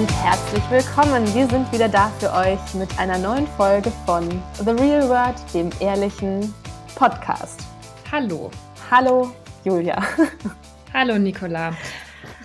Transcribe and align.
und 0.00 0.10
herzlich 0.24 0.62
willkommen. 0.70 1.26
Wir 1.34 1.46
sind 1.46 1.70
wieder 1.72 1.86
da 1.86 2.08
für 2.18 2.32
euch 2.32 2.72
mit 2.72 2.98
einer 2.98 3.18
neuen 3.18 3.46
Folge 3.46 3.92
von 4.06 4.26
The 4.64 4.70
Real 4.70 5.06
World, 5.10 5.36
dem 5.52 5.68
ehrlichen 5.78 6.54
Podcast. 6.94 7.60
Hallo. 8.10 8.50
Hallo, 8.90 9.30
Julia. 9.62 10.02
Hallo, 10.94 11.18
Nicola. 11.18 11.76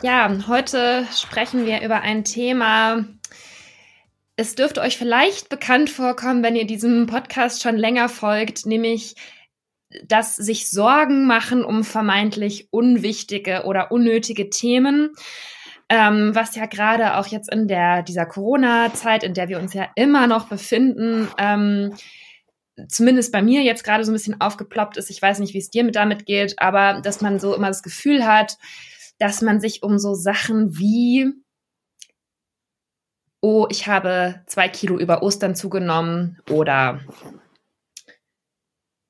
Ja, 0.02 0.38
heute 0.50 1.08
sprechen 1.16 1.66
wir 1.66 1.82
über 1.82 2.02
ein 2.02 2.26
Thema. 2.26 3.06
Es 4.36 4.56
dürfte 4.56 4.82
euch 4.82 4.98
vielleicht 4.98 5.48
bekannt 5.48 5.90
vorkommen, 5.90 6.44
wenn 6.44 6.58
ihr 6.58 6.68
diesem 6.68 7.06
Podcast 7.08 7.64
schon 7.64 7.78
länger 7.78 8.10
folgt, 8.10 8.66
nämlich 8.66 9.16
dass 10.04 10.36
sich 10.36 10.70
Sorgen 10.70 11.26
machen 11.26 11.64
um 11.64 11.86
vermeintlich 11.86 12.68
unwichtige 12.72 13.64
oder 13.64 13.94
unnötige 13.94 14.50
Themen 14.50 15.16
ähm, 15.90 16.34
was 16.34 16.56
ja 16.56 16.66
gerade 16.66 17.18
auch 17.18 17.28
jetzt 17.28 17.52
in 17.52 17.68
der 17.68 18.04
dieser 18.04 18.26
Corona-Zeit, 18.26 19.24
in 19.24 19.34
der 19.34 19.50
wir 19.50 19.60
uns 19.60 19.74
ja 19.74 19.88
immer 19.96 20.28
noch 20.28 20.48
befinden, 20.48 21.28
ähm, 21.38 21.94
zumindest 22.88 23.32
bei 23.32 23.42
mir 23.42 23.62
jetzt 23.62 23.84
gerade 23.84 24.04
so 24.04 24.12
ein 24.12 24.16
bisschen 24.16 24.42
aufgeploppt 24.42 24.98
ist. 24.98 25.10
Ich 25.10 25.22
weiß 25.22 25.40
nicht, 25.40 25.54
wie 25.54 25.60
es 25.60 25.70
dir 25.70 25.84
mit 25.84 25.96
damit 25.96 26.26
geht, 26.26 26.60
aber 26.60 27.02
dass 27.02 27.22
man 27.22 27.40
so 27.40 27.56
immer 27.56 27.68
das 27.68 27.84
Gefühl 27.84 28.26
hat, 28.26 28.58
dass 29.20 29.42
man 29.42 29.62
sich 29.62 29.84
um 29.84 29.98
so 29.98 30.14
Sachen 30.14 30.78
wie 30.78 31.32
oh, 33.46 33.68
ich 33.70 33.86
habe 33.86 34.42
zwei 34.48 34.68
Kilo 34.70 34.98
über 34.98 35.22
Ostern 35.22 35.56
zugenommen 35.56 36.40
oder 36.50 37.02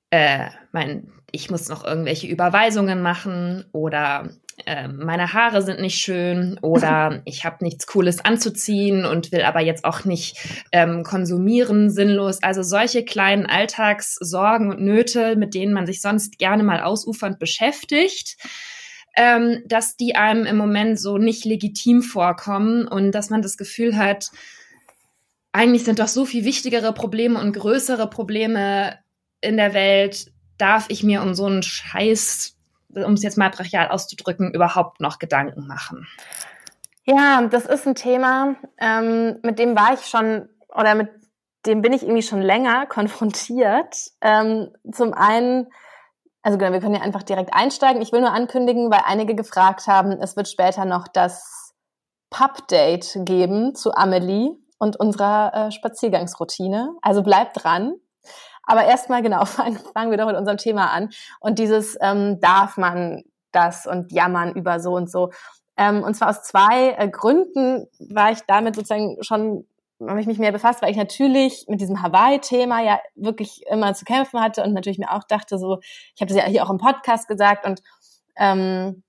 äh, 0.10 0.50
mein, 0.74 1.10
ich 1.32 1.50
muss 1.50 1.70
noch 1.70 1.86
irgendwelche 1.86 2.28
Überweisungen 2.28 3.02
machen 3.02 3.64
oder 3.72 4.30
äh, 4.66 4.88
meine 4.88 5.34
Haare 5.34 5.62
sind 5.62 5.82
nicht 5.82 6.02
schön 6.02 6.58
oder 6.62 7.22
ich 7.26 7.44
habe 7.44 7.64
nichts 7.64 7.88
Cooles 7.88 8.24
anzuziehen 8.24 9.06
und 9.06 9.32
will 9.32 9.42
aber 9.42 9.60
jetzt 9.60 9.86
auch 9.86 10.06
nicht 10.06 10.38
ähm, 10.72 11.04
konsumieren, 11.04 11.90
sinnlos. 11.90 12.42
Also 12.42 12.64
solche 12.64 13.04
kleinen 13.04 13.46
Alltagssorgen 13.46 14.70
und 14.70 14.82
Nöte, 14.82 15.36
mit 15.36 15.54
denen 15.54 15.74
man 15.74 15.86
sich 15.86 16.02
sonst 16.02 16.38
gerne 16.38 16.64
mal 16.64 16.82
ausufernd 16.82 17.40
beschäftigt. 17.40 18.38
Ähm, 19.18 19.64
dass 19.66 19.96
die 19.96 20.16
einem 20.16 20.46
im 20.46 20.58
Moment 20.58 21.00
so 21.00 21.18
nicht 21.18 21.46
legitim 21.46 22.02
vorkommen 22.02 22.86
und 22.86 23.14
dass 23.14 23.30
man 23.30 23.42
das 23.42 23.56
Gefühl 23.56 23.98
hat, 23.98 24.30
eigentlich 25.54 25.86
sind 25.86 26.00
doch 26.00 26.10
so 26.10 26.26
viel 26.26 26.44
wichtigere 26.44 26.94
Probleme 26.94 27.40
und 27.40 27.54
größere 27.54 28.10
Probleme 28.10 29.00
in 29.40 29.56
der 29.56 29.74
Welt. 29.74 30.34
Darf 30.58 30.88
ich 30.90 31.02
mir 31.02 31.22
um 31.22 31.34
so 31.34 31.46
einen 31.46 31.64
Scheiß 31.64 32.55
um 32.96 33.14
es 33.14 33.24
jetzt 33.24 33.38
mal 33.38 33.50
brachial 33.50 33.90
auszudrücken, 33.90 34.54
überhaupt 34.54 35.02
noch 35.02 35.20
Gedanken 35.20 35.68
machen? 35.68 36.08
Ja, 37.06 37.44
das 37.44 37.66
ist 37.66 37.88
ein 37.88 37.96
Thema, 37.96 38.56
ähm, 38.80 39.38
mit 39.44 39.60
dem 39.60 39.76
war 39.76 39.94
ich 39.94 40.06
schon 40.08 40.50
oder 40.74 40.96
mit 40.96 41.10
dem 41.66 41.82
bin 41.82 41.94
ich 41.94 42.04
irgendwie 42.04 42.22
schon 42.22 42.42
länger 42.42 42.86
konfrontiert. 42.90 43.96
Ähm, 44.22 44.72
zum 44.92 45.14
einen, 45.14 45.68
also 46.42 46.58
genau, 46.58 46.74
wir 46.74 46.80
können 46.80 46.96
ja 46.96 47.02
einfach 47.02 47.24
direkt 47.24 47.54
einsteigen. 47.54 48.02
Ich 48.02 48.12
will 48.12 48.22
nur 48.22 48.32
ankündigen, 48.32 48.92
weil 48.92 49.02
einige 49.06 49.36
gefragt 49.36 49.88
haben, 49.88 50.12
es 50.12 50.36
wird 50.36 50.48
später 50.48 50.86
noch 50.86 51.08
das 51.08 51.74
Pub-Date 52.30 53.20
geben 53.24 53.76
zu 53.76 53.94
Amelie 53.94 54.52
und 54.78 55.00
unserer 55.00 55.54
äh, 55.54 55.72
Spaziergangsroutine. 55.72 56.96
Also 57.02 57.24
bleibt 57.24 57.64
dran. 57.64 57.96
Aber 58.66 58.86
erstmal, 58.86 59.22
genau, 59.22 59.46
fangen, 59.46 60.12
wir 60.12 60.18
doch 60.18 60.28
mit 60.28 60.36
unserem 60.36 60.58
Thema 60.58 60.92
an. 60.92 61.10
Und 61.40 61.60
dieses, 61.60 61.98
ähm, 62.02 62.40
darf 62.40 62.78
man 62.78 63.24
das 63.52 63.88
und 63.88 64.12
jammern 64.12 64.54
über 64.54 64.80
so 64.80 64.94
und 64.96 65.10
so. 65.10 65.32
Ähm, 65.78 66.04
und 66.04 66.14
zwar 66.16 66.30
aus 66.30 66.44
zwei 66.44 66.92
äh, 66.98 67.10
Gründen 67.10 67.88
war 68.00 68.32
ich 68.32 68.40
damit 68.48 68.76
sozusagen 68.76 69.18
schon 69.22 69.66
habe 70.02 70.20
ich 70.20 70.28
mich 70.28 70.40
mehr 70.40 70.52
befasst, 70.52 70.82
weil 70.82 70.92
ich 70.92 70.98
natürlich 70.98 71.66
mit 71.70 71.80
diesem 71.80 72.02
Hawaii-Thema 72.02 72.82
ja 72.82 73.00
wirklich 73.16 73.64
immer 73.68 73.94
zu 73.94 74.04
kämpfen 74.04 74.42
hatte 74.42 74.64
und 74.64 74.74
natürlich 74.74 75.00
mir 75.00 75.12
auch 75.12 75.24
dachte, 75.24 75.58
so, 75.58 75.80
ich 75.82 76.22
habe 76.22 76.28
das 76.28 76.38
ja 76.38 76.44
hier 76.44 76.66
auch 76.66 76.70
im 76.70 76.78
Podcast 76.78 77.28
gesagt 77.28 77.66
und 77.66 77.82
ähm, 78.36 79.04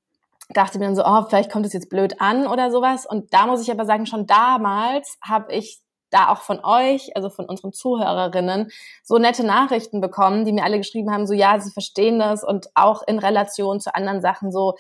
dachte 0.51 0.79
mir 0.79 0.87
dann 0.87 0.95
so, 0.95 1.05
oh, 1.05 1.25
vielleicht 1.29 1.51
kommt 1.51 1.67
es 1.67 1.73
jetzt 1.73 1.91
blöd 1.91 2.21
an 2.21 2.47
oder 2.47 2.71
sowas. 2.71 3.05
Und 3.05 3.35
da 3.35 3.47
muss 3.47 3.63
ich 3.63 3.71
aber 3.71 3.85
sagen, 3.85 4.07
schon 4.07 4.27
damals 4.27 5.19
habe 5.21 5.53
ich 5.53 5.81
da 6.17 6.29
auch 6.29 6.41
von 6.41 6.65
euch, 6.65 7.15
also 7.17 7.29
von 7.29 7.47
unseren 7.47 7.73
Zuhörerinnen, 7.73 8.71
so 9.03 9.19
nette 9.19 9.45
Nachrichten 9.45 10.01
bekommen, 10.01 10.45
die 10.45 10.53
mir 10.53 10.65
alle 10.65 10.79
geschrieben 10.79 11.13
haben, 11.13 11.27
so 11.27 11.35
ja, 11.35 11.59
sie 11.61 11.71
verstehen 11.71 12.19
das 12.19 12.43
und 12.43 12.67
auch 12.75 13.03
in 13.07 13.19
Relation 13.19 13.81
zu 13.81 13.95
anderen 13.95 14.21
Sachen 14.21 14.51
so, 14.51 14.75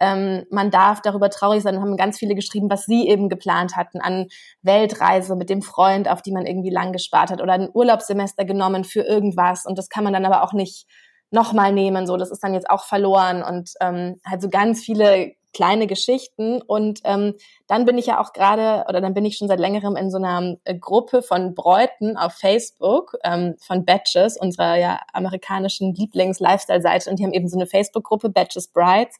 ähm, 0.00 0.44
man 0.50 0.70
darf 0.70 1.00
darüber 1.00 1.30
traurig 1.30 1.62
sein, 1.62 1.80
haben 1.80 1.96
ganz 1.96 2.18
viele 2.18 2.34
geschrieben, 2.34 2.68
was 2.68 2.86
sie 2.86 3.08
eben 3.08 3.28
geplant 3.28 3.76
hatten 3.76 4.00
an 4.00 4.26
Weltreise 4.62 5.36
mit 5.36 5.48
dem 5.48 5.62
Freund, 5.62 6.08
auf 6.08 6.22
die 6.22 6.32
man 6.32 6.44
irgendwie 6.44 6.70
lang 6.70 6.92
gespart 6.92 7.30
hat 7.30 7.40
oder 7.40 7.52
ein 7.52 7.70
Urlaubssemester 7.72 8.44
genommen 8.44 8.82
für 8.84 9.02
irgendwas. 9.02 9.64
Und 9.64 9.78
das 9.78 9.88
kann 9.88 10.02
man 10.02 10.12
dann 10.12 10.26
aber 10.26 10.42
auch 10.42 10.52
nicht 10.52 10.86
nochmal 11.30 11.72
nehmen, 11.72 12.06
so 12.06 12.16
das 12.16 12.30
ist 12.30 12.42
dann 12.42 12.52
jetzt 12.52 12.68
auch 12.68 12.84
verloren. 12.84 13.42
Und 13.42 13.70
ähm, 13.80 14.20
halt 14.26 14.42
so 14.42 14.48
ganz 14.48 14.82
viele 14.82 15.32
kleine 15.52 15.86
Geschichten. 15.86 16.62
Und 16.62 17.00
ähm, 17.04 17.34
dann 17.66 17.84
bin 17.84 17.98
ich 17.98 18.06
ja 18.06 18.20
auch 18.20 18.32
gerade, 18.32 18.84
oder 18.88 19.00
dann 19.00 19.14
bin 19.14 19.24
ich 19.24 19.36
schon 19.36 19.48
seit 19.48 19.60
längerem 19.60 19.96
in 19.96 20.10
so 20.10 20.18
einer 20.18 20.56
äh, 20.64 20.74
Gruppe 20.74 21.22
von 21.22 21.54
Bräuten 21.54 22.16
auf 22.16 22.34
Facebook, 22.34 23.16
ähm, 23.24 23.56
von 23.58 23.84
Batches, 23.84 24.36
unserer 24.36 24.76
ja 24.76 25.00
amerikanischen 25.12 25.94
Lieblings-Lifestyle-Seite. 25.94 27.10
Und 27.10 27.18
die 27.18 27.24
haben 27.24 27.32
eben 27.32 27.48
so 27.48 27.56
eine 27.58 27.66
Facebook-Gruppe, 27.66 28.30
Batches 28.30 28.68
Brides, 28.68 29.16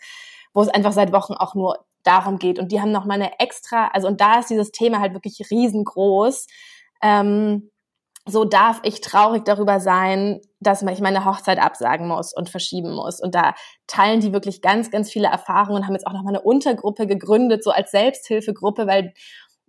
wo 0.55 0.63
es 0.63 0.69
einfach 0.69 0.93
seit 0.93 1.13
Wochen 1.13 1.35
auch 1.35 1.55
nur 1.55 1.85
darum 2.03 2.39
geht. 2.39 2.59
Und 2.59 2.73
die 2.73 2.81
haben 2.81 2.93
noch 2.93 3.05
mal 3.05 3.15
eine 3.15 3.39
extra, 3.39 3.89
also 3.89 4.09
und 4.09 4.21
da 4.21 4.41
ist 4.41 4.51
dieses 4.51 4.73
Thema 4.73 5.01
halt 5.01 5.15
wirklich 5.15 5.51
riesengroß. 5.51 6.47
Ähm, 7.03 7.72
so 8.27 8.45
darf 8.45 8.81
ich 8.85 9.01
traurig 9.01 9.45
darüber 9.45 9.81
sein, 9.81 10.41
dass 10.61 10.83
ich 10.83 11.01
meine 11.01 11.25
Hochzeit 11.25 11.59
absagen 11.59 12.07
muss 12.07 12.33
und 12.33 12.49
verschieben 12.49 12.95
muss. 12.95 13.21
Und 13.21 13.35
da 13.35 13.55
teilen 13.89 14.21
die 14.21 14.33
wirklich 14.33 14.63
ganz, 14.63 14.91
ganz 14.91 15.11
viele 15.11 15.27
Erfahrungen 15.27 15.79
und 15.79 15.87
haben 15.87 15.95
jetzt 15.95 16.07
auch 16.07 16.13
noch 16.13 16.23
mal 16.23 16.31
eine 16.31 16.43
Untergruppe 16.43 17.07
gegründet, 17.07 17.65
so 17.65 17.71
als 17.71 17.91
Selbsthilfegruppe, 17.91 18.87
weil 18.87 19.13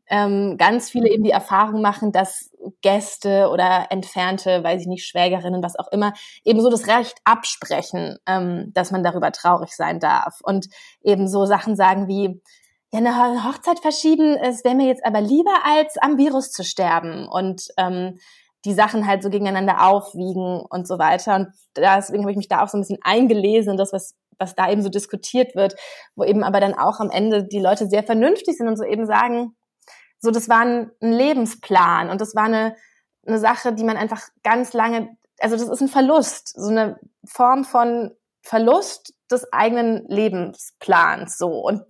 ähm, 0.08 0.58
ganz 0.58 0.92
viele 0.92 1.10
eben 1.10 1.24
die 1.24 1.32
Erfahrung 1.32 1.82
machen, 1.82 2.12
dass 2.12 2.52
Gäste 2.82 3.50
oder 3.50 3.88
entfernte, 3.90 4.64
weiß 4.64 4.82
ich 4.82 4.88
nicht, 4.88 5.08
Schwägerinnen, 5.08 5.64
was 5.64 5.80
auch 5.80 5.88
immer, 5.92 6.14
eben 6.44 6.62
so 6.62 6.70
das 6.70 6.88
Recht 6.88 7.16
absprechen, 7.24 8.18
ähm, 8.28 8.72
dass 8.74 8.92
man 8.92 9.02
darüber 9.02 9.32
traurig 9.32 9.72
sein 9.76 10.00
darf. 10.00 10.40
Und 10.44 10.68
eben 11.02 11.28
so 11.28 11.46
Sachen 11.46 11.76
sagen 11.76 12.08
wie, 12.08 12.42
ja, 12.92 13.00
eine 13.00 13.44
Hochzeit 13.44 13.80
verschieben, 13.80 14.38
es 14.38 14.64
wäre 14.64 14.76
mir 14.76 14.86
jetzt 14.86 15.04
aber 15.04 15.20
lieber, 15.20 15.66
als 15.66 15.98
am 15.98 16.20
Virus 16.20 16.52
zu 16.52 16.64
sterben. 16.64 17.28
Und 17.28 17.70
ähm, 17.78 18.20
die 18.66 18.74
Sachen 18.74 19.08
halt 19.08 19.24
so 19.24 19.30
gegeneinander 19.30 19.86
aufwiegen 19.88 20.62
und 20.62 20.88
so 20.88 20.98
weiter. 20.98 21.36
Und 21.36 21.48
deswegen 21.76 22.24
habe 22.24 22.32
ich 22.32 22.38
mich 22.38 22.48
da 22.48 22.64
auch 22.64 22.70
so 22.70 22.78
ein 22.78 22.82
bisschen 22.82 23.00
eingelesen 23.02 23.72
in 23.72 23.78
das, 23.78 23.92
was, 23.92 24.16
was 24.40 24.56
da 24.56 24.70
eben 24.70 24.82
so 24.82 24.90
diskutiert 24.90 25.56
wird, 25.56 25.76
wo 26.16 26.24
eben 26.24 26.44
aber 26.44 26.60
dann 26.60 26.74
auch 26.74 27.00
am 27.00 27.10
Ende 27.10 27.44
die 27.44 27.60
Leute 27.60 27.88
sehr 27.88 28.04
vernünftig 28.04 28.58
sind 28.58 28.68
und 28.68 28.78
so 28.78 28.84
eben 28.84 29.06
sagen, 29.06 29.56
so 30.20 30.32
das 30.32 30.48
war 30.48 30.62
ein, 30.62 30.92
ein 31.02 31.12
Lebensplan 31.12 32.10
und 32.10 32.22
das 32.22 32.36
war 32.36 32.46
eine, 32.46 32.76
eine 33.28 33.40
Sache, 33.40 33.74
die 33.74 33.84
man 33.84 33.98
einfach 33.98 34.22
ganz 34.44 34.74
lange, 34.74 35.10
also 35.40 35.58
das 35.58 35.68
ist 35.68 35.82
ein 35.82 35.90
Verlust, 35.90 36.54
so 36.56 36.70
eine 36.70 36.98
Form 37.26 37.66
von 37.66 38.12
Verlust 38.42 39.14
des 39.30 39.52
eigenen 39.52 40.06
Lebensplans 40.08 41.38
so. 41.38 41.50
Und 41.50 41.84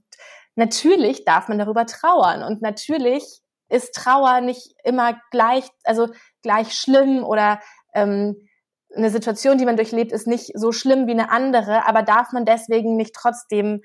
natürlich 0.56 1.26
darf 1.26 1.48
man 1.48 1.60
darüber 1.60 1.86
trauern 1.86 2.42
und 2.42 2.62
natürlich 2.62 3.42
ist 3.70 3.96
Trauer 3.96 4.42
nicht 4.42 4.74
immer 4.84 5.20
gleich, 5.32 5.66
also 5.84 6.10
gleich 6.44 6.74
schlimm 6.74 7.24
oder 7.24 7.60
ähm, 7.94 8.36
eine 8.96 9.10
Situation, 9.10 9.58
die 9.58 9.66
man 9.66 9.76
durchlebt, 9.76 10.12
ist 10.12 10.28
nicht 10.28 10.52
so 10.54 10.72
schlimm 10.72 11.08
wie 11.08 11.12
eine 11.12 11.32
andere, 11.32 11.88
aber 11.88 12.04
darf 12.04 12.32
man 12.32 12.46
deswegen 12.46 12.96
nicht 12.96 13.16
trotzdem 13.16 13.82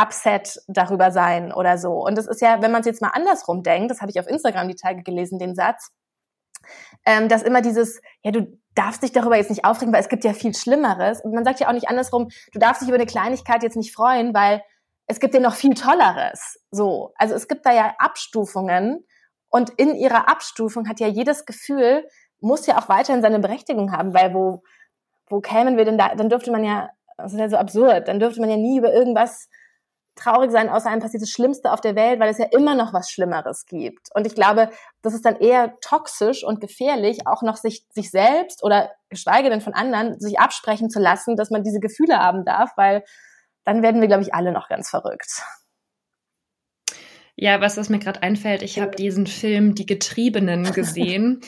upset 0.00 0.60
darüber 0.68 1.10
sein 1.10 1.52
oder 1.52 1.78
so. 1.78 1.92
Und 1.92 2.16
das 2.16 2.26
ist 2.26 2.40
ja, 2.40 2.62
wenn 2.62 2.70
man 2.70 2.80
es 2.80 2.86
jetzt 2.86 3.02
mal 3.02 3.08
andersrum 3.08 3.62
denkt, 3.62 3.90
das 3.90 4.00
habe 4.00 4.10
ich 4.10 4.20
auf 4.20 4.26
Instagram 4.26 4.68
die 4.68 4.74
Tage 4.74 5.02
gelesen, 5.02 5.38
den 5.38 5.54
Satz, 5.54 5.90
ähm, 7.06 7.28
dass 7.28 7.42
immer 7.42 7.62
dieses, 7.62 8.00
ja, 8.22 8.30
du 8.30 8.58
darfst 8.74 9.02
dich 9.02 9.12
darüber 9.12 9.36
jetzt 9.36 9.50
nicht 9.50 9.64
aufregen, 9.64 9.92
weil 9.92 10.00
es 10.00 10.08
gibt 10.08 10.24
ja 10.24 10.32
viel 10.32 10.54
Schlimmeres. 10.54 11.20
Und 11.22 11.34
man 11.34 11.44
sagt 11.44 11.60
ja 11.60 11.68
auch 11.68 11.72
nicht 11.72 11.88
andersrum, 11.88 12.28
du 12.52 12.58
darfst 12.58 12.82
dich 12.82 12.88
über 12.88 12.96
eine 12.98 13.06
Kleinigkeit 13.06 13.62
jetzt 13.62 13.76
nicht 13.76 13.94
freuen, 13.94 14.34
weil 14.34 14.62
es 15.06 15.20
gibt 15.20 15.34
ja 15.34 15.40
noch 15.40 15.54
viel 15.54 15.74
Tolleres. 15.74 16.58
So. 16.70 17.12
Also 17.16 17.34
es 17.34 17.48
gibt 17.48 17.66
da 17.66 17.72
ja 17.72 17.94
Abstufungen 17.98 19.04
und 19.50 19.70
in 19.70 19.94
ihrer 19.96 20.28
Abstufung 20.28 20.88
hat 20.88 21.00
ja 21.00 21.08
jedes 21.08 21.44
Gefühl, 21.44 22.06
muss 22.40 22.66
ja 22.66 22.78
auch 22.78 22.88
weiterhin 22.88 23.22
seine 23.22 23.40
Berechtigung 23.40 23.92
haben, 23.92 24.14
weil 24.14 24.32
wo, 24.32 24.62
wo 25.28 25.40
kämen 25.40 25.76
wir 25.76 25.84
denn 25.84 25.98
da, 25.98 26.14
dann 26.14 26.28
dürfte 26.28 26.50
man 26.50 26.64
ja, 26.64 26.90
das 27.18 27.32
ist 27.32 27.38
ja 27.38 27.48
so 27.50 27.56
absurd, 27.56 28.08
dann 28.08 28.20
dürfte 28.20 28.40
man 28.40 28.50
ja 28.50 28.56
nie 28.56 28.78
über 28.78 28.92
irgendwas 28.92 29.48
traurig 30.16 30.50
sein, 30.50 30.68
außer 30.68 30.90
einem 30.90 31.00
passiert 31.00 31.22
das 31.22 31.30
Schlimmste 31.30 31.72
auf 31.72 31.80
der 31.80 31.96
Welt, 31.96 32.20
weil 32.20 32.30
es 32.30 32.38
ja 32.38 32.46
immer 32.50 32.74
noch 32.74 32.92
was 32.92 33.10
Schlimmeres 33.10 33.66
gibt. 33.66 34.08
Und 34.14 34.26
ich 34.26 34.34
glaube, 34.34 34.70
das 35.02 35.14
ist 35.14 35.24
dann 35.24 35.36
eher 35.36 35.78
toxisch 35.80 36.44
und 36.44 36.60
gefährlich, 36.60 37.26
auch 37.26 37.42
noch 37.42 37.56
sich, 37.56 37.86
sich 37.90 38.10
selbst 38.10 38.62
oder 38.62 38.90
geschweige 39.08 39.50
denn 39.50 39.60
von 39.60 39.74
anderen 39.74 40.20
sich 40.20 40.38
absprechen 40.38 40.90
zu 40.90 41.00
lassen, 41.00 41.36
dass 41.36 41.50
man 41.50 41.62
diese 41.62 41.80
Gefühle 41.80 42.18
haben 42.18 42.44
darf, 42.44 42.70
weil 42.76 43.04
dann 43.64 43.82
werden 43.82 44.00
wir, 44.00 44.08
glaube 44.08 44.22
ich, 44.22 44.34
alle 44.34 44.52
noch 44.52 44.68
ganz 44.68 44.90
verrückt. 44.90 45.42
Ja, 47.40 47.62
was, 47.62 47.78
was 47.78 47.88
mir 47.88 47.98
gerade 47.98 48.22
einfällt, 48.22 48.62
ich 48.62 48.78
habe 48.78 48.94
diesen 48.94 49.26
Film 49.26 49.74
Die 49.74 49.86
Getriebenen 49.86 50.64
gesehen. 50.74 51.40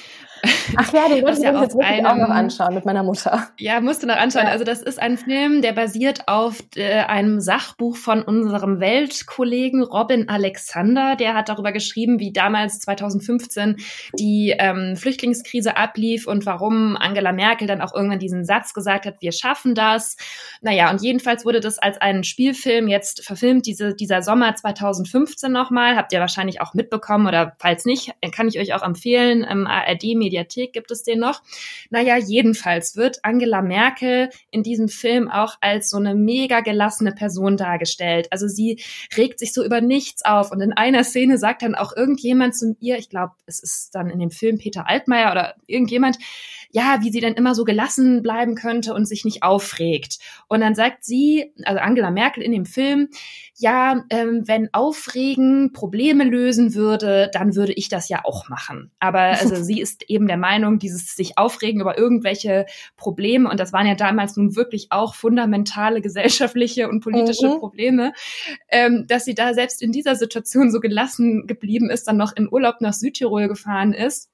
Ach 0.76 0.92
ja, 0.92 1.08
den 1.08 1.22
wollte 1.22 1.38
ich 1.38 1.44
ja 1.44 1.60
jetzt 1.60 1.74
wirklich 1.74 1.86
einem, 1.86 2.06
auch 2.06 2.16
noch 2.16 2.34
anschauen 2.34 2.74
mit 2.74 2.84
meiner 2.84 3.02
Mutter. 3.02 3.48
Ja, 3.58 3.80
musst 3.80 4.02
du 4.02 4.06
noch 4.06 4.16
anschauen. 4.16 4.46
Ja. 4.46 4.50
Also 4.50 4.64
das 4.64 4.82
ist 4.82 5.00
ein 5.00 5.16
Film, 5.16 5.62
der 5.62 5.72
basiert 5.72 6.26
auf 6.26 6.62
äh, 6.74 7.00
einem 7.00 7.40
Sachbuch 7.40 7.96
von 7.96 8.22
unserem 8.22 8.80
Weltkollegen 8.80 9.82
Robin 9.82 10.28
Alexander. 10.28 11.14
Der 11.16 11.34
hat 11.34 11.48
darüber 11.48 11.72
geschrieben, 11.72 12.18
wie 12.18 12.32
damals 12.32 12.80
2015 12.80 13.76
die 14.18 14.54
ähm, 14.58 14.96
Flüchtlingskrise 14.96 15.76
ablief 15.76 16.26
und 16.26 16.44
warum 16.44 16.96
Angela 16.96 17.32
Merkel 17.32 17.68
dann 17.68 17.80
auch 17.80 17.94
irgendwann 17.94 18.18
diesen 18.18 18.44
Satz 18.44 18.74
gesagt 18.74 19.06
hat, 19.06 19.16
wir 19.20 19.32
schaffen 19.32 19.74
das. 19.74 20.16
Naja, 20.60 20.90
und 20.90 21.02
jedenfalls 21.02 21.44
wurde 21.44 21.60
das 21.60 21.78
als 21.78 22.00
ein 22.00 22.24
Spielfilm 22.24 22.88
jetzt 22.88 23.24
verfilmt, 23.24 23.66
diese, 23.66 23.94
dieser 23.94 24.22
Sommer 24.22 24.54
2015 24.56 25.52
nochmal. 25.52 25.81
Habt 25.96 26.12
ihr 26.12 26.20
wahrscheinlich 26.20 26.60
auch 26.60 26.74
mitbekommen 26.74 27.26
oder 27.26 27.56
falls 27.58 27.84
nicht, 27.84 28.12
kann 28.34 28.48
ich 28.48 28.58
euch 28.58 28.74
auch 28.74 28.82
empfehlen. 28.82 29.42
Im 29.42 29.66
ARD 29.66 30.14
Mediathek 30.14 30.72
gibt 30.72 30.90
es 30.90 31.02
den 31.02 31.18
noch. 31.18 31.42
Naja, 31.90 32.16
jedenfalls 32.16 32.96
wird 32.96 33.24
Angela 33.24 33.62
Merkel 33.62 34.30
in 34.50 34.62
diesem 34.62 34.88
Film 34.88 35.30
auch 35.30 35.56
als 35.60 35.90
so 35.90 35.96
eine 35.96 36.14
mega 36.14 36.60
gelassene 36.60 37.12
Person 37.12 37.56
dargestellt. 37.56 38.28
Also 38.30 38.48
sie 38.48 38.82
regt 39.16 39.38
sich 39.38 39.52
so 39.52 39.64
über 39.64 39.80
nichts 39.80 40.24
auf 40.24 40.52
und 40.52 40.60
in 40.60 40.72
einer 40.72 41.04
Szene 41.04 41.38
sagt 41.38 41.62
dann 41.62 41.74
auch 41.74 41.96
irgendjemand 41.96 42.56
zu 42.56 42.76
ihr, 42.80 42.98
ich 42.98 43.08
glaube, 43.08 43.32
es 43.46 43.60
ist 43.60 43.94
dann 43.94 44.10
in 44.10 44.18
dem 44.18 44.30
Film 44.30 44.58
Peter 44.58 44.88
Altmaier 44.88 45.32
oder 45.32 45.54
irgendjemand, 45.66 46.18
ja, 46.70 46.98
wie 47.02 47.10
sie 47.10 47.20
denn 47.20 47.34
immer 47.34 47.54
so 47.54 47.64
gelassen 47.64 48.22
bleiben 48.22 48.54
könnte 48.54 48.94
und 48.94 49.06
sich 49.06 49.24
nicht 49.24 49.42
aufregt. 49.42 50.18
Und 50.48 50.60
dann 50.60 50.74
sagt 50.74 51.04
sie, 51.04 51.52
also 51.64 51.80
Angela 51.80 52.10
Merkel 52.10 52.42
in 52.42 52.52
dem 52.52 52.64
Film, 52.64 53.08
ja, 53.56 54.04
ähm, 54.10 54.42
wenn 54.46 54.72
Aufregen 54.72 55.71
Probleme 55.72 56.24
lösen 56.24 56.74
würde, 56.74 57.30
dann 57.32 57.54
würde 57.54 57.72
ich 57.72 57.88
das 57.88 58.08
ja 58.08 58.20
auch 58.24 58.48
machen. 58.48 58.90
Aber 58.98 59.20
also 59.20 59.56
sie 59.62 59.80
ist 59.80 60.08
eben 60.08 60.26
der 60.26 60.36
Meinung, 60.36 60.78
dieses 60.78 61.14
sich 61.14 61.38
aufregen 61.38 61.80
über 61.80 61.98
irgendwelche 61.98 62.66
Probleme, 62.96 63.48
und 63.50 63.60
das 63.60 63.72
waren 63.72 63.86
ja 63.86 63.94
damals 63.94 64.36
nun 64.36 64.56
wirklich 64.56 64.88
auch 64.90 65.14
fundamentale 65.14 66.00
gesellschaftliche 66.00 66.88
und 66.88 67.00
politische 67.00 67.48
mhm. 67.48 67.58
Probleme, 67.58 68.12
ähm, 68.68 69.06
dass 69.08 69.24
sie 69.24 69.34
da 69.34 69.54
selbst 69.54 69.82
in 69.82 69.92
dieser 69.92 70.16
Situation 70.16 70.70
so 70.70 70.80
gelassen 70.80 71.46
geblieben 71.46 71.90
ist, 71.90 72.08
dann 72.08 72.16
noch 72.16 72.34
in 72.36 72.48
Urlaub 72.50 72.80
nach 72.80 72.92
Südtirol 72.92 73.48
gefahren 73.48 73.92
ist 73.92 74.31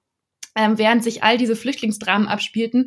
ähm, 0.58 0.76
während 0.76 1.05
sich 1.05 1.22
all 1.22 1.38
diese 1.38 1.55
Flüchtlingsdramen 1.55 2.26
abspielten. 2.26 2.87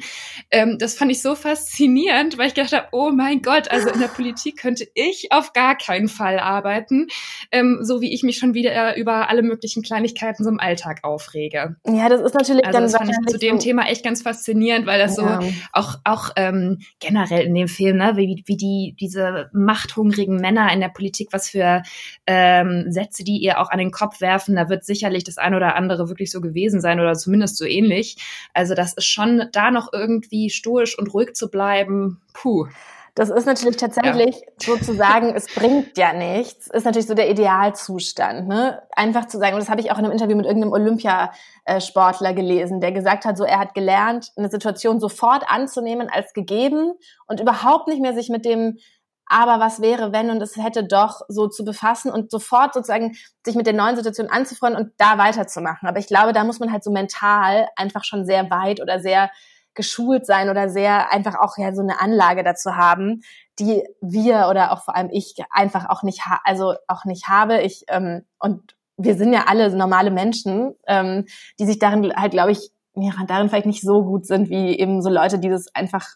Ähm, 0.51 0.77
das 0.77 0.95
fand 0.95 1.09
ich 1.09 1.21
so 1.21 1.35
faszinierend, 1.35 2.37
weil 2.37 2.47
ich 2.47 2.53
gedacht 2.53 2.73
habe, 2.73 2.87
oh 2.91 3.11
mein 3.11 3.41
Gott, 3.41 3.71
also 3.71 3.89
in 3.89 3.99
der 3.99 4.07
Politik 4.09 4.57
könnte 4.57 4.85
ich 4.93 5.29
auf 5.31 5.53
gar 5.53 5.77
keinen 5.77 6.09
Fall 6.09 6.37
arbeiten, 6.37 7.07
ähm, 7.51 7.79
so 7.81 8.01
wie 8.01 8.13
ich 8.13 8.23
mich 8.23 8.37
schon 8.37 8.53
wieder 8.53 8.97
über 8.97 9.29
alle 9.29 9.41
möglichen 9.41 9.83
Kleinigkeiten 9.83 10.43
so 10.43 10.49
im 10.49 10.59
Alltag 10.59 10.99
aufrege. 11.03 11.77
Ja, 11.87 12.09
das 12.09 12.21
ist 12.21 12.33
natürlich 12.33 12.65
also 12.65 12.77
dann 12.77 12.83
das 12.83 12.95
fand 12.95 13.09
ich 13.09 13.31
zu 13.31 13.39
dem 13.39 13.57
so 13.57 13.63
Thema 13.63 13.87
echt 13.87 14.03
ganz 14.03 14.21
faszinierend, 14.21 14.85
weil 14.85 14.99
das 14.99 15.15
ja. 15.15 15.41
so 15.41 15.47
auch 15.71 15.95
auch 16.03 16.31
ähm, 16.35 16.79
generell 16.99 17.45
in 17.45 17.55
dem 17.55 17.69
Film, 17.69 17.97
ne, 17.97 18.17
wie, 18.17 18.43
wie 18.45 18.57
die 18.57 18.95
diese 18.99 19.49
machthungrigen 19.53 20.37
Männer 20.37 20.71
in 20.73 20.81
der 20.81 20.89
Politik, 20.89 21.29
was 21.31 21.49
für 21.49 21.83
ähm, 22.27 22.87
Sätze 22.89 23.23
die 23.23 23.37
ihr 23.37 23.59
auch 23.59 23.69
an 23.69 23.79
den 23.79 23.91
Kopf 23.91 24.19
werfen, 24.19 24.57
da 24.57 24.67
wird 24.67 24.83
sicherlich 24.83 25.23
das 25.23 25.37
ein 25.37 25.55
oder 25.55 25.75
andere 25.75 26.09
wirklich 26.09 26.31
so 26.31 26.41
gewesen 26.41 26.81
sein 26.81 26.99
oder 26.99 27.13
zumindest 27.13 27.60
so 27.61 27.67
ähnlich. 27.67 28.17
Also 28.53 28.75
das 28.75 28.93
ist 28.93 29.05
schon 29.05 29.47
da 29.53 29.71
noch 29.71 29.93
irgendwie 29.93 30.49
stoisch 30.49 30.97
und 30.99 31.13
ruhig 31.13 31.33
zu 31.33 31.49
bleiben. 31.49 32.21
Puh. 32.33 32.67
Das 33.13 33.29
ist 33.29 33.45
natürlich 33.45 33.75
tatsächlich 33.75 34.35
ja. 34.35 34.47
sozusagen, 34.57 35.35
es 35.35 35.53
bringt 35.53 35.97
ja 35.97 36.13
nichts, 36.13 36.67
ist 36.67 36.85
natürlich 36.85 37.07
so 37.07 37.13
der 37.13 37.29
Idealzustand. 37.29 38.47
Ne? 38.47 38.81
Einfach 38.95 39.27
zu 39.27 39.37
sagen, 39.37 39.53
und 39.53 39.59
das 39.59 39.69
habe 39.69 39.81
ich 39.81 39.91
auch 39.91 39.97
in 39.97 40.05
einem 40.05 40.13
Interview 40.13 40.37
mit 40.37 40.45
irgendeinem 40.45 40.71
Olympiasportler 40.71 42.33
gelesen, 42.33 42.79
der 42.79 42.93
gesagt 42.93 43.25
hat, 43.25 43.37
so 43.37 43.43
er 43.43 43.59
hat 43.59 43.73
gelernt, 43.73 44.31
eine 44.37 44.49
Situation 44.49 45.01
sofort 45.01 45.43
anzunehmen 45.47 46.09
als 46.09 46.33
gegeben 46.33 46.93
und 47.27 47.41
überhaupt 47.41 47.89
nicht 47.89 48.01
mehr 48.01 48.13
sich 48.13 48.29
mit 48.29 48.45
dem 48.45 48.77
aber 49.25 49.59
was 49.59 49.81
wäre, 49.81 50.11
wenn 50.11 50.29
und 50.29 50.41
es 50.41 50.57
hätte 50.57 50.83
doch 50.83 51.21
so 51.27 51.47
zu 51.47 51.63
befassen 51.63 52.11
und 52.11 52.31
sofort 52.31 52.73
sozusagen 52.73 53.15
sich 53.45 53.55
mit 53.55 53.65
der 53.65 53.73
neuen 53.73 53.95
Situation 53.95 54.29
anzufreunden 54.29 54.83
und 54.83 54.93
da 54.97 55.17
weiterzumachen. 55.17 55.87
Aber 55.87 55.99
ich 55.99 56.07
glaube, 56.07 56.33
da 56.33 56.43
muss 56.43 56.59
man 56.59 56.71
halt 56.71 56.83
so 56.83 56.91
mental 56.91 57.67
einfach 57.75 58.03
schon 58.03 58.25
sehr 58.25 58.49
weit 58.49 58.81
oder 58.81 58.99
sehr 58.99 59.31
geschult 59.73 60.25
sein 60.25 60.49
oder 60.49 60.69
sehr 60.69 61.13
einfach 61.13 61.35
auch 61.39 61.57
ja 61.57 61.73
so 61.73 61.81
eine 61.81 62.01
Anlage 62.01 62.43
dazu 62.43 62.75
haben, 62.75 63.21
die 63.57 63.83
wir 64.01 64.47
oder 64.49 64.73
auch 64.73 64.83
vor 64.83 64.95
allem 64.95 65.09
ich 65.11 65.35
einfach 65.49 65.89
auch 65.89 66.03
nicht, 66.03 66.21
also 66.43 66.75
auch 66.87 67.05
nicht 67.05 67.27
habe. 67.27 67.61
Ich 67.61 67.85
ähm, 67.87 68.25
und 68.39 68.75
wir 68.97 69.15
sind 69.15 69.33
ja 69.33 69.45
alle 69.47 69.73
normale 69.75 70.11
Menschen, 70.11 70.75
ähm, 70.87 71.25
die 71.59 71.65
sich 71.65 71.79
darin 71.79 72.13
halt, 72.15 72.31
glaube 72.31 72.51
ich, 72.51 72.71
ja, 72.95 73.13
darin 73.27 73.49
vielleicht 73.49 73.65
nicht 73.65 73.81
so 73.81 74.03
gut 74.03 74.25
sind 74.25 74.49
wie 74.49 74.77
eben 74.77 75.01
so 75.01 75.09
Leute, 75.09 75.39
die 75.39 75.49
das 75.49 75.73
einfach 75.73 76.07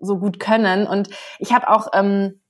so 0.00 0.18
gut 0.18 0.38
können. 0.38 0.86
Und 0.86 1.08
ich 1.38 1.52
habe 1.52 1.68
auch 1.68 1.88
ähm, 1.92 2.40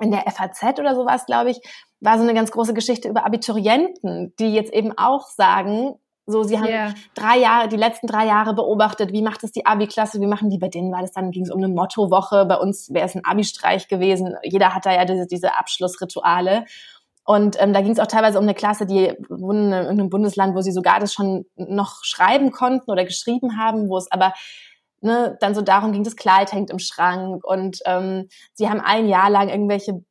in 0.00 0.10
der 0.10 0.24
FAZ 0.30 0.78
oder 0.78 0.94
sowas, 0.94 1.26
glaube 1.26 1.50
ich, 1.50 1.60
war 2.00 2.16
so 2.16 2.22
eine 2.22 2.34
ganz 2.34 2.50
große 2.50 2.74
Geschichte 2.74 3.08
über 3.08 3.26
Abiturienten, 3.26 4.34
die 4.38 4.54
jetzt 4.54 4.72
eben 4.72 4.96
auch 4.96 5.28
sagen, 5.28 5.94
so, 6.30 6.42
sie 6.42 6.58
haben 6.58 6.66
yeah. 6.66 6.94
drei 7.14 7.38
Jahre, 7.38 7.68
die 7.68 7.78
letzten 7.78 8.06
drei 8.06 8.26
Jahre 8.26 8.52
beobachtet, 8.52 9.12
wie 9.12 9.22
macht 9.22 9.44
es 9.44 9.52
die 9.52 9.64
Abi-Klasse, 9.64 10.20
wie 10.20 10.26
machen 10.26 10.50
die 10.50 10.58
bei 10.58 10.68
denen, 10.68 10.92
war 10.92 11.00
das 11.00 11.12
dann, 11.12 11.30
ging 11.30 11.44
es 11.44 11.50
um 11.50 11.56
eine 11.56 11.72
Mottowoche, 11.72 12.44
bei 12.44 12.56
uns 12.56 12.92
wäre 12.92 13.06
es 13.06 13.14
ein 13.14 13.24
Abi-Streich 13.24 13.88
gewesen, 13.88 14.34
jeder 14.42 14.74
hat 14.74 14.84
da 14.84 14.92
ja 14.92 15.06
diese, 15.06 15.26
diese 15.26 15.56
Abschlussrituale. 15.56 16.66
Und 17.24 17.60
ähm, 17.60 17.72
da 17.72 17.80
ging 17.80 17.92
es 17.92 17.98
auch 17.98 18.06
teilweise 18.06 18.38
um 18.38 18.44
eine 18.44 18.54
Klasse, 18.54 18.84
die 18.84 19.14
wohnen 19.30 19.72
in 19.72 19.72
irgendeinem 19.72 20.10
Bundesland, 20.10 20.54
wo 20.54 20.60
sie 20.60 20.72
sogar 20.72 21.00
das 21.00 21.14
schon 21.14 21.46
noch 21.56 22.04
schreiben 22.04 22.52
konnten 22.52 22.90
oder 22.90 23.06
geschrieben 23.06 23.58
haben, 23.58 23.88
wo 23.88 23.96
es 23.96 24.12
aber 24.12 24.34
ne, 25.00 25.36
dann 25.40 25.54
so 25.54 25.62
darum 25.62 25.92
ging, 25.92 26.04
das 26.04 26.16
Kleid 26.16 26.52
hängt 26.52 26.70
im 26.70 26.78
Schrank 26.78 27.44
und 27.44 27.78
ähm, 27.84 28.28
sie 28.54 28.68
haben 28.68 28.80
ein 28.80 29.08
Jahr 29.08 29.30
lang 29.30 29.48
irgendwelche 29.48 30.02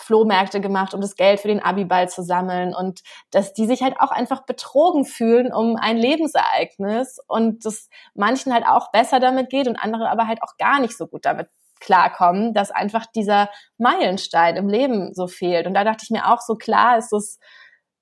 Flohmärkte 0.00 0.60
gemacht, 0.60 0.94
um 0.94 1.00
das 1.00 1.16
Geld 1.16 1.40
für 1.40 1.48
den 1.48 1.62
Abiball 1.62 2.08
zu 2.08 2.22
sammeln 2.22 2.74
und 2.74 3.00
dass 3.32 3.52
die 3.52 3.66
sich 3.66 3.82
halt 3.82 4.00
auch 4.00 4.10
einfach 4.10 4.46
betrogen 4.46 5.04
fühlen 5.04 5.52
um 5.52 5.76
ein 5.76 5.96
Lebensereignis 5.96 7.18
und 7.26 7.64
dass 7.64 7.88
manchen 8.14 8.52
halt 8.54 8.64
auch 8.66 8.92
besser 8.92 9.18
damit 9.18 9.50
geht 9.50 9.66
und 9.66 9.76
andere 9.76 10.08
aber 10.08 10.26
halt 10.28 10.42
auch 10.42 10.56
gar 10.56 10.80
nicht 10.80 10.96
so 10.96 11.06
gut 11.08 11.24
damit 11.24 11.48
klarkommen, 11.80 12.54
dass 12.54 12.70
einfach 12.70 13.06
dieser 13.06 13.50
Meilenstein 13.76 14.56
im 14.56 14.68
Leben 14.68 15.14
so 15.14 15.26
fehlt. 15.26 15.66
Und 15.66 15.74
da 15.74 15.84
dachte 15.84 16.04
ich 16.04 16.10
mir 16.10 16.26
auch 16.26 16.40
so 16.40 16.54
klar 16.54 16.98
ist 16.98 17.12
es 17.12 17.38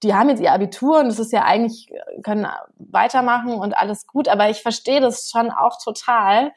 die 0.02 0.14
haben 0.14 0.28
jetzt 0.28 0.40
ihr 0.40 0.52
Abitur 0.52 1.00
und 1.00 1.06
es 1.06 1.18
ist 1.18 1.32
ja 1.32 1.44
eigentlich, 1.44 1.88
können 2.22 2.46
weitermachen 2.78 3.54
und 3.54 3.76
alles 3.76 4.06
gut, 4.06 4.28
aber 4.28 4.50
ich 4.50 4.62
verstehe 4.62 5.00
das 5.00 5.30
schon 5.30 5.50
auch 5.50 5.78
total, 5.82 6.52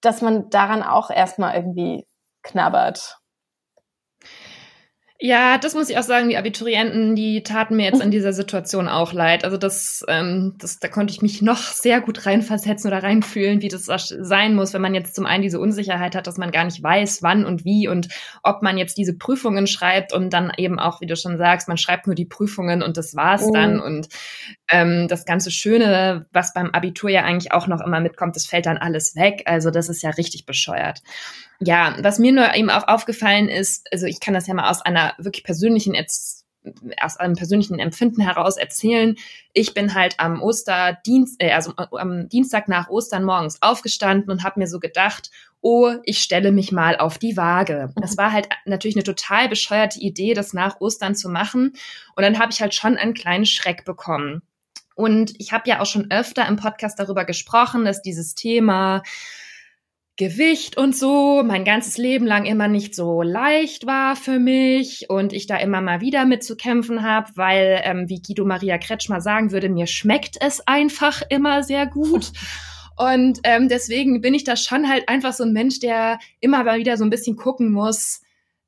dass 0.00 0.20
man 0.20 0.50
daran 0.50 0.82
auch 0.82 1.10
erstmal 1.10 1.54
irgendwie 1.54 2.06
knabbert. 2.42 3.18
Ja, 5.20 5.58
das 5.58 5.74
muss 5.74 5.88
ich 5.88 5.96
auch 5.96 6.02
sagen, 6.02 6.28
die 6.28 6.36
Abiturienten, 6.36 7.14
die 7.14 7.44
taten 7.44 7.76
mir 7.76 7.84
jetzt 7.84 8.02
in 8.02 8.10
dieser 8.10 8.32
Situation 8.32 8.88
auch 8.88 9.12
leid. 9.12 9.44
Also 9.44 9.56
das, 9.56 10.04
ähm, 10.08 10.56
das, 10.58 10.80
da 10.80 10.88
konnte 10.88 11.12
ich 11.12 11.22
mich 11.22 11.40
noch 11.40 11.58
sehr 11.58 12.00
gut 12.00 12.26
reinversetzen 12.26 12.88
oder 12.90 13.00
reinfühlen, 13.00 13.62
wie 13.62 13.68
das 13.68 13.84
sein 13.84 14.56
muss, 14.56 14.74
wenn 14.74 14.82
man 14.82 14.92
jetzt 14.92 15.14
zum 15.14 15.24
einen 15.24 15.42
diese 15.42 15.60
Unsicherheit 15.60 16.16
hat, 16.16 16.26
dass 16.26 16.36
man 16.36 16.50
gar 16.50 16.64
nicht 16.64 16.82
weiß, 16.82 17.22
wann 17.22 17.46
und 17.46 17.64
wie 17.64 17.86
und 17.86 18.08
ob 18.42 18.62
man 18.62 18.76
jetzt 18.76 18.98
diese 18.98 19.16
Prüfungen 19.16 19.68
schreibt 19.68 20.12
und 20.12 20.32
dann 20.32 20.50
eben 20.56 20.80
auch, 20.80 21.00
wie 21.00 21.06
du 21.06 21.14
schon 21.14 21.38
sagst, 21.38 21.68
man 21.68 21.78
schreibt 21.78 22.08
nur 22.08 22.16
die 22.16 22.26
Prüfungen 22.26 22.82
und 22.82 22.96
das 22.96 23.14
war's 23.14 23.48
dann. 23.52 23.78
Und 23.78 24.08
ähm, 24.68 25.06
das 25.06 25.26
ganze 25.26 25.52
Schöne, 25.52 26.26
was 26.32 26.52
beim 26.54 26.70
Abitur 26.70 27.08
ja 27.08 27.22
eigentlich 27.22 27.52
auch 27.52 27.68
noch 27.68 27.80
immer 27.80 28.00
mitkommt, 28.00 28.34
das 28.34 28.46
fällt 28.46 28.66
dann 28.66 28.78
alles 28.78 29.14
weg. 29.14 29.44
Also 29.46 29.70
das 29.70 29.88
ist 29.88 30.02
ja 30.02 30.10
richtig 30.10 30.44
bescheuert. 30.44 31.02
Ja, 31.60 31.96
was 32.00 32.18
mir 32.18 32.32
nur 32.32 32.52
eben 32.54 32.68
auch 32.68 32.88
aufgefallen 32.88 33.48
ist, 33.48 33.86
also 33.92 34.06
ich 34.06 34.18
kann 34.18 34.34
das 34.34 34.46
ja 34.48 34.54
mal 34.54 34.68
aus 34.68 34.82
einer 34.82 35.03
wirklich 35.18 35.44
persönlichen 35.44 35.94
aus 37.00 37.18
einem 37.18 37.34
persönlichen 37.34 37.78
Empfinden 37.78 38.22
heraus 38.22 38.56
erzählen. 38.56 39.16
Ich 39.52 39.74
bin 39.74 39.94
halt 39.94 40.14
am 40.18 40.42
Osterdienst, 40.42 41.36
äh, 41.42 41.52
also 41.52 41.74
am 41.76 42.28
Dienstag 42.28 42.68
nach 42.68 42.88
Ostern 42.88 43.24
morgens 43.24 43.60
aufgestanden 43.60 44.30
und 44.30 44.42
habe 44.44 44.60
mir 44.60 44.66
so 44.66 44.80
gedacht, 44.80 45.30
oh, 45.60 45.94
ich 46.04 46.18
stelle 46.18 46.52
mich 46.52 46.72
mal 46.72 46.96
auf 46.96 47.18
die 47.18 47.36
Waage. 47.36 47.92
Das 47.96 48.12
mhm. 48.12 48.16
war 48.18 48.32
halt 48.32 48.48
natürlich 48.64 48.96
eine 48.96 49.04
total 49.04 49.48
bescheuerte 49.48 50.00
Idee, 50.00 50.34
das 50.34 50.52
nach 50.52 50.80
Ostern 50.80 51.14
zu 51.14 51.28
machen. 51.28 51.72
Und 52.16 52.22
dann 52.22 52.38
habe 52.38 52.52
ich 52.52 52.60
halt 52.60 52.74
schon 52.74 52.96
einen 52.96 53.14
kleinen 53.14 53.46
Schreck 53.46 53.84
bekommen. 53.84 54.42
Und 54.94 55.34
ich 55.38 55.52
habe 55.52 55.68
ja 55.68 55.80
auch 55.80 55.86
schon 55.86 56.10
öfter 56.10 56.46
im 56.46 56.56
Podcast 56.56 56.98
darüber 56.98 57.24
gesprochen, 57.24 57.84
dass 57.84 58.02
dieses 58.02 58.34
Thema 58.34 59.02
Gewicht 60.16 60.76
und 60.76 60.94
so 60.94 61.42
mein 61.44 61.64
ganzes 61.64 61.98
Leben 61.98 62.24
lang 62.24 62.44
immer 62.44 62.68
nicht 62.68 62.94
so 62.94 63.22
leicht 63.22 63.84
war 63.84 64.14
für 64.14 64.38
mich 64.38 65.10
und 65.10 65.32
ich 65.32 65.48
da 65.48 65.56
immer 65.56 65.80
mal 65.80 66.00
wieder 66.00 66.24
mit 66.24 66.44
zu 66.44 66.56
kämpfen 66.56 67.02
habe, 67.02 67.32
weil, 67.34 67.80
ähm, 67.82 68.08
wie 68.08 68.22
Guido 68.22 68.44
Maria 68.44 68.78
Kretschmer 68.78 69.20
sagen 69.20 69.50
würde, 69.50 69.68
mir 69.68 69.88
schmeckt 69.88 70.36
es 70.40 70.66
einfach 70.66 71.22
immer 71.28 71.62
sehr 71.62 71.86
gut. 71.86 72.32
Und 72.96 73.40
ähm, 73.42 73.68
deswegen 73.68 74.20
bin 74.20 74.34
ich 74.34 74.44
da 74.44 74.54
schon 74.54 74.88
halt 74.88 75.08
einfach 75.08 75.32
so 75.32 75.42
ein 75.42 75.52
Mensch, 75.52 75.80
der 75.80 76.20
immer 76.38 76.62
mal 76.62 76.78
wieder 76.78 76.96
so 76.96 77.02
ein 77.02 77.10
bisschen 77.10 77.34
gucken 77.34 77.72
muss, 77.72 78.22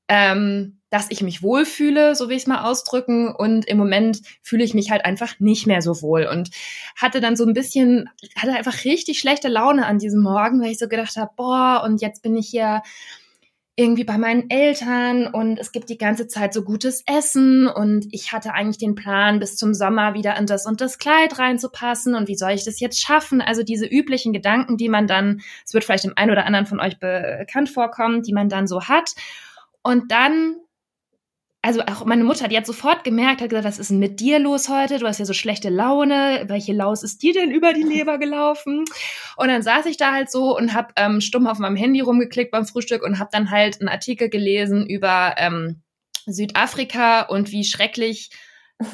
ähm, 0.08 0.80
dass 0.90 1.10
ich 1.10 1.22
mich 1.22 1.42
wohlfühle, 1.42 2.14
so 2.14 2.28
will 2.28 2.36
ich 2.36 2.42
es 2.42 2.48
mal 2.48 2.64
ausdrücken. 2.64 3.34
Und 3.34 3.66
im 3.66 3.76
Moment 3.76 4.20
fühle 4.42 4.64
ich 4.64 4.72
mich 4.72 4.90
halt 4.90 5.04
einfach 5.04 5.38
nicht 5.40 5.66
mehr 5.66 5.82
so 5.82 6.00
wohl 6.00 6.26
und 6.26 6.50
hatte 6.96 7.20
dann 7.20 7.36
so 7.36 7.44
ein 7.44 7.54
bisschen, 7.54 8.08
hatte 8.36 8.52
einfach 8.52 8.84
richtig 8.84 9.18
schlechte 9.18 9.48
Laune 9.48 9.84
an 9.84 9.98
diesem 9.98 10.22
Morgen, 10.22 10.60
weil 10.60 10.70
ich 10.70 10.78
so 10.78 10.88
gedacht 10.88 11.16
habe, 11.16 11.32
boah, 11.36 11.82
und 11.84 12.00
jetzt 12.00 12.22
bin 12.22 12.36
ich 12.36 12.48
hier 12.48 12.82
irgendwie 13.78 14.04
bei 14.04 14.16
meinen 14.16 14.48
Eltern 14.48 15.26
und 15.26 15.58
es 15.58 15.70
gibt 15.70 15.90
die 15.90 15.98
ganze 15.98 16.26
Zeit 16.28 16.54
so 16.54 16.62
gutes 16.62 17.02
Essen 17.06 17.68
und 17.68 18.06
ich 18.10 18.32
hatte 18.32 18.54
eigentlich 18.54 18.78
den 18.78 18.94
Plan, 18.94 19.38
bis 19.38 19.56
zum 19.56 19.75
Sommer 19.75 20.14
wieder 20.14 20.34
in 20.38 20.46
das 20.46 20.64
und 20.64 20.80
das 20.80 20.98
Kleid 20.98 21.38
reinzupassen 21.38 22.14
und 22.14 22.26
wie 22.26 22.36
soll 22.36 22.52
ich 22.52 22.64
das 22.64 22.80
jetzt 22.80 22.98
schaffen? 22.98 23.42
Also 23.42 23.62
diese 23.62 23.84
üblichen 23.84 24.32
Gedanken, 24.32 24.78
die 24.78 24.88
man 24.88 25.06
dann, 25.06 25.42
es 25.66 25.75
wird 25.75 25.84
vielleicht 25.84 26.04
dem 26.04 26.16
einen 26.16 26.30
oder 26.30 26.46
anderen 26.46 26.64
von 26.64 26.80
euch 26.80 26.98
bekannt 26.98 27.68
vorkommen, 27.68 28.22
die 28.22 28.32
man 28.32 28.48
dann 28.48 28.66
so 28.66 28.84
hat. 28.84 29.10
Und 29.87 30.11
dann 30.11 30.57
also 31.62 31.81
auch 31.81 32.05
meine 32.05 32.23
Mutter, 32.23 32.47
die 32.47 32.57
hat 32.57 32.66
sofort 32.66 33.02
gemerkt, 33.02 33.40
hat 33.40 33.50
gesagt, 33.50 33.66
was 33.66 33.81
ist 33.81 33.90
denn 33.90 33.99
mit 33.99 34.21
dir 34.21 34.38
los 34.38 34.69
heute? 34.69 34.99
Du 34.99 35.07
hast 35.07 35.19
ja 35.19 35.25
so 35.25 35.33
schlechte 35.33 35.69
Laune. 35.69 36.45
Welche 36.47 36.73
Laus 36.73 37.02
ist 37.02 37.23
dir 37.23 37.33
denn 37.33 37.50
über 37.50 37.73
die 37.73 37.83
Leber 37.95 38.19
gelaufen? 38.19 38.85
Und 39.37 39.49
dann 39.49 39.62
saß 39.62 39.87
ich 39.87 39.97
da 39.97 40.12
halt 40.12 40.31
so 40.31 40.57
und 40.57 40.75
habe 40.75 40.93
ähm, 40.97 41.21
stumm 41.21 41.49
auf 41.49 41.59
meinem 41.59 41.75
Handy 41.75 42.00
rumgeklickt 42.00 42.52
beim 42.52 42.66
Frühstück 42.66 43.02
und 43.02 43.19
habe 43.19 43.31
dann 43.33 43.50
halt 43.50 43.81
einen 43.81 43.88
Artikel 43.88 44.28
gelesen 44.28 44.87
über 44.87 45.35
ähm, 45.38 45.83
Südafrika 46.26 47.23
und 47.23 47.50
wie 47.52 47.64
schrecklich 47.64 48.31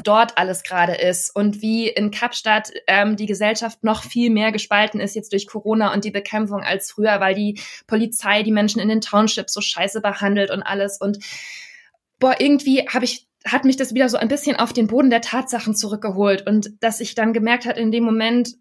dort 0.04 0.38
alles 0.38 0.62
gerade 0.62 0.94
ist 0.94 1.34
und 1.34 1.60
wie 1.60 1.88
in 1.88 2.10
Kapstadt 2.10 2.70
ähm, 2.86 3.16
die 3.16 3.26
Gesellschaft 3.26 3.82
noch 3.82 4.04
viel 4.04 4.30
mehr 4.30 4.52
gespalten 4.52 5.00
ist 5.00 5.16
jetzt 5.16 5.32
durch 5.32 5.46
Corona 5.46 5.92
und 5.92 6.04
die 6.04 6.12
Bekämpfung 6.12 6.62
als 6.62 6.92
früher, 6.92 7.18
weil 7.20 7.34
die 7.34 7.60
Polizei 7.86 8.42
die 8.44 8.52
Menschen 8.52 8.80
in 8.80 8.88
den 8.88 9.00
Townships 9.00 9.52
so 9.52 9.60
scheiße 9.60 10.00
behandelt 10.00 10.50
und 10.50 10.62
alles 10.62 11.00
und 11.00 11.18
boah, 12.20 12.36
irgendwie 12.38 12.88
habe 12.88 13.04
ich 13.04 13.26
hat 13.44 13.64
mich 13.64 13.76
das 13.76 13.92
wieder 13.92 14.08
so 14.08 14.16
ein 14.16 14.28
bisschen 14.28 14.56
auf 14.56 14.72
den 14.72 14.86
Boden 14.86 15.10
der 15.10 15.20
Tatsachen 15.20 15.74
zurückgeholt 15.74 16.46
und 16.46 16.70
dass 16.80 17.00
ich 17.00 17.16
dann 17.16 17.32
gemerkt 17.32 17.66
hat 17.66 17.76
in 17.76 17.90
dem 17.90 18.04
Moment, 18.04 18.54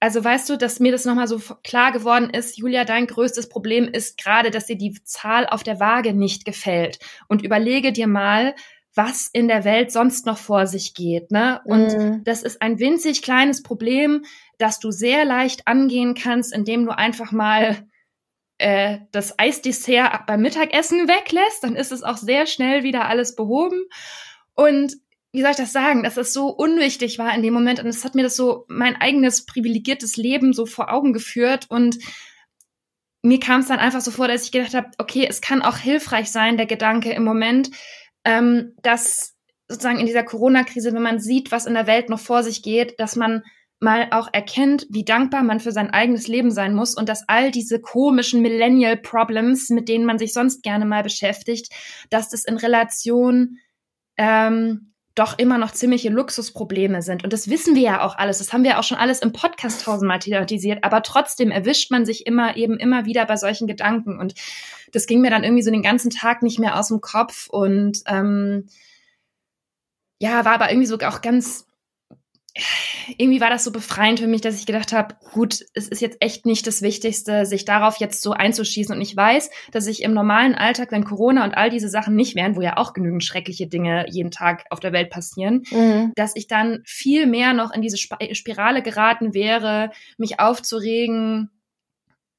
also 0.00 0.22
weißt 0.22 0.50
du, 0.50 0.58
dass 0.58 0.80
mir 0.80 0.92
das 0.92 1.04
nochmal 1.04 1.28
so 1.28 1.40
klar 1.62 1.92
geworden 1.92 2.28
ist, 2.28 2.58
Julia, 2.58 2.84
dein 2.84 3.06
größtes 3.06 3.48
Problem 3.48 3.88
ist 3.88 4.18
gerade, 4.18 4.50
dass 4.50 4.66
dir 4.66 4.76
die 4.76 4.98
Zahl 5.04 5.46
auf 5.46 5.62
der 5.62 5.80
Waage 5.80 6.12
nicht 6.12 6.44
gefällt. 6.44 6.98
Und 7.28 7.42
überlege 7.42 7.92
dir 7.92 8.06
mal, 8.06 8.54
was 8.94 9.28
in 9.32 9.48
der 9.48 9.64
Welt 9.64 9.90
sonst 9.90 10.24
noch 10.26 10.38
vor 10.38 10.66
sich 10.66 10.94
geht. 10.94 11.30
Ne? 11.30 11.60
Und 11.64 11.88
mm. 11.88 12.24
das 12.24 12.42
ist 12.42 12.62
ein 12.62 12.78
winzig 12.78 13.22
kleines 13.22 13.62
Problem, 13.62 14.24
das 14.58 14.78
du 14.78 14.90
sehr 14.90 15.24
leicht 15.24 15.66
angehen 15.66 16.14
kannst, 16.14 16.54
indem 16.54 16.84
du 16.84 16.96
einfach 16.96 17.32
mal 17.32 17.88
äh, 18.58 18.98
das 19.10 19.38
Eisdessert 19.38 20.26
beim 20.26 20.42
Mittagessen 20.42 21.08
weglässt, 21.08 21.64
dann 21.64 21.74
ist 21.74 21.90
es 21.90 22.04
auch 22.04 22.16
sehr 22.16 22.46
schnell 22.46 22.84
wieder 22.84 23.06
alles 23.08 23.34
behoben. 23.34 23.82
Und 24.54 24.94
wie 25.32 25.42
soll 25.42 25.50
ich 25.50 25.56
das 25.56 25.72
sagen, 25.72 26.04
dass 26.04 26.16
es 26.16 26.32
so 26.32 26.46
unwichtig 26.48 27.18
war 27.18 27.34
in 27.34 27.42
dem 27.42 27.52
Moment 27.52 27.80
und 27.80 27.88
es 27.88 28.04
hat 28.04 28.14
mir 28.14 28.22
das 28.22 28.36
so 28.36 28.64
mein 28.68 28.94
eigenes 28.94 29.44
privilegiertes 29.46 30.16
Leben 30.16 30.52
so 30.52 30.64
vor 30.64 30.92
Augen 30.92 31.12
geführt 31.12 31.66
und 31.68 31.98
mir 33.22 33.40
kam 33.40 33.62
es 33.62 33.66
dann 33.66 33.80
einfach 33.80 34.02
so 34.02 34.12
vor, 34.12 34.28
dass 34.28 34.44
ich 34.44 34.52
gedacht 34.52 34.74
habe, 34.74 34.90
okay, 34.98 35.26
es 35.28 35.40
kann 35.40 35.62
auch 35.62 35.78
hilfreich 35.78 36.30
sein, 36.30 36.56
der 36.56 36.66
Gedanke 36.66 37.10
im 37.10 37.24
Moment, 37.24 37.70
ähm, 38.24 38.74
dass 38.82 39.34
sozusagen 39.68 39.98
in 39.98 40.06
dieser 40.06 40.24
Corona-Krise, 40.24 40.92
wenn 40.92 41.02
man 41.02 41.20
sieht, 41.20 41.52
was 41.52 41.66
in 41.66 41.74
der 41.74 41.86
Welt 41.86 42.08
noch 42.08 42.20
vor 42.20 42.42
sich 42.42 42.62
geht, 42.62 42.98
dass 43.00 43.16
man 43.16 43.42
mal 43.80 44.08
auch 44.10 44.28
erkennt, 44.32 44.86
wie 44.90 45.04
dankbar 45.04 45.42
man 45.42 45.60
für 45.60 45.72
sein 45.72 45.90
eigenes 45.90 46.26
Leben 46.26 46.50
sein 46.50 46.74
muss 46.74 46.96
und 46.96 47.08
dass 47.08 47.28
all 47.28 47.50
diese 47.50 47.80
komischen 47.80 48.40
Millennial 48.40 48.96
Problems, 48.96 49.68
mit 49.68 49.88
denen 49.88 50.06
man 50.06 50.18
sich 50.18 50.32
sonst 50.32 50.62
gerne 50.62 50.86
mal 50.86 51.02
beschäftigt, 51.02 51.72
dass 52.10 52.30
das 52.30 52.44
in 52.44 52.56
Relation 52.56 53.58
ähm, 54.16 54.93
doch 55.14 55.38
immer 55.38 55.58
noch 55.58 55.70
ziemliche 55.72 56.08
Luxusprobleme 56.08 57.00
sind. 57.00 57.22
Und 57.22 57.32
das 57.32 57.48
wissen 57.48 57.76
wir 57.76 57.82
ja 57.82 58.04
auch 58.04 58.16
alles. 58.16 58.38
Das 58.38 58.52
haben 58.52 58.64
wir 58.64 58.78
auch 58.78 58.82
schon 58.82 58.98
alles 58.98 59.20
im 59.20 59.32
Podcast 59.32 59.82
tausendmal 59.82 60.18
thematisiert. 60.18 60.82
Aber 60.82 61.02
trotzdem 61.02 61.52
erwischt 61.52 61.90
man 61.92 62.04
sich 62.04 62.26
immer 62.26 62.56
eben 62.56 62.78
immer 62.78 63.04
wieder 63.04 63.24
bei 63.24 63.36
solchen 63.36 63.68
Gedanken. 63.68 64.18
Und 64.18 64.34
das 64.92 65.06
ging 65.06 65.20
mir 65.20 65.30
dann 65.30 65.44
irgendwie 65.44 65.62
so 65.62 65.70
den 65.70 65.82
ganzen 65.82 66.10
Tag 66.10 66.42
nicht 66.42 66.58
mehr 66.58 66.78
aus 66.78 66.88
dem 66.88 67.00
Kopf. 67.00 67.48
Und 67.48 68.02
ähm, 68.06 68.66
ja, 70.18 70.44
war 70.44 70.54
aber 70.54 70.70
irgendwie 70.70 70.86
so 70.86 70.98
auch 70.98 71.20
ganz 71.20 71.66
irgendwie 73.18 73.40
war 73.40 73.50
das 73.50 73.64
so 73.64 73.72
befreiend 73.72 74.20
für 74.20 74.28
mich, 74.28 74.40
dass 74.40 74.58
ich 74.58 74.66
gedacht 74.66 74.92
habe, 74.92 75.16
gut, 75.32 75.64
es 75.74 75.88
ist 75.88 76.00
jetzt 76.00 76.18
echt 76.20 76.46
nicht 76.46 76.66
das 76.66 76.82
Wichtigste, 76.82 77.46
sich 77.46 77.64
darauf 77.64 77.96
jetzt 77.96 78.22
so 78.22 78.32
einzuschießen. 78.32 78.94
Und 78.94 79.02
ich 79.02 79.16
weiß, 79.16 79.50
dass 79.72 79.86
ich 79.86 80.02
im 80.02 80.14
normalen 80.14 80.54
Alltag, 80.54 80.92
wenn 80.92 81.04
Corona 81.04 81.44
und 81.44 81.56
all 81.56 81.68
diese 81.68 81.88
Sachen 81.88 82.14
nicht 82.14 82.36
wären, 82.36 82.54
wo 82.54 82.60
ja 82.60 82.76
auch 82.76 82.92
genügend 82.92 83.24
schreckliche 83.24 83.66
Dinge 83.66 84.06
jeden 84.08 84.30
Tag 84.30 84.64
auf 84.70 84.78
der 84.78 84.92
Welt 84.92 85.10
passieren, 85.10 85.64
mhm. 85.70 86.12
dass 86.14 86.36
ich 86.36 86.46
dann 86.46 86.82
viel 86.84 87.26
mehr 87.26 87.54
noch 87.54 87.72
in 87.72 87.82
diese 87.82 87.98
Spirale 87.98 88.82
geraten 88.82 89.34
wäre, 89.34 89.90
mich 90.16 90.38
aufzuregen, 90.38 91.50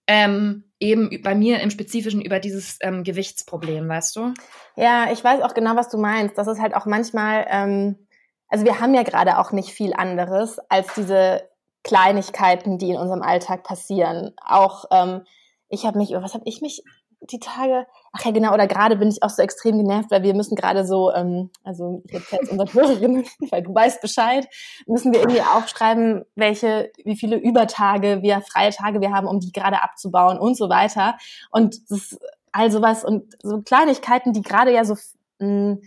ähm, 0.07 0.63
eben 0.79 1.22
bei 1.24 1.36
mir 1.36 1.60
im 1.60 1.72
Spezifischen 1.72 2.22
über 2.22 2.39
dieses 2.39 2.77
ähm, 2.81 3.03
Gewichtsproblem, 3.03 3.88
weißt 3.89 4.15
du? 4.15 4.34
Ja, 4.75 5.12
ich 5.12 5.24
weiß 5.24 5.41
auch 5.41 5.53
genau, 5.53 5.75
was 5.75 5.89
du 5.89 5.98
meinst. 5.98 6.38
Das 6.38 6.48
ist 6.48 6.62
halt 6.62 6.75
auch 6.75 6.86
manchmal 6.86 7.45
ähm 7.50 8.05
also 8.50 8.66
wir 8.66 8.80
haben 8.80 8.94
ja 8.94 9.04
gerade 9.04 9.40
auch 9.40 9.52
nicht 9.52 9.70
viel 9.70 9.94
anderes 9.94 10.60
als 10.70 10.94
diese 10.94 11.50
Kleinigkeiten, 11.84 12.78
die 12.78 12.90
in 12.90 12.98
unserem 12.98 13.22
Alltag 13.22 13.64
passieren. 13.64 14.34
Auch 14.44 14.86
ähm, 14.92 15.22
ich 15.70 15.86
habe 15.86 15.98
mich, 15.98 16.12
was 16.12 16.34
habe 16.34 16.44
ich 16.48 16.62
mich 16.62 16.84
die 17.32 17.40
Tage, 17.40 17.88
ach 18.12 18.24
ja 18.24 18.32
genau, 18.32 18.54
oder 18.54 18.68
gerade 18.68 18.98
bin 18.98 19.10
ich 19.10 19.24
auch 19.24 19.30
so 19.30 19.42
extrem 19.42 19.78
genervt, 19.78 20.12
weil 20.12 20.24
wir 20.24 20.34
müssen 20.34 20.56
gerade 20.56 20.86
so, 20.86 21.12
ähm, 21.12 21.50
also 21.64 22.04
erzähle 22.10 22.44
es 22.44 22.50
unseren 22.50 22.74
Hörerinnen, 22.74 23.25
weil 23.52 23.64
du 23.64 23.74
weißt 23.74 24.02
Bescheid, 24.02 24.48
müssen 24.86 25.14
wir 25.14 25.22
irgendwie 25.22 25.42
aufschreiben, 25.42 26.25
welche, 26.36 26.92
wie 27.04 27.16
viele 27.16 27.38
Übertage 27.38 28.22
wir, 28.22 28.42
freie 28.42 28.72
Tage 28.72 29.02
wir 29.02 29.12
haben, 29.12 29.28
um 29.28 29.40
die 29.40 29.52
gerade 29.52 29.82
abzubauen 29.82 30.38
und 30.38 30.56
so 30.56 30.70
weiter. 30.70 31.18
Und 31.52 31.90
das, 31.90 32.18
all 32.52 32.72
sowas 32.72 33.04
und 33.04 33.36
so 33.44 33.62
Kleinigkeiten, 33.62 34.34
die 34.34 34.42
gerade 34.42 34.74
ja 34.74 34.86
so 34.86 34.96
mh, 35.40 35.78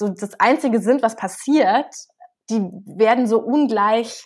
so 0.00 0.08
das 0.08 0.38
Einzige 0.40 0.80
sind, 0.80 1.02
was 1.02 1.14
passiert, 1.14 1.94
die 2.50 2.60
werden 2.84 3.28
so 3.28 3.38
ungleich 3.38 4.24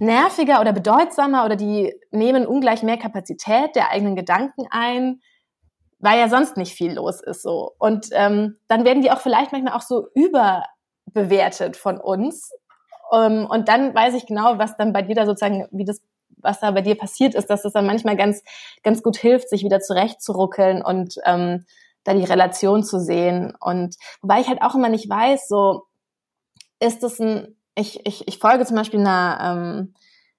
nerviger 0.00 0.60
oder 0.60 0.72
bedeutsamer 0.72 1.44
oder 1.44 1.56
die 1.56 1.94
nehmen 2.10 2.46
ungleich 2.46 2.82
mehr 2.82 2.96
Kapazität 2.96 3.74
der 3.74 3.90
eigenen 3.90 4.16
Gedanken 4.16 4.66
ein, 4.70 5.20
weil 5.98 6.18
ja 6.18 6.28
sonst 6.28 6.56
nicht 6.56 6.72
viel 6.72 6.92
los 6.92 7.20
ist 7.20 7.42
so. 7.42 7.72
Und 7.78 8.08
ähm, 8.12 8.56
dann 8.68 8.84
werden 8.84 9.02
die 9.02 9.10
auch 9.10 9.20
vielleicht 9.20 9.52
manchmal 9.52 9.74
auch 9.74 9.82
so 9.82 10.08
überbewertet 10.14 11.76
von 11.76 11.98
uns. 12.00 12.50
Ähm, 13.12 13.46
und 13.50 13.68
dann 13.68 13.94
weiß 13.94 14.14
ich 14.14 14.26
genau, 14.26 14.58
was 14.58 14.76
dann 14.76 14.92
bei 14.92 15.02
dir 15.02 15.16
da 15.16 15.26
sozusagen, 15.26 15.66
wie 15.72 15.84
das, 15.84 16.00
was 16.36 16.60
da 16.60 16.70
bei 16.70 16.82
dir 16.82 16.96
passiert 16.96 17.34
ist, 17.34 17.50
dass 17.50 17.62
das 17.62 17.72
dann 17.72 17.86
manchmal 17.86 18.16
ganz, 18.16 18.44
ganz 18.84 19.02
gut 19.02 19.16
hilft, 19.16 19.48
sich 19.48 19.64
wieder 19.64 19.80
zurechtzuruckeln 19.80 20.82
und 20.82 21.16
ähm, 21.24 21.64
da 22.08 22.14
die 22.14 22.24
Relation 22.24 22.82
zu 22.82 22.98
sehen. 22.98 23.52
Und 23.60 23.96
wobei 24.22 24.40
ich 24.40 24.48
halt 24.48 24.62
auch 24.62 24.74
immer 24.74 24.88
nicht 24.88 25.08
weiß, 25.08 25.46
so 25.46 25.84
ist 26.80 27.02
es 27.02 27.20
ein, 27.20 27.56
ich, 27.74 28.04
ich, 28.06 28.26
ich 28.26 28.38
folge 28.38 28.64
zum 28.64 28.76
Beispiel 28.76 29.00
einer, 29.00 29.38
ähm, 29.42 29.94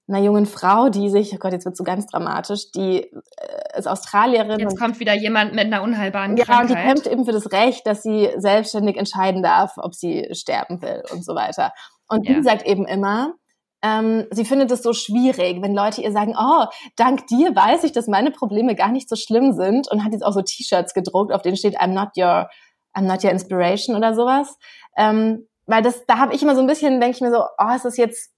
einer 0.07 0.23
jungen 0.23 0.47
Frau, 0.47 0.89
die 0.89 1.09
sich, 1.09 1.31
oh 1.33 1.37
Gott, 1.37 1.53
jetzt 1.53 1.65
wird 1.65 1.77
so 1.77 1.83
ganz 1.83 2.07
dramatisch, 2.07 2.71
die 2.71 3.03
äh, 3.03 3.77
ist 3.77 3.87
Australierin. 3.87 4.59
Jetzt 4.59 4.79
kommt 4.79 4.99
wieder 4.99 5.13
jemand 5.13 5.53
mit 5.53 5.65
einer 5.65 5.83
unheilbaren 5.83 6.35
ja, 6.35 6.45
Krankheit. 6.45 6.69
Ja, 6.69 6.75
und 6.75 6.83
die 6.83 6.87
kämpft 6.87 7.07
eben 7.07 7.25
für 7.25 7.31
das 7.31 7.51
Recht, 7.51 7.85
dass 7.85 8.01
sie 8.01 8.29
selbstständig 8.37 8.97
entscheiden 8.97 9.43
darf, 9.43 9.73
ob 9.77 9.93
sie 9.93 10.27
sterben 10.31 10.81
will 10.81 11.03
und 11.11 11.23
so 11.23 11.35
weiter. 11.35 11.71
Und 12.07 12.27
ja. 12.27 12.35
die 12.35 12.41
sagt 12.41 12.65
eben 12.65 12.87
immer, 12.87 13.35
ähm, 13.81 14.27
sie 14.31 14.45
findet 14.45 14.71
es 14.71 14.83
so 14.83 14.93
schwierig, 14.93 15.61
wenn 15.61 15.73
Leute 15.73 16.01
ihr 16.01 16.11
sagen, 16.11 16.35
oh, 16.37 16.65
dank 16.95 17.27
dir 17.27 17.55
weiß 17.55 17.83
ich, 17.85 17.91
dass 17.91 18.07
meine 18.07 18.31
Probleme 18.31 18.75
gar 18.75 18.91
nicht 18.91 19.07
so 19.07 19.15
schlimm 19.15 19.53
sind 19.53 19.89
und 19.89 20.03
hat 20.03 20.11
jetzt 20.11 20.25
auch 20.25 20.33
so 20.33 20.41
T-Shirts 20.41 20.93
gedruckt, 20.93 21.31
auf 21.31 21.41
denen 21.41 21.55
steht 21.55 21.79
I'm 21.79 21.93
not 21.93 22.09
your, 22.17 22.49
I'm 22.93 23.03
not 23.03 23.23
your 23.23 23.31
inspiration 23.31 23.95
oder 23.95 24.13
sowas. 24.13 24.57
Ähm, 24.97 25.47
weil 25.65 25.81
das, 25.81 26.05
da 26.07 26.17
habe 26.17 26.33
ich 26.33 26.41
immer 26.41 26.55
so 26.55 26.61
ein 26.61 26.67
bisschen, 26.67 26.99
denke 26.99 27.15
ich 27.15 27.21
mir 27.21 27.31
so, 27.31 27.43
oh, 27.57 27.75
ist 27.75 27.85
das 27.85 27.95
jetzt, 27.95 28.33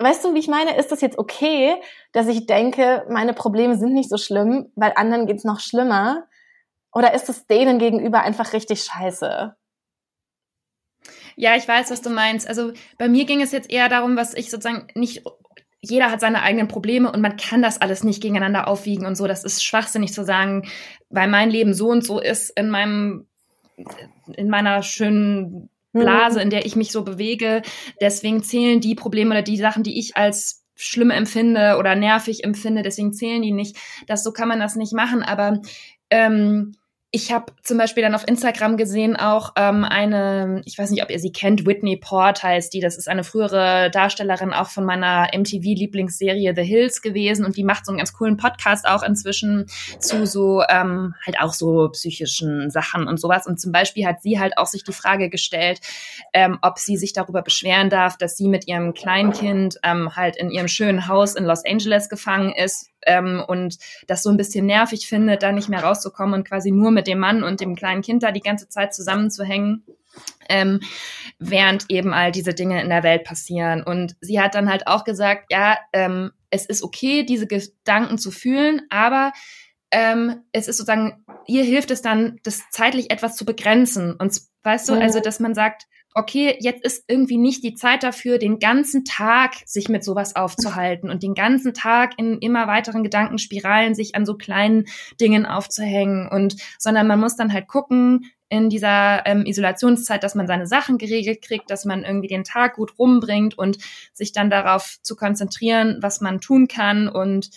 weißt 0.00 0.24
du, 0.24 0.34
wie 0.34 0.40
ich 0.40 0.48
meine? 0.48 0.76
Ist 0.76 0.92
das 0.92 1.00
jetzt 1.00 1.18
okay, 1.18 1.76
dass 2.12 2.26
ich 2.26 2.46
denke, 2.46 3.06
meine 3.08 3.32
Probleme 3.32 3.76
sind 3.76 3.94
nicht 3.94 4.10
so 4.10 4.18
schlimm, 4.18 4.70
weil 4.74 4.92
anderen 4.96 5.26
geht's 5.26 5.44
noch 5.44 5.60
schlimmer? 5.60 6.24
Oder 6.92 7.14
ist 7.14 7.28
es 7.28 7.46
denen 7.46 7.78
gegenüber 7.78 8.22
einfach 8.22 8.52
richtig 8.52 8.82
scheiße? 8.82 9.54
Ja, 11.40 11.56
ich 11.56 11.66
weiß, 11.66 11.90
was 11.90 12.02
du 12.02 12.10
meinst. 12.10 12.46
Also 12.46 12.72
bei 12.98 13.08
mir 13.08 13.24
ging 13.24 13.40
es 13.40 13.50
jetzt 13.50 13.70
eher 13.70 13.88
darum, 13.88 14.14
was 14.14 14.34
ich 14.34 14.50
sozusagen 14.50 14.88
nicht 14.94 15.22
jeder 15.80 16.10
hat 16.10 16.20
seine 16.20 16.42
eigenen 16.42 16.68
Probleme 16.68 17.10
und 17.10 17.22
man 17.22 17.38
kann 17.38 17.62
das 17.62 17.80
alles 17.80 18.04
nicht 18.04 18.20
gegeneinander 18.20 18.68
aufwiegen 18.68 19.06
und 19.06 19.16
so. 19.16 19.26
Das 19.26 19.44
ist 19.44 19.64
schwachsinnig 19.64 20.12
zu 20.12 20.22
sagen, 20.22 20.68
weil 21.08 21.28
mein 21.28 21.48
Leben 21.48 21.72
so 21.72 21.88
und 21.88 22.04
so 22.04 22.20
ist 22.20 22.50
in 22.50 22.68
meinem, 22.68 23.26
in 24.36 24.50
meiner 24.50 24.82
schönen 24.82 25.70
Blase, 25.94 26.36
mhm. 26.36 26.42
in 26.42 26.50
der 26.50 26.66
ich 26.66 26.76
mich 26.76 26.92
so 26.92 27.04
bewege. 27.04 27.62
Deswegen 28.02 28.42
zählen 28.42 28.80
die 28.80 28.94
Probleme 28.94 29.30
oder 29.30 29.42
die 29.42 29.56
Sachen, 29.56 29.82
die 29.82 29.98
ich 29.98 30.18
als 30.18 30.62
schlimm 30.74 31.10
empfinde 31.10 31.78
oder 31.78 31.94
nervig 31.94 32.44
empfinde, 32.44 32.82
deswegen 32.82 33.14
zählen 33.14 33.40
die 33.40 33.52
nicht. 33.52 33.78
Das 34.06 34.22
so 34.22 34.32
kann 34.32 34.48
man 34.48 34.60
das 34.60 34.76
nicht 34.76 34.92
machen. 34.92 35.22
Aber 35.22 35.62
ähm, 36.10 36.74
ich 37.12 37.32
habe 37.32 37.52
zum 37.64 37.76
Beispiel 37.76 38.04
dann 38.04 38.14
auf 38.14 38.26
Instagram 38.28 38.76
gesehen 38.76 39.16
auch 39.16 39.54
ähm, 39.56 39.82
eine, 39.82 40.62
ich 40.64 40.78
weiß 40.78 40.90
nicht, 40.90 41.02
ob 41.02 41.10
ihr 41.10 41.18
sie 41.18 41.32
kennt, 41.32 41.66
Whitney 41.66 41.96
Port 41.96 42.44
heißt 42.44 42.72
die. 42.72 42.78
Das 42.78 42.96
ist 42.96 43.08
eine 43.08 43.24
frühere 43.24 43.90
Darstellerin 43.90 44.52
auch 44.52 44.68
von 44.68 44.84
meiner 44.84 45.28
MTV-Lieblingsserie 45.36 46.54
The 46.54 46.62
Hills 46.62 47.02
gewesen 47.02 47.44
und 47.44 47.56
die 47.56 47.64
macht 47.64 47.84
so 47.84 47.90
einen 47.90 47.98
ganz 47.98 48.12
coolen 48.12 48.36
Podcast 48.36 48.86
auch 48.86 49.02
inzwischen 49.02 49.66
zu 49.98 50.24
so 50.24 50.62
ähm, 50.68 51.16
halt 51.26 51.40
auch 51.40 51.52
so 51.52 51.88
psychischen 51.88 52.70
Sachen 52.70 53.08
und 53.08 53.18
sowas. 53.18 53.44
Und 53.48 53.60
zum 53.60 53.72
Beispiel 53.72 54.06
hat 54.06 54.22
sie 54.22 54.38
halt 54.38 54.56
auch 54.56 54.66
sich 54.66 54.84
die 54.84 54.92
Frage 54.92 55.30
gestellt, 55.30 55.80
ähm, 56.32 56.58
ob 56.62 56.78
sie 56.78 56.96
sich 56.96 57.12
darüber 57.12 57.42
beschweren 57.42 57.90
darf, 57.90 58.18
dass 58.18 58.36
sie 58.36 58.46
mit 58.46 58.68
ihrem 58.68 58.94
Kleinkind 58.94 59.78
ähm, 59.82 60.14
halt 60.14 60.36
in 60.36 60.52
ihrem 60.52 60.68
schönen 60.68 61.08
Haus 61.08 61.34
in 61.34 61.44
Los 61.44 61.64
Angeles 61.64 62.08
gefangen 62.08 62.52
ist 62.52 62.89
ähm, 63.06 63.42
und 63.46 63.78
das 64.06 64.22
so 64.22 64.30
ein 64.30 64.36
bisschen 64.36 64.66
nervig 64.66 65.08
findet, 65.08 65.42
da 65.42 65.52
nicht 65.52 65.68
mehr 65.68 65.82
rauszukommen 65.82 66.34
und 66.34 66.48
quasi 66.48 66.70
nur 66.70 66.90
mit 66.90 67.06
dem 67.06 67.18
Mann 67.18 67.42
und 67.42 67.60
dem 67.60 67.76
kleinen 67.76 68.02
Kind 68.02 68.22
da 68.22 68.32
die 68.32 68.40
ganze 68.40 68.68
Zeit 68.68 68.94
zusammenzuhängen. 68.94 69.84
Ähm, 70.48 70.80
während 71.38 71.86
eben 71.88 72.12
all 72.12 72.32
diese 72.32 72.52
Dinge 72.52 72.82
in 72.82 72.88
der 72.88 73.04
Welt 73.04 73.22
passieren. 73.22 73.84
Und 73.84 74.16
sie 74.20 74.40
hat 74.40 74.56
dann 74.56 74.68
halt 74.68 74.88
auch 74.88 75.04
gesagt, 75.04 75.46
ja, 75.52 75.78
ähm, 75.92 76.32
es 76.50 76.66
ist 76.66 76.82
okay, 76.82 77.22
diese 77.22 77.46
Gedanken 77.46 78.18
zu 78.18 78.32
fühlen, 78.32 78.82
aber 78.90 79.32
ähm, 79.92 80.42
es 80.52 80.68
ist 80.68 80.76
sozusagen, 80.76 81.24
ihr 81.46 81.64
hilft 81.64 81.90
es 81.90 82.02
dann, 82.02 82.38
das 82.42 82.62
zeitlich 82.70 83.10
etwas 83.10 83.36
zu 83.36 83.44
begrenzen. 83.44 84.14
Und 84.14 84.40
weißt 84.62 84.88
du, 84.88 84.94
also, 84.94 85.20
dass 85.20 85.40
man 85.40 85.54
sagt, 85.54 85.86
okay, 86.14 86.56
jetzt 86.60 86.84
ist 86.84 87.04
irgendwie 87.08 87.38
nicht 87.38 87.62
die 87.62 87.74
Zeit 87.74 88.02
dafür, 88.02 88.38
den 88.38 88.58
ganzen 88.58 89.04
Tag 89.04 89.54
sich 89.64 89.88
mit 89.88 90.02
sowas 90.02 90.34
aufzuhalten 90.34 91.08
und 91.08 91.22
den 91.22 91.34
ganzen 91.34 91.72
Tag 91.72 92.14
in 92.16 92.38
immer 92.38 92.66
weiteren 92.66 93.04
Gedankenspiralen 93.04 93.94
sich 93.94 94.14
an 94.16 94.26
so 94.26 94.34
kleinen 94.34 94.86
Dingen 95.20 95.46
aufzuhängen 95.46 96.28
und, 96.28 96.56
sondern 96.78 97.06
man 97.06 97.20
muss 97.20 97.36
dann 97.36 97.52
halt 97.52 97.68
gucken, 97.68 98.32
in 98.50 98.68
dieser 98.68 99.24
ähm, 99.26 99.46
Isolationszeit, 99.46 100.24
dass 100.24 100.34
man 100.34 100.48
seine 100.48 100.66
Sachen 100.66 100.98
geregelt 100.98 101.40
kriegt, 101.40 101.70
dass 101.70 101.84
man 101.84 102.02
irgendwie 102.02 102.26
den 102.26 102.42
Tag 102.42 102.74
gut 102.74 102.98
rumbringt 102.98 103.56
und 103.56 103.78
sich 104.12 104.32
dann 104.32 104.50
darauf 104.50 104.98
zu 105.02 105.14
konzentrieren, 105.14 105.98
was 106.00 106.20
man 106.20 106.40
tun 106.40 106.66
kann. 106.66 107.08
Und 107.08 107.50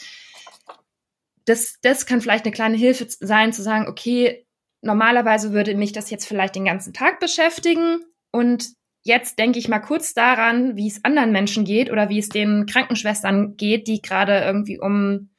das, 1.46 1.80
das 1.82 2.06
kann 2.06 2.22
vielleicht 2.22 2.46
eine 2.46 2.54
kleine 2.54 2.78
Hilfe 2.78 3.08
sein, 3.10 3.54
zu 3.54 3.64
sagen, 3.64 3.88
okay, 3.88 4.46
normalerweise 4.82 5.52
würde 5.52 5.74
mich 5.74 5.94
das 5.94 6.12
jetzt 6.12 6.28
vielleicht 6.28 6.56
den 6.56 6.66
ganzen 6.66 6.94
Tag 6.94 7.20
beschäftigen, 7.20 8.00
und 8.34 8.74
jetzt 9.04 9.38
denke 9.38 9.60
ich 9.60 9.70
mal 9.70 9.80
kurz 9.80 10.14
daran, 10.14 10.76
wie 10.76 10.88
es 10.88 11.06
anderen 11.06 11.32
Menschen 11.32 11.66
geht 11.66 11.92
oder 11.92 12.10
wie 12.10 12.18
es 12.18 12.30
den 12.30 12.66
Krankenschwestern 12.66 13.56
geht, 13.58 13.88
die 13.88 14.02
gerade 14.02 14.40
irgendwie 14.40 14.80
um, 14.80 15.30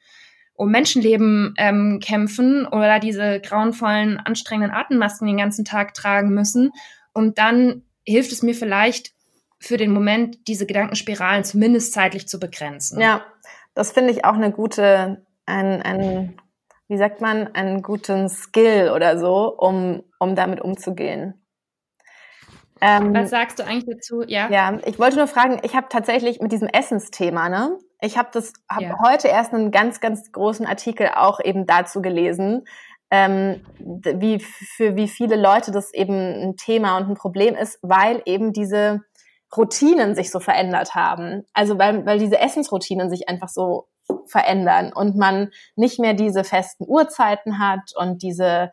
um 0.54 0.70
Menschenleben 0.70 1.54
ähm, 1.58 1.98
kämpfen 2.02 2.66
oder 2.66 3.00
diese 3.00 3.40
grauenvollen, 3.40 4.18
anstrengenden 4.18 4.74
Atemmasken 4.74 5.26
den 5.26 5.38
ganzen 5.38 5.64
Tag 5.64 5.94
tragen 5.94 6.32
müssen. 6.32 6.70
Und 7.12 7.38
dann 7.38 7.82
hilft 8.06 8.30
es 8.30 8.42
mir 8.42 8.54
vielleicht 8.54 9.12
für 9.58 9.76
den 9.76 9.92
Moment, 9.92 10.46
diese 10.46 10.66
Gedankenspiralen 10.66 11.42
zumindest 11.42 11.94
zeitlich 11.94 12.28
zu 12.28 12.38
begrenzen. 12.38 13.00
Ja, 13.00 13.24
das 13.74 13.90
finde 13.90 14.12
ich 14.12 14.24
auch 14.24 14.34
eine 14.34 14.52
gute, 14.52 15.24
ein, 15.46 15.82
ein, 15.82 16.40
wie 16.86 16.98
sagt 16.98 17.20
man, 17.20 17.48
einen 17.54 17.82
guten 17.82 18.28
Skill 18.28 18.92
oder 18.94 19.18
so, 19.18 19.48
um, 19.48 20.04
um 20.20 20.36
damit 20.36 20.60
umzugehen. 20.60 21.43
Ähm, 22.86 23.14
Was 23.14 23.30
sagst 23.30 23.58
du 23.58 23.64
eigentlich 23.64 23.96
dazu? 23.96 24.22
Ja. 24.26 24.50
Ja, 24.50 24.78
ich 24.84 24.98
wollte 24.98 25.16
nur 25.16 25.26
fragen, 25.26 25.58
ich 25.62 25.74
habe 25.74 25.86
tatsächlich 25.88 26.40
mit 26.40 26.52
diesem 26.52 26.68
Essensthema, 26.68 27.48
ne? 27.48 27.78
Ich 28.02 28.18
habe 28.18 28.28
das 28.30 28.52
hab 28.68 28.82
ja. 28.82 28.98
heute 29.02 29.28
erst 29.28 29.54
einen 29.54 29.70
ganz, 29.70 30.00
ganz 30.00 30.30
großen 30.32 30.66
Artikel 30.66 31.08
auch 31.16 31.40
eben 31.42 31.64
dazu 31.66 32.02
gelesen, 32.02 32.66
ähm, 33.10 33.64
wie 33.78 34.38
für 34.38 34.96
wie 34.96 35.08
viele 35.08 35.36
Leute 35.36 35.70
das 35.70 35.94
eben 35.94 36.14
ein 36.14 36.56
Thema 36.56 36.98
und 36.98 37.08
ein 37.08 37.14
Problem 37.14 37.54
ist, 37.54 37.78
weil 37.80 38.20
eben 38.26 38.52
diese 38.52 39.00
Routinen 39.56 40.14
sich 40.14 40.30
so 40.30 40.38
verändert 40.38 40.94
haben. 40.94 41.46
Also 41.54 41.78
weil, 41.78 42.04
weil 42.04 42.18
diese 42.18 42.38
Essensroutinen 42.38 43.08
sich 43.08 43.30
einfach 43.30 43.48
so 43.48 43.88
verändern 44.26 44.92
und 44.92 45.16
man 45.16 45.48
nicht 45.74 45.98
mehr 45.98 46.12
diese 46.12 46.44
festen 46.44 46.84
Uhrzeiten 46.86 47.58
hat 47.58 47.92
und 47.96 48.22
diese 48.22 48.70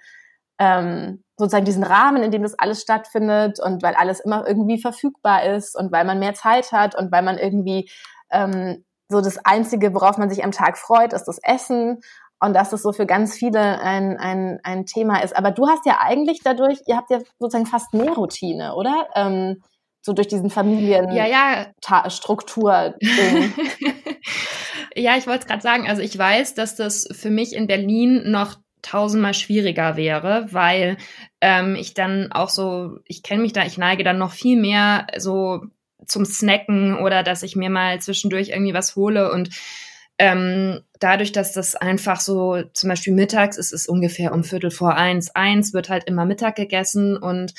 ähm, 0.60 1.24
sozusagen 1.42 1.66
diesen 1.66 1.84
Rahmen, 1.84 2.24
in 2.24 2.32
dem 2.32 2.44
das 2.44 2.58
alles 2.58 2.82
stattfindet 2.82 3.60
und 3.60 3.84
weil 3.84 3.96
alles 3.96 4.20
immer 4.20 4.48
irgendwie 4.48 4.80
verfügbar 4.80 5.44
ist 5.44 5.76
und 5.76 5.92
weil 5.92 6.06
man 6.06 6.20
mehr 6.20 6.34
Zeit 6.34 6.72
hat 6.72 6.96
und 6.96 7.12
weil 7.12 7.24
man 7.24 7.38
irgendwie 7.38 7.90
ähm, 8.32 8.86
so 9.10 9.22
das 9.22 9.38
Einzige, 9.44 9.94
worauf 9.94 10.18
man 10.18 10.30
sich 10.30 10.44
am 10.44 10.52
Tag 10.52 10.78
freut, 10.78 11.14
ist 11.14 11.26
das 11.26 11.40
Essen 11.44 12.02
und 12.40 12.56
dass 12.56 12.70
das 12.70 12.82
so 12.82 12.94
für 12.94 13.06
ganz 13.06 13.36
viele 13.36 13.82
ein, 13.82 14.18
ein, 14.18 14.60
ein 14.64 14.86
Thema 14.86 15.22
ist. 15.24 15.36
Aber 15.36 15.52
du 15.52 15.68
hast 15.68 15.86
ja 15.86 16.00
eigentlich 16.00 16.40
dadurch, 16.44 16.80
ihr 16.88 16.96
habt 16.96 17.12
ja 17.12 17.20
sozusagen 17.40 17.66
fast 17.66 17.94
mehr 17.94 18.14
Routine, 18.14 18.76
oder? 18.76 19.08
Ähm, 19.16 19.62
so 20.02 20.14
durch 20.14 20.28
diesen 20.28 20.50
Familien 20.50 21.12
ja, 21.12 21.26
ja. 21.28 22.10
Struktur. 22.10 22.96
ja, 24.96 25.18
ich 25.18 25.28
wollte 25.28 25.42
es 25.42 25.48
gerade 25.48 25.62
sagen, 25.62 25.88
also 25.88 26.02
ich 26.02 26.18
weiß, 26.18 26.56
dass 26.56 26.76
das 26.76 27.08
für 27.12 27.30
mich 27.30 27.54
in 27.54 27.68
Berlin 27.68 28.24
noch 28.32 28.56
tausendmal 28.82 29.34
schwieriger 29.34 29.96
wäre, 29.96 30.48
weil 30.52 30.98
ähm, 31.42 31.76
ich 31.76 31.94
dann 31.94 32.32
auch 32.32 32.50
so, 32.50 33.00
ich 33.06 33.24
kenne 33.24 33.42
mich 33.42 33.54
da, 33.54 33.66
ich 33.66 33.78
neige 33.78 34.04
dann 34.04 34.18
noch 34.18 34.32
viel 34.34 34.60
mehr 34.60 35.08
so 35.18 35.62
zum 36.06 36.26
Snacken 36.26 36.98
oder 36.98 37.24
dass 37.24 37.44
ich 37.44 37.56
mir 37.56 37.70
mal 37.70 38.02
zwischendurch 38.02 38.50
irgendwie 38.50 38.74
was 38.74 38.96
hole. 38.96 39.32
Und 39.32 39.50
ähm, 40.18 40.82
dadurch, 41.00 41.32
dass 41.32 41.54
das 41.54 41.76
einfach 41.76 42.20
so, 42.20 42.64
zum 42.74 42.90
Beispiel 42.90 43.14
mittags, 43.14 43.58
es 43.58 43.72
ist 43.72 43.88
ungefähr 43.88 44.34
um 44.34 44.44
Viertel 44.44 44.72
vor 44.72 44.96
eins, 44.96 45.34
eins 45.36 45.74
wird 45.74 45.90
halt 45.90 46.06
immer 46.06 46.26
Mittag 46.26 46.56
gegessen. 46.56 47.18
Und 47.18 47.54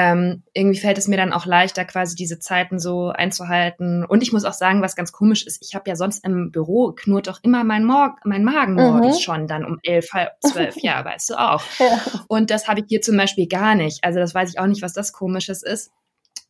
ähm, 0.00 0.44
irgendwie 0.52 0.78
fällt 0.78 0.96
es 0.96 1.08
mir 1.08 1.16
dann 1.16 1.32
auch 1.32 1.44
leichter, 1.44 1.84
quasi 1.84 2.14
diese 2.14 2.38
Zeiten 2.38 2.78
so 2.78 3.08
einzuhalten. 3.08 4.04
Und 4.04 4.22
ich 4.22 4.32
muss 4.32 4.44
auch 4.44 4.52
sagen, 4.52 4.80
was 4.80 4.94
ganz 4.94 5.10
komisch 5.10 5.44
ist, 5.44 5.58
ich 5.60 5.74
habe 5.74 5.90
ja 5.90 5.96
sonst 5.96 6.24
im 6.24 6.52
Büro 6.52 6.92
knurrt 6.92 7.26
doch 7.26 7.40
immer 7.42 7.64
mein, 7.64 7.84
Mor 7.84 8.14
mein 8.22 8.44
Magen 8.44 8.74
mhm. 8.74 8.82
morgens 8.82 9.20
schon 9.20 9.48
dann 9.48 9.64
um 9.64 9.80
elf, 9.82 10.12
halb 10.12 10.34
zwölf, 10.40 10.76
ja, 10.82 11.04
weißt 11.04 11.30
du 11.30 11.34
auch. 11.34 11.64
Ja. 11.80 12.00
Und 12.28 12.50
das 12.50 12.68
habe 12.68 12.78
ich 12.78 12.86
hier 12.88 13.02
zum 13.02 13.16
Beispiel 13.16 13.48
gar 13.48 13.74
nicht. 13.74 14.04
Also 14.04 14.20
das 14.20 14.36
weiß 14.36 14.50
ich 14.50 14.60
auch 14.60 14.68
nicht, 14.68 14.82
was 14.82 14.92
das 14.92 15.12
Komisches 15.12 15.64
ist. 15.64 15.90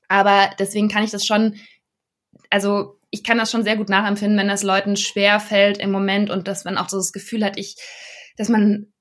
Aber 0.09 0.51
deswegen 0.59 0.89
kann 0.89 1.05
ich 1.05 1.11
das 1.11 1.25
schon, 1.25 1.55
also 2.51 2.99
ich 3.09 3.25
kann 3.25 3.39
das 3.39 3.51
schon 3.51 3.65
sehr 3.65 3.79
gut 3.79 3.89
nachempfinden, 3.89 4.39
wenn 4.39 4.49
das 4.49 4.63
Leuten 4.63 4.97
schwer 4.97 5.41
fällt 5.41 5.79
im 5.79 5.91
Moment 5.91 6.29
und 6.29 6.49
dass 6.49 6.67
man 6.67 6.77
auch 6.77 6.91
so 6.91 6.99
das 6.99 7.15
Gefühl 7.15 7.47
hat, 7.47 7.57
ich, 7.57 7.77
dass 8.37 8.51
man 8.51 8.93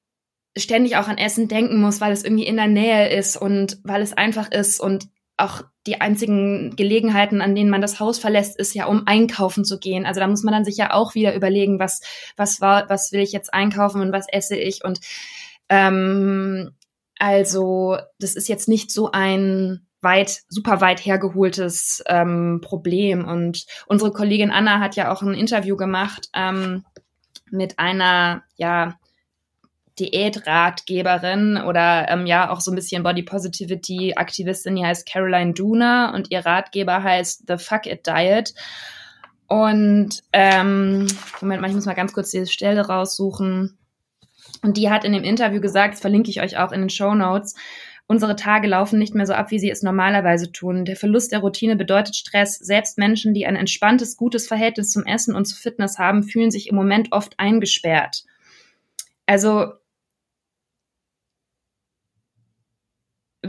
ständig 0.58 0.98
auch 0.98 1.08
an 1.08 1.18
Essen 1.18 1.48
denken 1.48 1.80
muss, 1.80 2.02
weil 2.02 2.12
es 2.12 2.24
irgendwie 2.24 2.46
in 2.46 2.58
der 2.58 2.68
Nähe 2.68 3.10
ist 3.10 3.38
und 3.38 3.80
weil 3.84 4.02
es 4.02 4.14
einfach 4.14 4.52
ist 4.52 4.80
und 4.80 5.08
auch 5.38 5.64
die 5.86 6.02
einzigen 6.02 6.76
Gelegenheiten, 6.76 7.42
an 7.42 7.56
denen 7.56 7.70
man 7.70 7.82
das 7.82 8.00
Haus 8.00 8.18
verlässt, 8.18 8.60
ist 8.60 8.74
ja, 8.74 8.86
um 8.86 9.06
einkaufen 9.06 9.64
zu 9.64 9.80
gehen. 9.80 10.06
Also 10.06 10.20
da 10.20 10.28
muss 10.28 10.44
man 10.44 10.54
dann 10.54 10.66
sich 10.66 10.78
ja 10.78 10.94
auch 10.94 11.16
wieder 11.16 11.36
überlegen, 11.36 11.80
was, 11.80 12.02
was 12.36 12.60
war, 12.60 12.90
was 12.90 13.12
will 13.12 13.22
ich 13.22 13.32
jetzt 13.32 13.54
einkaufen 13.54 14.02
und 14.02 14.12
was 14.12 14.26
esse 14.28 14.58
ich. 14.58 14.84
Und 14.84 15.00
ähm, 15.70 16.72
also 17.20 17.98
das 18.20 18.36
ist 18.36 18.50
jetzt 18.50 18.68
nicht 18.68 18.92
so 18.92 19.12
ein 19.12 19.88
weit, 20.02 20.42
super 20.50 20.82
weit 20.82 21.06
hergeholtes 21.06 22.04
ähm, 22.08 22.62
Problem. 22.62 23.26
Und 23.26 23.66
unsere 23.86 24.12
Kollegin 24.12 24.52
Anna 24.52 24.80
hat 24.80 24.96
ja 24.96 25.12
auch 25.12 25.22
ein 25.22 25.34
Interview 25.34 25.76
gemacht 25.76 26.30
ähm, 26.34 26.84
mit 27.50 27.80
einer, 27.80 28.44
ja, 28.56 28.96
Diätratgeberin 30.00 31.58
oder 31.58 32.08
ähm, 32.10 32.26
ja 32.26 32.50
auch 32.50 32.62
so 32.62 32.72
ein 32.72 32.76
bisschen 32.76 33.04
Body 33.04 33.24
Positivity 33.24 34.14
Aktivistin, 34.16 34.76
die 34.76 34.86
heißt 34.86 35.08
Caroline 35.08 35.54
Duna 35.54 36.14
und 36.14 36.32
ihr 36.32 36.46
Ratgeber 36.46 37.04
heißt 37.04 37.44
The 37.48 37.58
Fuck 37.58 37.86
It 37.86 38.06
Diet. 38.06 38.54
Und 39.48 40.24
ähm, 40.34 41.08
Moment 41.42 41.62
mal, 41.62 41.70
ich 41.70 41.76
muss 41.76 41.86
mal 41.86 41.94
ganz 41.94 42.14
kurz 42.14 42.32
diese 42.32 42.48
Stelle 42.48 42.88
raussuchen. 42.88 43.78
Und 44.62 44.78
die 44.78 44.90
hat 44.90 45.04
in 45.04 45.14
dem 45.14 45.24
Interview 45.24 45.62
gesagt, 45.62 45.94
das 45.94 46.02
verlinke 46.02 46.30
ich 46.30 46.42
euch 46.42 46.58
auch 46.58 46.72
in 46.72 46.82
den 46.82 46.90
Show 46.90 47.14
Notes, 47.14 47.56
unsere 48.08 48.36
Tage 48.36 48.68
laufen 48.68 48.98
nicht 48.98 49.14
mehr 49.14 49.26
so 49.26 49.34
ab, 49.34 49.52
wie 49.52 49.60
sie 49.60 49.70
es 49.70 49.84
normalerweise 49.84 50.52
tun. 50.52 50.86
Der 50.86 50.96
Verlust 50.96 51.32
der 51.32 51.40
Routine 51.40 51.76
bedeutet 51.76 52.16
Stress. 52.16 52.56
Selbst 52.58 52.98
Menschen, 52.98 53.34
die 53.34 53.46
ein 53.46 53.58
entspanntes, 53.58 54.18
gutes 54.18 54.48
Verhältnis 54.48 54.92
zum 54.92 55.06
Essen 55.06 55.36
und 55.36 55.46
zu 55.46 55.56
Fitness 55.56 56.00
haben, 56.00 56.24
fühlen 56.24 56.50
sich 56.50 56.70
im 56.70 56.76
Moment 56.76 57.12
oft 57.12 57.38
eingesperrt. 57.38 58.24
Also 59.26 59.74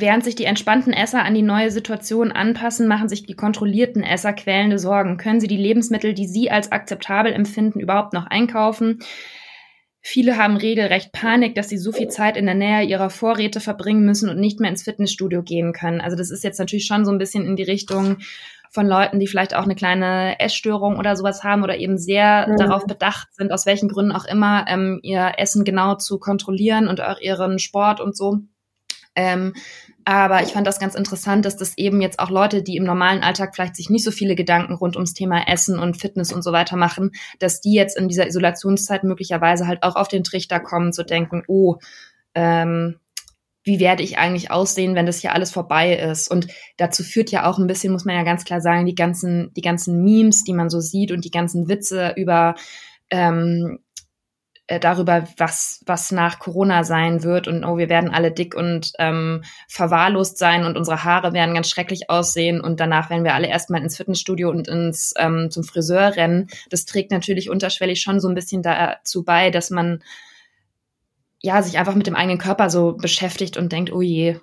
Während 0.00 0.24
sich 0.24 0.34
die 0.34 0.44
entspannten 0.44 0.92
Esser 0.92 1.24
an 1.24 1.34
die 1.34 1.42
neue 1.42 1.70
Situation 1.70 2.30
anpassen, 2.30 2.87
machen 2.87 3.08
sich 3.08 3.24
die 3.24 3.34
kontrollierten 3.34 4.02
Esser 4.02 4.32
quälende 4.32 4.78
Sorgen. 4.78 5.16
Können 5.16 5.40
sie 5.40 5.48
die 5.48 5.56
Lebensmittel, 5.56 6.14
die 6.14 6.26
sie 6.26 6.50
als 6.50 6.70
akzeptabel 6.70 7.32
empfinden, 7.32 7.80
überhaupt 7.80 8.12
noch 8.12 8.26
einkaufen? 8.26 9.00
Viele 10.00 10.37
haben 10.37 10.56
regelrecht 10.56 11.12
Panik, 11.12 11.54
dass 11.54 11.68
sie 11.68 11.78
so 11.78 11.90
viel 11.92 12.08
Zeit 12.08 12.37
in 12.37 12.46
der 12.46 12.54
Nähe 12.54 12.84
ihrer 12.84 13.11
Vorräte 13.11 13.61
verbringen 13.61 14.04
müssen 14.04 14.28
und 14.28 14.38
nicht 14.38 14.61
mehr 14.61 14.70
ins 14.70 14.84
Fitnessstudio 14.84 15.42
gehen 15.42 15.72
können. 15.72 16.00
Also 16.00 16.16
das 16.16 16.30
ist 16.30 16.44
jetzt 16.44 16.58
natürlich 16.58 16.87
schon 16.87 17.04
so 17.04 17.11
ein 17.11 17.18
bisschen 17.18 17.44
in 17.44 17.56
die 17.56 17.64
Richtung 17.64 18.18
von 18.70 18.87
Leuten, 18.87 19.18
die 19.18 19.26
vielleicht 19.26 19.54
auch 19.54 19.64
eine 19.64 19.74
kleine 19.74 20.38
Essstörung 20.38 20.98
oder 20.98 21.16
sowas 21.16 21.42
haben 21.42 21.62
oder 21.62 21.78
eben 21.78 21.98
sehr 21.98 22.48
mhm. 22.48 22.56
darauf 22.56 22.87
bedacht 22.87 23.28
sind, 23.34 23.50
aus 23.50 23.66
welchen 23.66 23.88
Gründen 23.88 24.12
auch 24.12 24.26
immer, 24.26 24.66
ähm, 24.68 25.00
ihr 25.02 25.32
Essen 25.38 25.64
genau 25.64 25.96
zu 25.96 26.18
kontrollieren 26.18 26.87
und 26.87 27.00
auch 27.00 27.20
ihren 27.20 27.58
Sport 27.58 28.00
und 28.00 28.16
so. 28.16 28.38
Ähm, 29.18 29.52
aber 30.04 30.42
ich 30.42 30.52
fand 30.52 30.66
das 30.66 30.78
ganz 30.78 30.94
interessant, 30.94 31.44
dass 31.44 31.57
das 31.57 31.76
eben 31.76 32.00
jetzt 32.00 32.20
auch 32.20 32.31
Leute, 32.31 32.62
die 32.62 32.76
im 32.76 32.85
normalen 32.85 33.22
Alltag 33.22 33.54
vielleicht 33.54 33.74
sich 33.74 33.90
nicht 33.90 34.04
so 34.04 34.12
viele 34.12 34.37
Gedanken 34.37 34.74
rund 34.74 34.94
ums 34.94 35.12
Thema 35.12 35.48
Essen 35.48 35.78
und 35.78 36.00
Fitness 36.00 36.33
und 36.33 36.42
so 36.42 36.52
weiter 36.52 36.76
machen, 36.76 37.11
dass 37.40 37.61
die 37.61 37.74
jetzt 37.74 37.98
in 37.98 38.09
dieser 38.09 38.28
Isolationszeit 38.28 39.02
möglicherweise 39.02 39.66
halt 39.66 39.83
auch 39.83 39.96
auf 39.96 40.07
den 40.07 40.22
Trichter 40.22 40.61
kommen 40.61 40.92
zu 40.92 41.04
denken, 41.04 41.42
oh, 41.48 41.76
ähm, 42.35 43.00
wie 43.64 43.81
werde 43.81 44.04
ich 44.04 44.18
eigentlich 44.18 44.52
aussehen, 44.52 44.94
wenn 44.94 45.04
das 45.04 45.18
hier 45.18 45.35
alles 45.35 45.50
vorbei 45.50 45.96
ist? 45.96 46.31
Und 46.31 46.46
dazu 46.76 47.02
führt 47.02 47.33
ja 47.33 47.50
auch 47.50 47.59
ein 47.59 47.66
bisschen, 47.66 47.92
muss 47.92 48.04
man 48.04 48.14
ja 48.14 48.22
ganz 48.22 48.44
klar 48.44 48.61
sagen, 48.61 48.87
die 48.87 48.94
ganzen, 48.94 49.52
die 49.54 49.62
ganzen 49.62 50.04
Memes, 50.04 50.44
die 50.44 50.54
man 50.54 50.70
so 50.70 50.78
sieht 50.81 51.11
und 51.11 51.24
die 51.24 51.33
ganzen 51.33 51.68
Witze 51.68 52.14
über 52.16 52.54
ähm, 53.11 53.81
äh, 54.68 54.78
darüber, 54.78 55.26
was, 55.38 55.83
was 55.87 56.12
nach 56.12 56.38
Corona 56.38 56.85
sein 56.85 57.22
wird 57.22 57.48
und 57.48 57.64
oh, 57.64 57.78
wir 57.78 57.88
werden 57.88 58.11
alle 58.11 58.31
dick 58.31 58.54
und 58.54 58.92
ähm, 58.98 59.42
verwahrlost 59.66 60.38
sein 60.38 60.64
und 60.64 60.76
unsere 60.76 61.04
Haare 61.04 61.33
werden 61.33 61.54
ganz 61.54 61.70
schrecklich 61.70 62.11
aussehen 62.11 62.61
und 62.61 62.78
danach 62.78 63.09
werden 63.09 63.24
wir 63.24 63.35
alle 63.35 63.48
erstmal 63.48 63.83
ins 63.83 63.96
Fitnessstudio 63.96 64.50
und 64.50 64.68
ins 64.68 65.14
ähm, 65.16 65.50
zum 65.50 65.64
Friseur 65.64 66.16
rennen. 66.16 66.48
Das 66.68 66.85
trägt 66.85 67.11
natürlich 67.11 67.48
unterschwellig 67.48 68.02
schon 68.02 68.20
so 68.20 68.28
ein 68.28 68.35
bisschen 68.35 68.62
dazu 68.62 69.24
bei, 69.24 69.50
dass 69.50 69.70
man 69.70 70.02
ja 71.40 71.62
sich 71.62 71.78
einfach 71.78 71.94
mit 71.94 72.07
dem 72.07 72.16
eigenen 72.16 72.38
Körper 72.38 72.68
so 72.68 72.92
beschäftigt 72.92 73.57
und 73.57 73.72
denkt, 73.72 73.90
oh 73.90 74.02
je, 74.02 74.38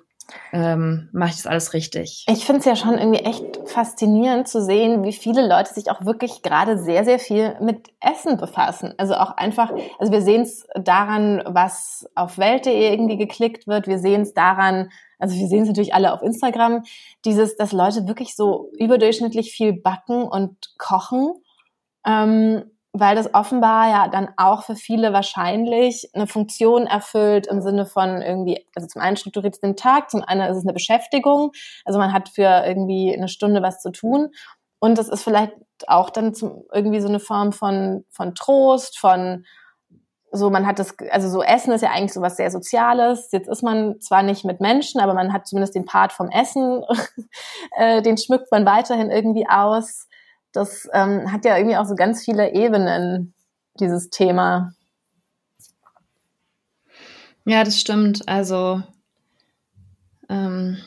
ähm, 0.52 1.08
mache 1.12 1.30
ich 1.30 1.36
das 1.36 1.46
alles 1.46 1.72
richtig. 1.72 2.24
Ich 2.28 2.44
finde 2.44 2.60
es 2.60 2.64
ja 2.64 2.76
schon 2.76 2.98
irgendwie 2.98 3.20
echt 3.20 3.68
faszinierend 3.68 4.48
zu 4.48 4.62
sehen, 4.62 5.04
wie 5.04 5.12
viele 5.12 5.46
Leute 5.46 5.72
sich 5.72 5.90
auch 5.90 6.04
wirklich 6.04 6.42
gerade 6.42 6.78
sehr, 6.78 7.04
sehr 7.04 7.18
viel 7.18 7.56
mit 7.60 7.88
Essen 8.00 8.36
befassen. 8.36 8.94
Also 8.98 9.14
auch 9.14 9.36
einfach, 9.36 9.72
also 9.98 10.12
wir 10.12 10.22
sehen 10.22 10.42
es 10.42 10.66
daran, 10.74 11.42
was 11.46 12.08
auf 12.14 12.38
Welt.de 12.38 12.92
irgendwie 12.92 13.16
geklickt 13.16 13.66
wird. 13.66 13.86
Wir 13.86 13.98
sehen 13.98 14.22
es 14.22 14.34
daran, 14.34 14.90
also 15.18 15.36
wir 15.36 15.48
sehen 15.48 15.62
es 15.62 15.68
natürlich 15.68 15.94
alle 15.94 16.12
auf 16.12 16.22
Instagram, 16.22 16.84
dieses, 17.24 17.56
dass 17.56 17.72
Leute 17.72 18.06
wirklich 18.06 18.34
so 18.34 18.70
überdurchschnittlich 18.78 19.52
viel 19.52 19.72
backen 19.80 20.24
und 20.24 20.56
kochen. 20.78 21.34
Ähm, 22.06 22.70
weil 23.00 23.16
das 23.16 23.34
offenbar 23.34 23.90
ja 23.90 24.08
dann 24.08 24.28
auch 24.36 24.64
für 24.64 24.76
viele 24.76 25.12
wahrscheinlich 25.12 26.10
eine 26.14 26.26
Funktion 26.26 26.86
erfüllt 26.86 27.46
im 27.46 27.60
Sinne 27.60 27.86
von 27.86 28.22
irgendwie, 28.22 28.66
also 28.74 28.88
zum 28.88 29.02
einen 29.02 29.16
strukturiert 29.16 29.54
es 29.54 29.60
den 29.60 29.76
Tag, 29.76 30.10
zum 30.10 30.22
anderen 30.22 30.52
ist 30.52 30.58
es 30.58 30.64
eine 30.64 30.72
Beschäftigung, 30.72 31.52
also 31.84 31.98
man 31.98 32.12
hat 32.12 32.28
für 32.28 32.64
irgendwie 32.66 33.14
eine 33.14 33.28
Stunde 33.28 33.62
was 33.62 33.80
zu 33.80 33.90
tun. 33.90 34.28
Und 34.78 34.98
es 34.98 35.08
ist 35.08 35.22
vielleicht 35.22 35.54
auch 35.86 36.10
dann 36.10 36.34
zum, 36.34 36.64
irgendwie 36.72 37.00
so 37.00 37.08
eine 37.08 37.20
Form 37.20 37.52
von, 37.52 38.04
von 38.10 38.34
Trost, 38.34 38.98
von 38.98 39.44
so, 40.32 40.50
man 40.50 40.66
hat 40.66 40.78
das, 40.78 40.94
also 41.10 41.28
so 41.28 41.42
Essen 41.42 41.72
ist 41.72 41.80
ja 41.80 41.90
eigentlich 41.90 42.12
so 42.12 42.20
was 42.20 42.36
sehr 42.36 42.50
Soziales. 42.50 43.30
Jetzt 43.32 43.48
ist 43.48 43.62
man 43.62 44.00
zwar 44.00 44.22
nicht 44.22 44.44
mit 44.44 44.60
Menschen, 44.60 45.00
aber 45.00 45.14
man 45.14 45.32
hat 45.32 45.46
zumindest 45.46 45.74
den 45.74 45.86
Part 45.86 46.12
vom 46.12 46.28
Essen, 46.28 46.82
äh, 47.76 48.02
den 48.02 48.18
schmückt 48.18 48.50
man 48.50 48.66
weiterhin 48.66 49.10
irgendwie 49.10 49.46
aus 49.48 50.05
das 50.56 50.88
ähm, 50.92 51.30
hat 51.32 51.44
ja 51.44 51.56
irgendwie 51.56 51.76
auch 51.76 51.84
so 51.84 51.94
ganz 51.94 52.24
viele 52.24 52.54
Ebenen, 52.54 53.34
dieses 53.78 54.10
Thema. 54.10 54.72
Ja, 57.44 57.62
das 57.62 57.78
stimmt. 57.78 58.28
Also 58.28 58.82
ähm, 60.28 60.78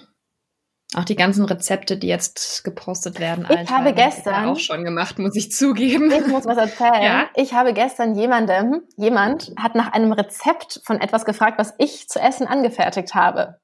auch 0.96 1.06
die 1.06 1.16
ganzen 1.16 1.46
Rezepte, 1.46 1.98
die 1.98 2.08
jetzt 2.08 2.64
gepostet 2.64 3.20
werden. 3.20 3.46
Ich 3.50 3.58
Alter, 3.58 3.78
habe 3.78 3.94
gestern 3.94 4.46
auch 4.46 4.60
schon 4.60 4.84
gemacht, 4.84 5.20
muss 5.20 5.36
ich 5.36 5.52
zugeben. 5.52 6.12
Ich 6.12 6.28
muss 6.28 6.46
was 6.46 6.58
erzählen. 6.58 7.04
Ja? 7.04 7.30
Ich 7.36 7.54
habe 7.54 7.74
gestern 7.74 8.16
jemandem, 8.16 8.82
jemand 8.98 9.54
hat 9.58 9.76
nach 9.76 9.94
einem 9.94 10.12
Rezept 10.12 10.82
von 10.84 11.00
etwas 11.00 11.26
gefragt, 11.26 11.60
was 11.60 11.74
ich 11.78 12.10
zu 12.10 12.20
essen 12.20 12.48
angefertigt 12.48 13.14
habe. 13.14 13.60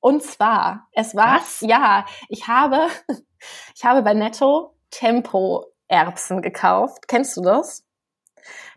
Und 0.00 0.22
zwar, 0.22 0.88
es 0.92 1.14
war, 1.14 1.36
was? 1.36 1.60
ja, 1.60 2.04
ich 2.28 2.48
habe, 2.48 2.88
ich 3.74 3.84
habe 3.84 4.02
bei 4.02 4.12
Netto 4.12 4.73
Tempo-Erbsen 4.94 6.42
gekauft. 6.42 7.08
Kennst 7.08 7.36
du 7.36 7.42
das? 7.42 7.84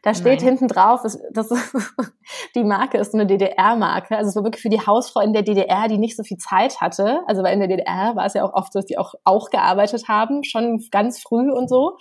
Da 0.02 0.14
steht 0.14 0.40
Nein. 0.40 0.50
hinten 0.50 0.68
drauf, 0.68 1.02
das, 1.04 1.20
das 1.34 1.52
ist, 1.52 1.76
die 2.56 2.64
Marke 2.64 2.98
ist 2.98 3.12
so 3.12 3.18
eine 3.18 3.28
DDR-Marke. 3.28 4.16
Also 4.16 4.30
es 4.30 4.36
war 4.36 4.44
wirklich 4.44 4.62
für 4.62 4.70
die 4.70 4.86
Hausfrau 4.86 5.20
in 5.20 5.34
der 5.34 5.42
DDR, 5.42 5.88
die 5.88 5.98
nicht 5.98 6.16
so 6.16 6.24
viel 6.24 6.38
Zeit 6.38 6.80
hatte. 6.80 7.22
Also 7.28 7.44
weil 7.44 7.54
in 7.54 7.60
der 7.60 7.68
DDR 7.68 8.16
war 8.16 8.26
es 8.26 8.34
ja 8.34 8.46
auch 8.46 8.54
oft 8.54 8.72
so, 8.72 8.80
dass 8.80 8.86
die 8.86 8.98
auch, 8.98 9.16
auch 9.26 9.50
gearbeitet 9.50 10.08
haben, 10.08 10.44
schon 10.44 10.82
ganz 10.92 11.20
früh 11.20 11.52
und 11.52 11.68
so. 11.68 11.98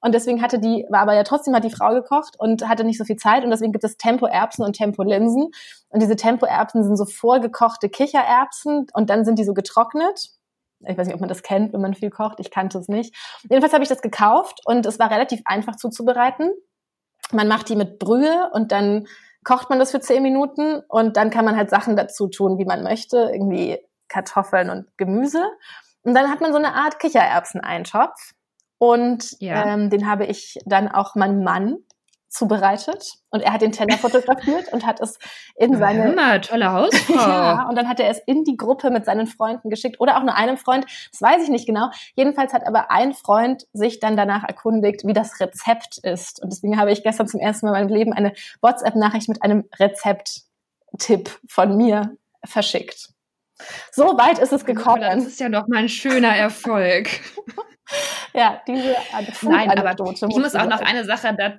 Und 0.00 0.14
deswegen 0.14 0.40
hatte 0.40 0.58
die, 0.58 0.86
war 0.88 1.00
aber 1.00 1.14
ja 1.14 1.24
trotzdem 1.24 1.54
hat 1.54 1.64
die 1.64 1.70
Frau 1.70 1.92
gekocht 1.92 2.36
und 2.38 2.66
hatte 2.66 2.84
nicht 2.84 2.98
so 2.98 3.04
viel 3.04 3.16
Zeit. 3.16 3.44
Und 3.44 3.50
deswegen 3.50 3.72
gibt 3.72 3.84
es 3.84 3.96
Tempo-Erbsen 3.96 4.64
und 4.64 4.74
Tempo-Linsen. 4.74 5.50
Und 5.90 6.02
diese 6.02 6.16
Tempo-Erbsen 6.16 6.84
sind 6.84 6.96
so 6.96 7.04
vorgekochte 7.04 7.88
Kichererbsen 7.88 8.86
und 8.94 9.10
dann 9.10 9.24
sind 9.24 9.38
die 9.38 9.44
so 9.44 9.52
getrocknet 9.52 10.30
ich 10.86 10.96
weiß 10.96 11.06
nicht, 11.06 11.14
ob 11.14 11.20
man 11.20 11.28
das 11.28 11.42
kennt, 11.42 11.72
wenn 11.72 11.80
man 11.80 11.94
viel 11.94 12.10
kocht. 12.10 12.40
Ich 12.40 12.50
kannte 12.50 12.78
es 12.78 12.88
nicht. 12.88 13.14
Jedenfalls 13.42 13.72
habe 13.72 13.82
ich 13.82 13.88
das 13.88 14.02
gekauft 14.02 14.60
und 14.64 14.86
es 14.86 14.98
war 14.98 15.10
relativ 15.10 15.42
einfach 15.44 15.76
zuzubereiten. 15.76 16.50
Man 17.32 17.48
macht 17.48 17.68
die 17.68 17.76
mit 17.76 17.98
Brühe 17.98 18.50
und 18.52 18.72
dann 18.72 19.06
kocht 19.44 19.70
man 19.70 19.78
das 19.78 19.90
für 19.90 20.00
zehn 20.00 20.22
Minuten 20.22 20.80
und 20.88 21.16
dann 21.16 21.30
kann 21.30 21.44
man 21.44 21.56
halt 21.56 21.70
Sachen 21.70 21.96
dazu 21.96 22.28
tun, 22.28 22.58
wie 22.58 22.64
man 22.64 22.82
möchte, 22.82 23.30
irgendwie 23.32 23.78
Kartoffeln 24.08 24.70
und 24.70 24.86
Gemüse. 24.96 25.42
Und 26.02 26.14
dann 26.14 26.30
hat 26.30 26.40
man 26.40 26.52
so 26.52 26.58
eine 26.58 26.74
Art 26.74 26.98
Kichererbsen-Eintopf. 26.98 28.32
Und 28.78 29.36
ja. 29.40 29.74
ähm, 29.74 29.90
den 29.90 30.08
habe 30.08 30.24
ich 30.24 30.58
dann 30.64 30.88
auch 30.88 31.14
meinem 31.14 31.44
Mann 31.44 31.78
zubereitet 32.30 33.14
und 33.30 33.42
er 33.42 33.52
hat 33.52 33.60
den 33.60 33.72
Teller 33.72 33.98
fotografiert 33.98 34.72
und 34.72 34.86
hat 34.86 35.00
es 35.00 35.18
in 35.56 35.76
seine 35.76 36.04
Hammer, 36.04 36.40
tolle 36.40 36.72
Hausfrau. 36.72 37.14
ja, 37.14 37.68
und 37.68 37.76
dann 37.76 37.88
hat 37.88 38.00
er 38.00 38.08
es 38.08 38.20
in 38.24 38.44
die 38.44 38.56
Gruppe 38.56 38.90
mit 38.90 39.04
seinen 39.04 39.26
Freunden 39.26 39.68
geschickt 39.68 40.00
oder 40.00 40.16
auch 40.16 40.22
nur 40.22 40.36
einem 40.36 40.56
Freund, 40.56 40.86
das 41.10 41.20
weiß 41.20 41.42
ich 41.42 41.48
nicht 41.48 41.66
genau. 41.66 41.90
Jedenfalls 42.14 42.52
hat 42.52 42.66
aber 42.66 42.90
ein 42.90 43.12
Freund 43.14 43.66
sich 43.72 43.98
dann 43.98 44.16
danach 44.16 44.44
erkundigt, 44.44 45.04
wie 45.04 45.12
das 45.12 45.40
Rezept 45.40 45.98
ist 45.98 46.40
und 46.42 46.52
deswegen 46.52 46.78
habe 46.78 46.92
ich 46.92 47.02
gestern 47.02 47.26
zum 47.26 47.40
ersten 47.40 47.66
Mal 47.66 47.80
in 47.80 47.86
meinem 47.86 47.94
Leben 47.94 48.12
eine 48.12 48.32
WhatsApp 48.62 48.94
Nachricht 48.94 49.28
mit 49.28 49.42
einem 49.42 49.64
Rezepttipp 49.78 51.40
von 51.48 51.76
mir 51.76 52.16
verschickt. 52.44 53.10
So 53.92 54.04
weit 54.18 54.38
ist 54.38 54.52
es 54.52 54.64
gekommen. 54.64 55.02
Das 55.02 55.26
ist 55.26 55.40
ja 55.40 55.48
doch 55.48 55.68
mal 55.68 55.78
ein 55.78 55.88
schöner 55.88 56.34
Erfolg. 56.34 57.08
ja, 58.34 58.60
diese 58.66 58.96
Nein, 59.42 59.70
aber 59.70 59.92
ich 60.12 60.20
muss 60.22 60.54
auch 60.54 60.66
noch 60.66 60.80
eine 60.80 61.04
Sache 61.04 61.34
da, 61.36 61.54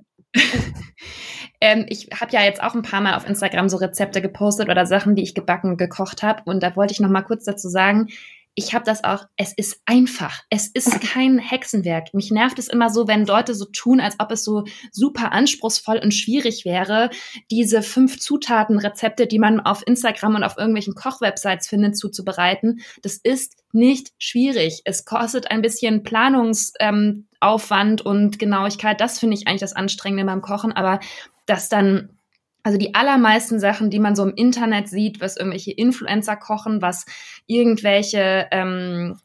ähm, 1.61 1.85
ich 1.89 2.09
habe 2.19 2.31
ja 2.31 2.43
jetzt 2.43 2.61
auch 2.61 2.75
ein 2.75 2.81
paar 2.81 3.01
Mal 3.01 3.15
auf 3.15 3.27
Instagram 3.27 3.69
so 3.69 3.77
Rezepte 3.77 4.21
gepostet 4.21 4.69
oder 4.69 4.85
Sachen, 4.85 5.15
die 5.15 5.23
ich 5.23 5.35
gebacken, 5.35 5.77
gekocht 5.77 6.23
habe. 6.23 6.43
Und 6.45 6.63
da 6.63 6.75
wollte 6.75 6.93
ich 6.93 6.99
noch 6.99 7.09
mal 7.09 7.21
kurz 7.21 7.43
dazu 7.45 7.69
sagen, 7.69 8.07
ich 8.55 8.73
habe 8.73 8.83
das 8.83 9.03
auch, 9.03 9.25
es 9.37 9.53
ist 9.53 9.81
einfach. 9.85 10.41
Es 10.49 10.67
ist 10.67 10.99
kein 11.13 11.39
Hexenwerk. 11.39 12.13
Mich 12.13 12.31
nervt 12.31 12.59
es 12.59 12.67
immer 12.67 12.89
so, 12.89 13.07
wenn 13.07 13.25
Leute 13.25 13.55
so 13.55 13.65
tun, 13.65 13.99
als 13.99 14.19
ob 14.19 14.31
es 14.31 14.43
so 14.43 14.65
super 14.91 15.31
anspruchsvoll 15.31 15.99
und 15.99 16.13
schwierig 16.13 16.65
wäre, 16.65 17.09
diese 17.49 17.81
fünf 17.81 18.19
Zutaten-Rezepte, 18.19 19.27
die 19.27 19.39
man 19.39 19.59
auf 19.61 19.85
Instagram 19.85 20.35
und 20.35 20.43
auf 20.43 20.57
irgendwelchen 20.57 20.95
Kochwebsites 20.95 21.67
findet, 21.67 21.97
zuzubereiten. 21.97 22.81
Das 23.01 23.17
ist 23.17 23.55
nicht 23.71 24.11
schwierig. 24.17 24.81
Es 24.85 25.05
kostet 25.05 25.49
ein 25.49 25.61
bisschen 25.61 26.03
Planungsaufwand 26.03 28.01
ähm, 28.01 28.05
und 28.05 28.37
Genauigkeit. 28.37 28.99
Das 28.99 29.19
finde 29.19 29.37
ich 29.37 29.47
eigentlich 29.47 29.61
das 29.61 29.75
Anstrengende 29.75 30.25
beim 30.25 30.41
Kochen. 30.41 30.73
Aber 30.73 30.99
das 31.45 31.69
dann 31.69 32.17
also 32.63 32.77
die 32.77 32.95
allermeisten 32.95 33.59
Sachen, 33.59 33.89
die 33.89 33.99
man 33.99 34.15
so 34.15 34.23
im 34.23 34.33
Internet 34.35 34.87
sieht, 34.87 35.21
was 35.21 35.37
irgendwelche 35.37 35.71
Influencer 35.71 36.35
kochen, 36.35 36.81
was 36.81 37.05
irgendwelche 37.47 38.47
ähm, 38.51 39.17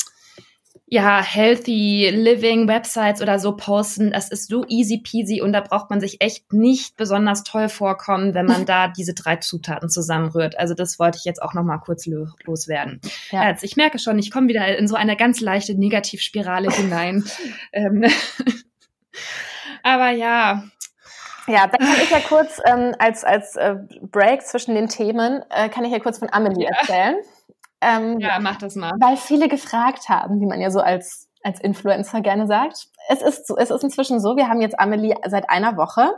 ja, 0.88 1.20
healthy 1.20 2.10
living 2.10 2.68
Websites 2.68 3.20
oder 3.20 3.40
so 3.40 3.56
posten, 3.56 4.12
das 4.12 4.30
ist 4.30 4.48
so 4.48 4.64
easy 4.68 4.98
peasy 4.98 5.42
und 5.42 5.52
da 5.52 5.60
braucht 5.60 5.90
man 5.90 6.00
sich 6.00 6.20
echt 6.20 6.52
nicht 6.52 6.96
besonders 6.96 7.42
toll 7.42 7.68
vorkommen, 7.68 8.34
wenn 8.34 8.46
man 8.46 8.66
da 8.66 8.86
diese 8.86 9.12
drei 9.12 9.36
Zutaten 9.36 9.88
zusammenrührt. 9.88 10.56
Also 10.58 10.74
das 10.74 11.00
wollte 11.00 11.18
ich 11.18 11.24
jetzt 11.24 11.42
auch 11.42 11.54
noch 11.54 11.64
mal 11.64 11.78
kurz 11.78 12.06
loswerden. 12.06 13.00
Ja. 13.32 13.42
Also 13.42 13.64
ich 13.64 13.76
merke 13.76 13.98
schon, 13.98 14.18
ich 14.18 14.30
komme 14.30 14.46
wieder 14.48 14.78
in 14.78 14.86
so 14.86 14.94
eine 14.94 15.16
ganz 15.16 15.40
leichte 15.40 15.74
Negativspirale 15.74 16.70
hinein. 16.70 17.24
ähm, 17.72 18.04
aber 19.82 20.10
ja, 20.10 20.62
ja, 21.46 21.66
dann 21.66 21.86
kann 21.86 22.00
ich 22.02 22.10
ja 22.10 22.20
kurz 22.20 22.60
ähm, 22.64 22.94
als, 22.98 23.24
als 23.24 23.56
äh, 23.56 23.76
Break 24.02 24.42
zwischen 24.42 24.74
den 24.74 24.88
Themen, 24.88 25.42
äh, 25.50 25.68
kann 25.68 25.84
ich 25.84 25.92
ja 25.92 25.98
kurz 25.98 26.18
von 26.18 26.32
Amelie 26.32 26.64
ja. 26.64 26.76
erzählen. 26.76 27.16
Ähm, 27.80 28.18
ja, 28.20 28.38
mach 28.40 28.56
das 28.56 28.74
mal. 28.74 28.92
Weil 29.00 29.16
viele 29.16 29.48
gefragt 29.48 30.08
haben, 30.08 30.40
wie 30.40 30.46
man 30.46 30.60
ja 30.60 30.70
so 30.70 30.80
als, 30.80 31.28
als 31.42 31.60
Influencer 31.60 32.20
gerne 32.20 32.46
sagt. 32.46 32.88
Es 33.08 33.22
ist, 33.22 33.46
so, 33.46 33.56
es 33.56 33.70
ist 33.70 33.84
inzwischen 33.84 34.20
so, 34.20 34.36
wir 34.36 34.48
haben 34.48 34.60
jetzt 34.60 34.78
Amelie 34.80 35.14
seit 35.26 35.48
einer 35.50 35.76
Woche 35.76 36.10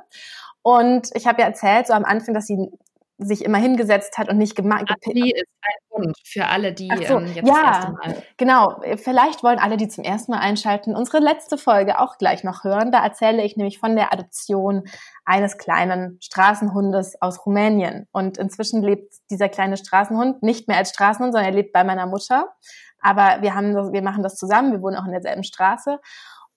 und 0.62 1.08
ich 1.14 1.26
habe 1.26 1.40
ja 1.42 1.48
erzählt, 1.48 1.86
so 1.86 1.92
am 1.92 2.04
Anfang, 2.04 2.34
dass 2.34 2.46
sie 2.46 2.70
sich 3.18 3.44
immer 3.44 3.58
hingesetzt 3.58 4.16
hat 4.16 4.28
und 4.28 4.38
nicht 4.38 4.54
gemacht. 4.54 4.84
Ali 5.06 5.32
ist 5.32 5.48
ein 5.60 5.90
Hund 5.90 6.16
für 6.24 6.46
alle, 6.46 6.72
die 6.72 6.88
so, 7.06 7.18
ähm, 7.18 7.26
jetzt 7.26 7.48
ja, 7.48 7.54
das 7.54 7.76
erste 7.76 7.92
Mal. 7.92 8.22
Genau, 8.36 8.82
vielleicht 8.96 9.42
wollen 9.42 9.58
alle, 9.58 9.76
die 9.76 9.88
zum 9.88 10.04
ersten 10.04 10.32
Mal 10.32 10.38
einschalten, 10.38 10.94
unsere 10.94 11.18
letzte 11.18 11.58
Folge 11.58 11.98
auch 11.98 12.18
gleich 12.18 12.44
noch 12.44 12.62
hören. 12.62 12.92
Da 12.92 13.02
erzähle 13.02 13.42
ich 13.42 13.56
nämlich 13.56 13.78
von 13.78 13.96
der 13.96 14.12
Adoption 14.12 14.84
eines 15.24 15.58
kleinen 15.58 16.18
Straßenhundes 16.22 17.20
aus 17.20 17.44
Rumänien. 17.44 18.06
Und 18.12 18.38
inzwischen 18.38 18.82
lebt 18.82 19.14
dieser 19.30 19.48
kleine 19.48 19.76
Straßenhund 19.76 20.42
nicht 20.44 20.68
mehr 20.68 20.78
als 20.78 20.90
Straßenhund, 20.90 21.32
sondern 21.32 21.50
er 21.50 21.56
lebt 21.56 21.72
bei 21.72 21.82
meiner 21.82 22.06
Mutter. 22.06 22.54
Aber 23.00 23.42
wir 23.42 23.54
haben 23.54 23.74
das, 23.74 23.92
wir 23.92 24.02
machen 24.02 24.22
das 24.22 24.36
zusammen. 24.36 24.72
Wir 24.72 24.82
wohnen 24.82 24.96
auch 24.96 25.06
in 25.06 25.12
derselben 25.12 25.44
Straße. 25.44 25.98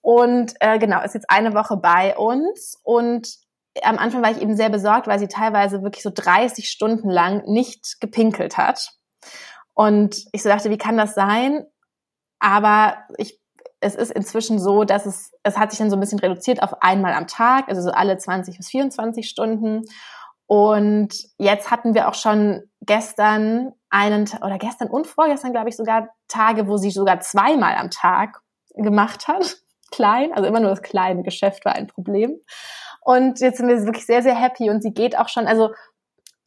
Und 0.00 0.54
äh, 0.60 0.78
genau, 0.78 1.02
ist 1.02 1.14
jetzt 1.14 1.30
eine 1.30 1.54
Woche 1.54 1.76
bei 1.76 2.16
uns 2.16 2.80
und 2.82 3.28
am 3.82 3.98
Anfang 3.98 4.22
war 4.22 4.30
ich 4.30 4.40
eben 4.40 4.56
sehr 4.56 4.68
besorgt, 4.68 5.06
weil 5.06 5.18
sie 5.18 5.28
teilweise 5.28 5.82
wirklich 5.82 6.02
so 6.02 6.10
30 6.14 6.68
Stunden 6.68 7.08
lang 7.08 7.44
nicht 7.46 8.00
gepinkelt 8.00 8.58
hat. 8.58 8.92
Und 9.74 10.24
ich 10.32 10.42
so 10.42 10.48
dachte, 10.48 10.70
wie 10.70 10.78
kann 10.78 10.96
das 10.96 11.14
sein? 11.14 11.64
Aber 12.38 12.98
ich, 13.16 13.40
es 13.80 13.94
ist 13.94 14.12
inzwischen 14.12 14.58
so, 14.58 14.84
dass 14.84 15.06
es, 15.06 15.32
es 15.42 15.56
hat 15.56 15.70
sich 15.70 15.78
dann 15.78 15.90
so 15.90 15.96
ein 15.96 16.00
bisschen 16.00 16.18
reduziert 16.18 16.62
auf 16.62 16.82
einmal 16.82 17.14
am 17.14 17.26
Tag, 17.26 17.68
also 17.68 17.80
so 17.80 17.90
alle 17.90 18.18
20 18.18 18.58
bis 18.58 18.68
24 18.68 19.28
Stunden. 19.28 19.82
Und 20.46 21.14
jetzt 21.38 21.70
hatten 21.70 21.94
wir 21.94 22.08
auch 22.08 22.14
schon 22.14 22.62
gestern 22.80 23.72
einen, 23.88 24.28
oder 24.42 24.58
gestern 24.58 24.88
und 24.88 25.06
vorgestern, 25.06 25.52
glaube 25.52 25.70
ich, 25.70 25.76
sogar 25.76 26.08
Tage, 26.28 26.68
wo 26.68 26.76
sie 26.76 26.90
sogar 26.90 27.20
zweimal 27.20 27.76
am 27.76 27.90
Tag 27.90 28.40
gemacht 28.74 29.28
hat. 29.28 29.56
Klein, 29.90 30.32
also 30.32 30.46
immer 30.46 30.60
nur 30.60 30.70
das 30.70 30.82
kleine 30.82 31.22
Geschäft 31.22 31.64
war 31.64 31.74
ein 31.74 31.86
Problem. 31.86 32.38
Und 33.04 33.40
jetzt 33.40 33.58
sind 33.58 33.68
wir 33.68 33.84
wirklich 33.84 34.06
sehr, 34.06 34.22
sehr 34.22 34.34
happy 34.34 34.70
und 34.70 34.82
sie 34.82 34.92
geht 34.92 35.18
auch 35.18 35.28
schon, 35.28 35.46
also 35.46 35.70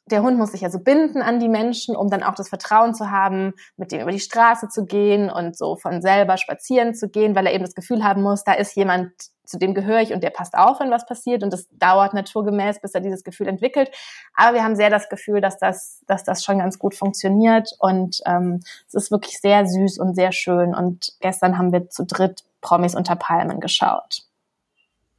der 0.07 0.21
Hund 0.21 0.37
muss 0.37 0.51
sich 0.51 0.63
also 0.63 0.79
binden 0.79 1.21
an 1.21 1.39
die 1.39 1.49
Menschen, 1.49 1.95
um 1.95 2.09
dann 2.09 2.21
auch 2.21 2.35
das 2.35 2.49
Vertrauen 2.49 2.93
zu 2.93 3.09
haben, 3.09 3.53
mit 3.75 3.91
dem 3.91 4.01
über 4.01 4.11
die 4.11 4.19
Straße 4.19 4.69
zu 4.69 4.85
gehen 4.85 5.31
und 5.31 5.57
so 5.57 5.75
von 5.77 6.01
selber 6.01 6.37
spazieren 6.37 6.93
zu 6.93 7.09
gehen, 7.09 7.35
weil 7.35 7.47
er 7.47 7.53
eben 7.53 7.63
das 7.63 7.73
Gefühl 7.73 8.03
haben 8.03 8.21
muss, 8.21 8.43
da 8.43 8.53
ist 8.53 8.75
jemand, 8.75 9.11
zu 9.45 9.57
dem 9.57 9.73
gehöre 9.73 10.01
ich 10.01 10.13
und 10.13 10.23
der 10.23 10.29
passt 10.29 10.55
auf, 10.55 10.79
wenn 10.79 10.91
was 10.91 11.05
passiert. 11.05 11.43
Und 11.43 11.51
das 11.51 11.67
dauert 11.71 12.13
naturgemäß, 12.13 12.81
bis 12.81 12.93
er 12.93 13.01
dieses 13.01 13.23
Gefühl 13.23 13.47
entwickelt. 13.47 13.91
Aber 14.35 14.55
wir 14.55 14.63
haben 14.63 14.75
sehr 14.75 14.89
das 14.89 15.09
Gefühl, 15.09 15.41
dass 15.41 15.57
das, 15.57 16.01
dass 16.07 16.23
das 16.23 16.43
schon 16.43 16.59
ganz 16.59 16.77
gut 16.77 16.95
funktioniert. 16.95 17.71
Und 17.79 18.21
ähm, 18.25 18.61
es 18.87 18.93
ist 18.93 19.11
wirklich 19.11 19.39
sehr 19.39 19.65
süß 19.65 19.99
und 19.99 20.15
sehr 20.15 20.31
schön. 20.31 20.75
Und 20.75 21.13
gestern 21.19 21.57
haben 21.57 21.71
wir 21.71 21.89
zu 21.89 22.05
dritt 22.05 22.43
Promis 22.61 22.95
unter 22.95 23.15
Palmen 23.15 23.59
geschaut. 23.59 24.24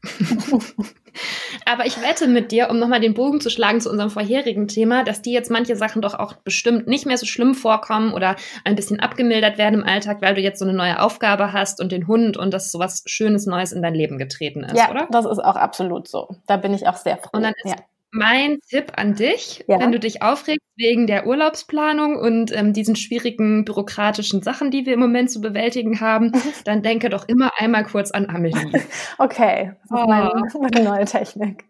Aber 1.64 1.86
ich 1.86 2.00
wette 2.00 2.28
mit 2.28 2.52
dir, 2.52 2.70
um 2.70 2.78
nochmal 2.78 3.00
den 3.00 3.14
Bogen 3.14 3.40
zu 3.40 3.50
schlagen 3.50 3.80
zu 3.80 3.90
unserem 3.90 4.10
vorherigen 4.10 4.68
Thema, 4.68 5.02
dass 5.02 5.22
die 5.22 5.32
jetzt 5.32 5.50
manche 5.50 5.76
Sachen 5.76 6.02
doch 6.02 6.14
auch 6.14 6.34
bestimmt 6.34 6.86
nicht 6.86 7.06
mehr 7.06 7.16
so 7.16 7.26
schlimm 7.26 7.54
vorkommen 7.54 8.12
oder 8.12 8.36
ein 8.64 8.76
bisschen 8.76 9.00
abgemildert 9.00 9.58
werden 9.58 9.80
im 9.80 9.86
Alltag, 9.86 10.18
weil 10.20 10.34
du 10.34 10.40
jetzt 10.40 10.58
so 10.58 10.64
eine 10.64 10.74
neue 10.74 11.00
Aufgabe 11.00 11.52
hast 11.52 11.80
und 11.80 11.92
den 11.92 12.06
Hund 12.06 12.36
und 12.36 12.52
dass 12.52 12.70
so 12.70 12.78
was 12.78 13.02
Schönes 13.06 13.46
Neues 13.46 13.72
in 13.72 13.82
dein 13.82 13.94
Leben 13.94 14.18
getreten 14.18 14.64
ist, 14.64 14.76
ja, 14.76 14.90
oder? 14.90 15.08
Das 15.10 15.24
ist 15.24 15.38
auch 15.38 15.56
absolut 15.56 16.08
so. 16.08 16.28
Da 16.46 16.56
bin 16.56 16.74
ich 16.74 16.86
auch 16.86 16.96
sehr 16.96 17.16
froh. 17.16 17.30
Und 17.32 17.42
dann 17.42 17.54
ist 17.62 17.70
ja 17.70 17.76
mein 18.16 18.58
Tipp 18.68 18.92
an 18.96 19.14
dich, 19.14 19.64
ja. 19.68 19.78
wenn 19.78 19.92
du 19.92 20.00
dich 20.00 20.22
aufregst 20.22 20.66
wegen 20.76 21.06
der 21.06 21.26
Urlaubsplanung 21.26 22.16
und 22.16 22.54
ähm, 22.56 22.72
diesen 22.72 22.96
schwierigen 22.96 23.64
bürokratischen 23.64 24.42
Sachen, 24.42 24.70
die 24.70 24.86
wir 24.86 24.94
im 24.94 25.00
Moment 25.00 25.30
zu 25.30 25.40
bewältigen 25.40 26.00
haben, 26.00 26.32
dann 26.64 26.82
denke 26.82 27.08
doch 27.08 27.28
immer 27.28 27.52
einmal 27.58 27.84
kurz 27.84 28.10
an 28.10 28.28
Amelie. 28.28 28.82
okay, 29.18 29.72
das 29.82 29.90
ist 29.90 30.04
oh. 30.04 30.08
meine, 30.08 30.30
meine 30.60 30.84
neue 30.84 31.04
Technik. 31.04 31.64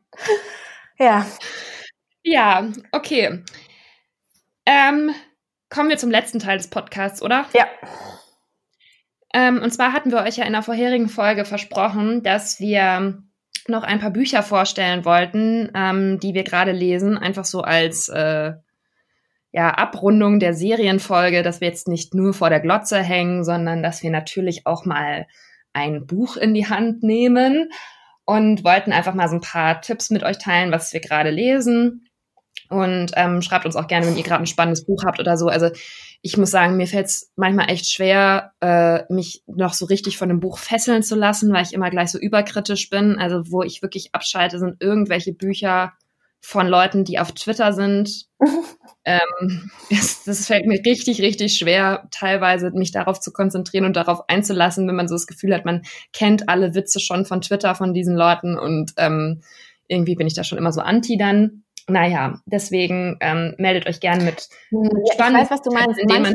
Ja. 0.99 1.27
Ja, 2.23 2.69
okay. 2.93 3.43
Ähm, 4.65 5.15
kommen 5.69 5.91
wir 5.91 5.99
zum 5.99 6.11
letzten 6.11 6.39
Teil 6.39 6.59
des 6.59 6.69
Podcasts, 6.69 7.23
oder? 7.23 7.47
Ja. 7.55 7.67
Ähm, 9.35 9.61
und 9.63 9.71
zwar 9.73 9.93
hatten 9.93 10.11
wir 10.11 10.23
euch 10.23 10.37
ja 10.37 10.45
in 10.45 10.53
der 10.53 10.63
vorherigen 10.63 11.09
Folge 11.09 11.45
versprochen, 11.45 12.23
dass 12.23 12.59
wir 12.59 13.23
noch 13.69 13.83
ein 13.83 13.99
paar 13.99 14.11
Bücher 14.11 14.43
vorstellen 14.43 15.05
wollten, 15.05 15.71
ähm, 15.75 16.19
die 16.21 16.35
wir 16.35 16.45
gerade 16.45 16.73
lesen, 16.73 17.19
einfach 17.19 17.45
so 17.45 17.63
als 17.63 18.09
äh, 18.09 18.53
ja, 19.53 19.71
Abrundung 19.71 20.39
der 20.39 20.55
Serienfolge, 20.55 21.43
dass 21.43 21.61
wir 21.61 21.69
jetzt 21.69 21.89
nicht 21.89 22.15
nur 22.15 22.35
vor 22.35 22.51
der 22.51 22.61
Glotze 22.61 22.99
hängen, 23.03 23.45
sondern 23.45 23.83
dass 23.83 24.03
wir 24.03 24.11
natürlich 24.11 24.67
auch 24.67 24.85
mal 24.85 25.27
ein 25.73 26.07
Buch 26.07 26.37
in 26.37 26.55
die 26.55 26.69
Hand 26.69 27.03
nehmen 27.03 27.71
und 28.25 28.65
wollten 28.65 28.93
einfach 28.93 29.15
mal 29.15 29.29
so 29.29 29.37
ein 29.37 29.41
paar 29.41 29.81
Tipps 29.81 30.11
mit 30.11 30.25
euch 30.25 30.39
teilen, 30.39 30.73
was 30.73 30.93
wir 30.93 31.01
gerade 31.01 31.31
lesen. 31.31 32.06
Und 32.69 33.13
ähm, 33.15 33.43
schreibt 33.43 33.67
uns 33.67 33.77
auch 33.77 33.87
gerne, 33.87 34.07
wenn 34.07 34.17
ihr 34.17 34.23
gerade 34.23 34.43
ein 34.43 34.47
spannendes 34.47 34.85
Buch 34.85 35.05
habt 35.05 35.21
oder 35.21 35.37
so. 35.37 35.49
Also 35.49 35.71
ich 36.23 36.37
muss 36.37 36.51
sagen, 36.51 36.77
mir 36.77 36.87
fällt 36.87 37.07
es 37.07 37.33
manchmal 37.37 37.71
echt 37.71 37.91
schwer, 37.91 38.53
äh, 38.61 39.13
mich 39.13 39.43
noch 39.47 39.75
so 39.75 39.87
richtig 39.87 40.19
von 40.19 40.31
einem 40.31 40.41
Buch 40.41 40.59
fesseln 40.59 41.03
zu 41.03 41.15
lassen, 41.15 41.53
weil 41.53 41.63
ich 41.63 41.73
immer 41.73 41.91
gleich 41.91 42.11
so 42.11 42.19
überkritisch 42.19 42.91
bin. 42.91 43.19
Also 43.19 43.51
wo 43.51 43.63
ich 43.63 43.83
wirklich 43.83 44.15
abschalte, 44.15 44.59
sind 44.59 44.83
irgendwelche 44.83 45.33
Bücher 45.33 45.93
von 46.41 46.69
Leuten, 46.69 47.05
die 47.05 47.19
auf 47.19 47.33
Twitter 47.33 47.73
sind. 47.73 48.27
ähm, 49.05 49.71
das, 49.91 50.23
das, 50.25 50.47
fällt 50.47 50.67
mir 50.67 50.81
richtig, 50.85 51.21
richtig 51.21 51.57
schwer, 51.59 52.07
teilweise 52.13 52.71
mich 52.71 52.93
darauf 52.93 53.19
zu 53.21 53.33
konzentrieren 53.33 53.85
und 53.85 53.97
darauf 53.97 54.29
einzulassen, 54.29 54.87
wenn 54.87 54.95
man 54.95 55.09
so 55.09 55.15
das 55.17 55.27
Gefühl 55.27 55.55
hat, 55.55 55.65
man 55.65 55.83
kennt 56.13 56.49
alle 56.49 56.75
Witze 56.75 57.01
schon 57.01 57.25
von 57.25 57.41
Twitter 57.41 57.75
von 57.75 57.95
diesen 57.95 58.15
Leuten 58.15 58.57
und 58.57 58.93
ähm, 58.97 59.43
irgendwie 59.89 60.15
bin 60.15 60.27
ich 60.27 60.35
da 60.35 60.45
schon 60.45 60.59
immer 60.59 60.73
so 60.73 60.81
anti 60.81 61.17
dann 61.17 61.65
naja, 61.89 62.41
deswegen 62.47 63.17
ähm, 63.21 63.55
meldet 63.59 63.87
euch 63.87 64.01
gerne 64.01 64.25
mit, 64.25 64.49
mit 64.71 64.93
ja, 64.93 65.29
Ich 65.29 65.35
weiß, 65.35 65.51
was 65.51 65.63
du 65.63 65.71
meinst. 65.71 66.01
Manche, 66.05 66.35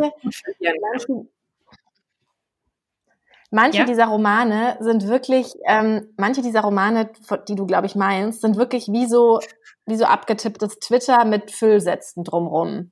manche, 0.59 1.27
manche 3.51 3.77
ja? 3.79 3.85
dieser 3.85 4.05
Romane 4.05 4.77
sind 4.79 5.07
wirklich, 5.07 5.53
ähm, 5.67 6.13
manche 6.17 6.41
dieser 6.41 6.61
Romane, 6.61 7.11
die 7.47 7.55
du, 7.55 7.65
glaube 7.65 7.87
ich, 7.87 7.95
meinst, 7.95 8.41
sind 8.41 8.57
wirklich 8.57 8.87
wie 8.87 9.07
so, 9.07 9.39
wie 9.85 9.97
so 9.97 10.05
abgetipptes 10.05 10.79
Twitter 10.79 11.25
mit 11.25 11.51
Füllsätzen 11.51 12.23
drumrum. 12.23 12.91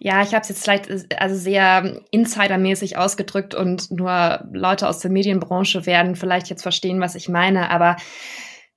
Ja, 0.00 0.22
ich 0.22 0.34
habe 0.34 0.42
es 0.42 0.48
jetzt 0.48 0.64
vielleicht 0.64 0.88
also 1.20 1.36
sehr 1.36 2.00
insidermäßig 2.10 2.96
ausgedrückt 2.98 3.54
und 3.54 3.92
nur 3.92 4.44
Leute 4.52 4.88
aus 4.88 4.98
der 4.98 5.12
Medienbranche 5.12 5.86
werden 5.86 6.16
vielleicht 6.16 6.48
jetzt 6.50 6.62
verstehen, 6.62 7.00
was 7.00 7.14
ich 7.14 7.28
meine, 7.28 7.70
aber 7.70 7.94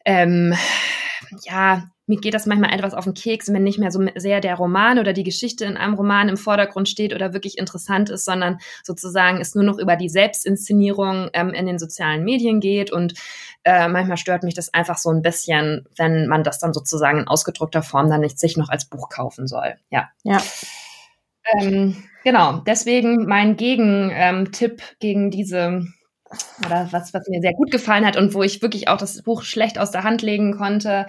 ähm, 0.06 0.54
ja, 1.44 1.90
mir 2.08 2.20
geht 2.20 2.34
das 2.34 2.46
manchmal 2.46 2.74
etwas 2.74 2.94
auf 2.94 3.06
den 3.06 3.14
Keks, 3.14 3.52
wenn 3.52 3.64
nicht 3.64 3.80
mehr 3.80 3.92
so 3.92 4.06
sehr 4.16 4.42
der 4.42 4.56
Roman 4.56 5.00
oder 5.00 5.14
die 5.14 5.24
Geschichte 5.24 5.66
in 5.66 5.78
einem 5.78 5.96
Roman 5.96 6.30
im 6.30 6.38
Vordergrund 6.38 6.88
steht 6.88 7.14
oder 7.14 7.34
wirklich 7.34 7.58
interessant 7.58 8.10
ist, 8.10 8.26
sondern 8.26 8.60
sozusagen 8.84 9.42
es 9.42 9.56
nur 9.56 9.64
noch 9.64 9.80
über 9.80 9.96
die 9.96 10.10
Selbstinszenierung 10.10 11.30
ähm, 11.34 11.50
in 11.50 11.66
den 11.66 11.80
sozialen 11.80 12.24
Medien 12.24 12.60
geht. 12.60 12.92
Und 12.92 13.16
äh, 13.64 13.88
manchmal 13.88 14.18
stört 14.18 14.44
mich 14.44 14.54
das 14.54 14.74
einfach 14.74 14.98
so 14.98 15.10
ein 15.10 15.24
bisschen, 15.24 15.88
wenn 15.98 16.28
man 16.28 16.44
das 16.44 16.60
dann 16.60 16.74
sozusagen 16.74 17.20
in 17.20 17.28
ausgedruckter 17.28 17.82
Form 17.82 18.10
dann 18.10 18.22
nicht 18.22 18.40
sich 18.40 18.56
noch 18.56 18.70
als 18.70 18.86
Buch 18.86 19.10
kaufen 19.10 19.48
soll. 19.48 19.76
Ja. 19.90 20.10
Ja. 20.24 20.42
Ähm, 21.60 22.04
genau, 22.24 22.60
deswegen 22.66 23.26
mein 23.26 23.56
Gegentipp 23.56 24.82
ähm, 24.82 24.88
gegen 25.00 25.32
diese 25.32 25.86
oder 26.66 26.88
was, 26.92 27.14
was 27.14 27.28
mir 27.28 27.42
sehr 27.42 27.54
gut 27.54 27.72
gefallen 27.72 28.06
hat 28.06 28.18
und 28.18 28.34
wo 28.34 28.44
ich 28.44 28.62
wirklich 28.62 28.88
auch 28.88 28.98
das 28.98 29.22
Buch 29.22 29.44
schlecht 29.44 29.78
aus 29.78 29.92
der 29.92 30.04
Hand 30.04 30.22
legen 30.22 30.58
konnte, 30.58 31.06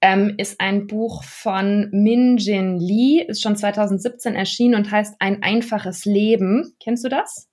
ähm, 0.00 0.34
ist 0.38 0.60
ein 0.60 0.86
Buch 0.86 1.24
von 1.24 1.88
Min 1.92 2.36
Jin 2.36 2.78
Lee, 2.78 3.24
ist 3.26 3.42
schon 3.42 3.56
2017 3.56 4.34
erschienen 4.34 4.74
und 4.74 4.90
heißt 4.90 5.16
Ein 5.18 5.42
einfaches 5.42 6.04
Leben. 6.04 6.74
Kennst 6.82 7.04
du 7.04 7.08
das? 7.08 7.48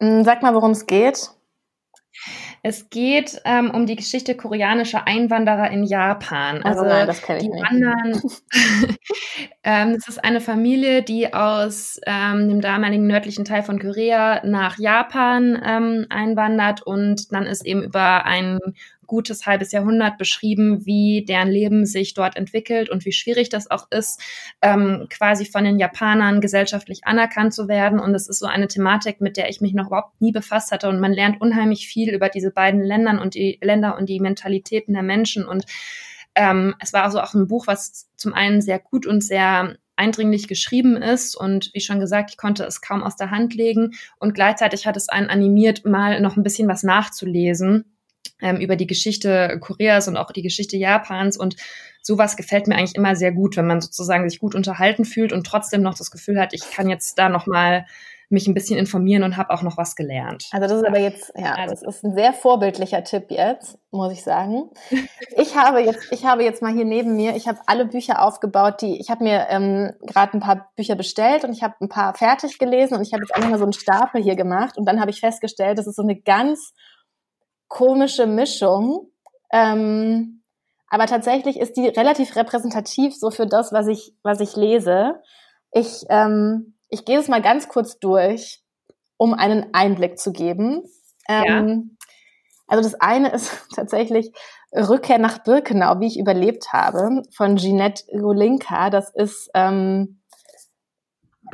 Mm, 0.00 0.22
sag 0.22 0.42
mal, 0.42 0.54
worum 0.54 0.72
es 0.72 0.86
geht. 0.86 1.30
Es 2.62 2.90
geht 2.90 3.40
ähm, 3.44 3.70
um 3.70 3.86
die 3.86 3.96
Geschichte 3.96 4.36
koreanischer 4.36 5.06
Einwanderer 5.06 5.70
in 5.70 5.82
Japan. 5.82 6.62
Also, 6.62 6.82
also 6.82 6.94
nein, 6.94 7.06
das 7.06 7.22
kenne 7.22 7.38
ich 7.38 7.44
die 7.44 7.50
nicht. 7.50 7.64
Wandern. 7.64 8.22
ähm, 9.64 9.88
es 9.98 10.08
ist 10.08 10.22
eine 10.22 10.40
Familie, 10.40 11.02
die 11.02 11.32
aus 11.34 12.00
ähm, 12.06 12.48
dem 12.48 12.60
damaligen 12.60 13.06
nördlichen 13.06 13.44
Teil 13.44 13.62
von 13.62 13.80
Korea 13.80 14.44
nach 14.44 14.78
Japan 14.78 15.60
ähm, 15.64 16.06
einwandert 16.10 16.82
und 16.82 17.32
dann 17.32 17.46
ist 17.46 17.66
eben 17.66 17.82
über 17.82 18.24
einen 18.24 18.60
gutes 19.12 19.44
halbes 19.44 19.72
Jahrhundert 19.72 20.16
beschrieben, 20.16 20.86
wie 20.86 21.22
deren 21.28 21.50
Leben 21.50 21.84
sich 21.84 22.14
dort 22.14 22.34
entwickelt 22.34 22.88
und 22.88 23.04
wie 23.04 23.12
schwierig 23.12 23.50
das 23.50 23.70
auch 23.70 23.86
ist, 23.90 24.22
ähm, 24.62 25.06
quasi 25.10 25.44
von 25.44 25.64
den 25.64 25.78
Japanern 25.78 26.40
gesellschaftlich 26.40 27.04
anerkannt 27.04 27.52
zu 27.52 27.68
werden. 27.68 28.00
Und 28.00 28.14
es 28.14 28.26
ist 28.26 28.38
so 28.38 28.46
eine 28.46 28.68
Thematik, 28.68 29.20
mit 29.20 29.36
der 29.36 29.50
ich 29.50 29.60
mich 29.60 29.74
noch 29.74 29.88
überhaupt 29.88 30.18
nie 30.22 30.32
befasst 30.32 30.72
hatte. 30.72 30.88
Und 30.88 30.98
man 30.98 31.12
lernt 31.12 31.42
unheimlich 31.42 31.88
viel 31.88 32.14
über 32.14 32.30
diese 32.30 32.50
beiden 32.50 32.82
Ländern 32.82 33.18
und 33.18 33.34
die 33.34 33.58
Länder 33.60 33.98
und 33.98 34.08
die 34.08 34.18
Mentalitäten 34.18 34.94
der 34.94 35.02
Menschen. 35.02 35.46
Und 35.46 35.66
ähm, 36.34 36.74
es 36.80 36.94
war 36.94 37.02
also 37.02 37.20
auch 37.20 37.34
ein 37.34 37.48
Buch, 37.48 37.66
was 37.66 38.08
zum 38.16 38.32
einen 38.32 38.62
sehr 38.62 38.78
gut 38.78 39.04
und 39.06 39.22
sehr 39.22 39.76
eindringlich 39.94 40.48
geschrieben 40.48 40.96
ist 40.96 41.36
und 41.36 41.70
wie 41.74 41.80
schon 41.80 42.00
gesagt, 42.00 42.30
ich 42.30 42.38
konnte 42.38 42.64
es 42.64 42.80
kaum 42.80 43.02
aus 43.02 43.16
der 43.16 43.30
Hand 43.30 43.54
legen 43.54 43.92
und 44.18 44.32
gleichzeitig 44.32 44.86
hat 44.86 44.96
es 44.96 45.10
einen 45.10 45.28
animiert, 45.28 45.84
mal 45.84 46.18
noch 46.22 46.38
ein 46.38 46.42
bisschen 46.42 46.66
was 46.66 46.82
nachzulesen 46.82 47.92
ähm, 48.42 48.56
über 48.56 48.76
die 48.76 48.86
Geschichte 48.86 49.58
Koreas 49.60 50.08
und 50.08 50.16
auch 50.16 50.32
die 50.32 50.42
Geschichte 50.42 50.76
Japans 50.76 51.36
und 51.36 51.56
sowas 52.02 52.36
gefällt 52.36 52.66
mir 52.66 52.76
eigentlich 52.76 52.96
immer 52.96 53.16
sehr 53.16 53.32
gut, 53.32 53.56
wenn 53.56 53.66
man 53.66 53.80
sozusagen 53.80 54.28
sich 54.28 54.40
gut 54.40 54.54
unterhalten 54.54 55.04
fühlt 55.04 55.32
und 55.32 55.46
trotzdem 55.46 55.82
noch 55.82 55.96
das 55.96 56.10
Gefühl 56.10 56.38
hat, 56.40 56.52
ich 56.52 56.70
kann 56.70 56.88
jetzt 56.88 57.18
da 57.18 57.28
noch 57.28 57.46
mal 57.46 57.86
mich 58.32 58.48
ein 58.48 58.54
bisschen 58.54 58.78
informieren 58.78 59.22
und 59.22 59.36
habe 59.36 59.52
auch 59.52 59.62
noch 59.62 59.76
was 59.76 59.94
gelernt. 59.94 60.48
Also 60.52 60.66
das 60.66 60.78
ist 60.78 60.88
aber 60.88 60.98
jetzt, 60.98 61.32
ja, 61.36 61.54
also. 61.54 61.70
das 61.70 61.82
ist 61.96 62.04
ein 62.04 62.14
sehr 62.14 62.32
vorbildlicher 62.32 63.04
Tipp 63.04 63.26
jetzt, 63.28 63.78
muss 63.90 64.12
ich 64.12 64.22
sagen. 64.22 64.70
Ich 65.36 65.56
habe 65.56 65.80
jetzt, 65.80 66.10
ich 66.10 66.24
habe 66.24 66.42
jetzt 66.42 66.62
mal 66.62 66.72
hier 66.72 66.84
neben 66.84 67.14
mir, 67.14 67.36
ich 67.36 67.46
habe 67.46 67.58
alle 67.66 67.84
Bücher 67.84 68.22
aufgebaut, 68.22 68.80
die, 68.80 68.98
ich 68.98 69.10
habe 69.10 69.22
mir 69.22 69.46
ähm, 69.50 69.92
gerade 70.06 70.36
ein 70.36 70.40
paar 70.40 70.70
Bücher 70.76 70.96
bestellt 70.96 71.44
und 71.44 71.52
ich 71.52 71.62
habe 71.62 71.74
ein 71.80 71.88
paar 71.88 72.14
fertig 72.14 72.58
gelesen 72.58 72.94
und 72.96 73.02
ich 73.02 73.12
habe 73.12 73.22
jetzt 73.22 73.34
einfach 73.34 73.50
mal 73.50 73.58
so 73.58 73.64
einen 73.64 73.74
Stapel 73.74 74.22
hier 74.22 74.34
gemacht 74.34 74.78
und 74.78 74.86
dann 74.86 75.00
habe 75.00 75.10
ich 75.10 75.20
festgestellt, 75.20 75.78
das 75.78 75.86
ist 75.86 75.96
so 75.96 76.02
eine 76.02 76.16
ganz 76.16 76.72
komische 77.72 78.26
Mischung. 78.26 79.10
Ähm, 79.50 80.42
aber 80.88 81.06
tatsächlich 81.06 81.58
ist 81.58 81.78
die 81.78 81.88
relativ 81.88 82.36
repräsentativ 82.36 83.16
so 83.16 83.30
für 83.30 83.46
das, 83.46 83.72
was 83.72 83.86
ich, 83.86 84.14
was 84.22 84.40
ich 84.40 84.56
lese. 84.56 85.22
Ich, 85.70 86.04
ähm, 86.10 86.74
ich 86.90 87.06
gehe 87.06 87.18
es 87.18 87.28
mal 87.28 87.40
ganz 87.40 87.68
kurz 87.68 87.98
durch, 87.98 88.62
um 89.16 89.32
einen 89.32 89.72
Einblick 89.72 90.18
zu 90.18 90.32
geben. 90.32 90.82
Ähm, 91.30 91.46
ja. 91.46 92.06
Also 92.66 92.82
das 92.90 93.00
eine 93.00 93.32
ist 93.32 93.50
tatsächlich 93.74 94.32
Rückkehr 94.74 95.18
nach 95.18 95.38
Birkenau, 95.38 95.98
wie 96.00 96.08
ich 96.08 96.18
überlebt 96.18 96.74
habe, 96.74 97.22
von 97.34 97.56
Jeanette 97.56 98.04
Golinka. 98.12 98.90
Das 98.90 99.08
ist 99.14 99.50
ähm, 99.54 100.20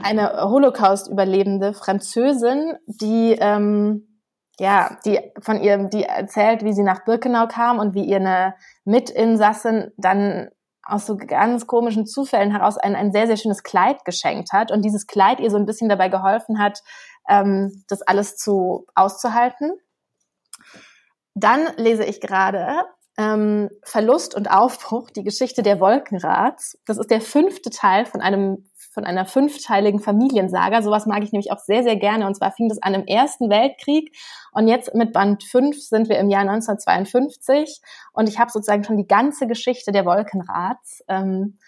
eine 0.03 0.51
Holocaust-Überlebende 0.51 1.75
Französin, 1.75 2.75
die 2.87 3.37
ähm, 3.39 4.18
ja, 4.59 4.97
die 5.05 5.21
von 5.41 5.61
ihr, 5.61 5.79
die 5.85 6.05
erzählt, 6.05 6.65
wie 6.65 6.73
sie 6.73 6.83
nach 6.83 7.05
Birkenau 7.05 7.47
kam 7.47 7.79
und 7.79 7.95
wie 7.95 8.05
ihr 8.05 8.17
eine 8.17 8.55
Mitinsassin 8.85 9.93
dann 9.97 10.49
aus 10.83 11.07
so 11.07 11.17
ganz 11.17 11.67
komischen 11.67 12.07
Zufällen 12.07 12.51
heraus 12.51 12.79
ein, 12.79 12.97
ein 12.97 13.13
sehr, 13.13 13.27
sehr 13.27 13.37
schönes 13.37 13.63
Kleid 13.63 14.05
geschenkt 14.05 14.53
hat 14.53 14.73
und 14.73 14.85
dieses 14.85 15.07
Kleid 15.07 15.39
ihr 15.39 15.51
so 15.51 15.59
ein 15.59 15.67
bisschen 15.67 15.89
dabei 15.89 16.09
geholfen 16.09 16.59
hat, 16.59 16.81
ähm, 17.29 17.85
das 17.89 18.03
alles 18.03 18.37
zu 18.37 18.87
auszuhalten. 18.95 19.73
Dann 21.35 21.69
lese 21.77 22.05
ich 22.05 22.21
gerade 22.21 22.87
ähm, 23.19 23.69
Verlust 23.85 24.35
und 24.35 24.51
Aufbruch, 24.51 25.11
die 25.11 25.25
Geschichte 25.25 25.63
der 25.63 25.79
Wolkenrads. 25.79 26.79
Das 26.87 26.99
ist 26.99 27.11
der 27.11 27.21
fünfte 27.21 27.71
Teil 27.71 28.07
von 28.07 28.21
einem 28.21 28.71
von 28.99 29.05
einer 29.05 29.27
fünfteiligen 29.27 30.01
Familiensaga. 30.01 30.83
Sowas 30.83 31.07
mag 31.07 31.23
ich 31.23 31.31
nämlich 31.31 31.53
auch 31.53 31.61
sehr, 31.61 31.85
sehr 31.85 31.95
gerne. 31.95 32.27
Und 32.27 32.35
zwar 32.35 32.51
fing 32.51 32.69
das 32.69 32.83
an 32.83 32.95
im 32.95 33.07
Ersten 33.07 33.49
Weltkrieg. 33.49 34.11
Und 34.51 34.67
jetzt 34.67 34.93
mit 34.93 35.13
Band 35.13 35.45
5 35.45 35.81
sind 35.81 36.09
wir 36.09 36.19
im 36.19 36.29
Jahr 36.29 36.41
1952. 36.41 37.81
Und 38.13 38.29
ich 38.29 38.41
habe 38.41 38.51
sozusagen 38.51 38.83
schon 38.83 38.97
die 38.97 39.07
ganze 39.07 39.47
Geschichte 39.47 39.93
der 39.93 40.05
Wolkenrads 40.05 41.05
ähm, 41.07 41.59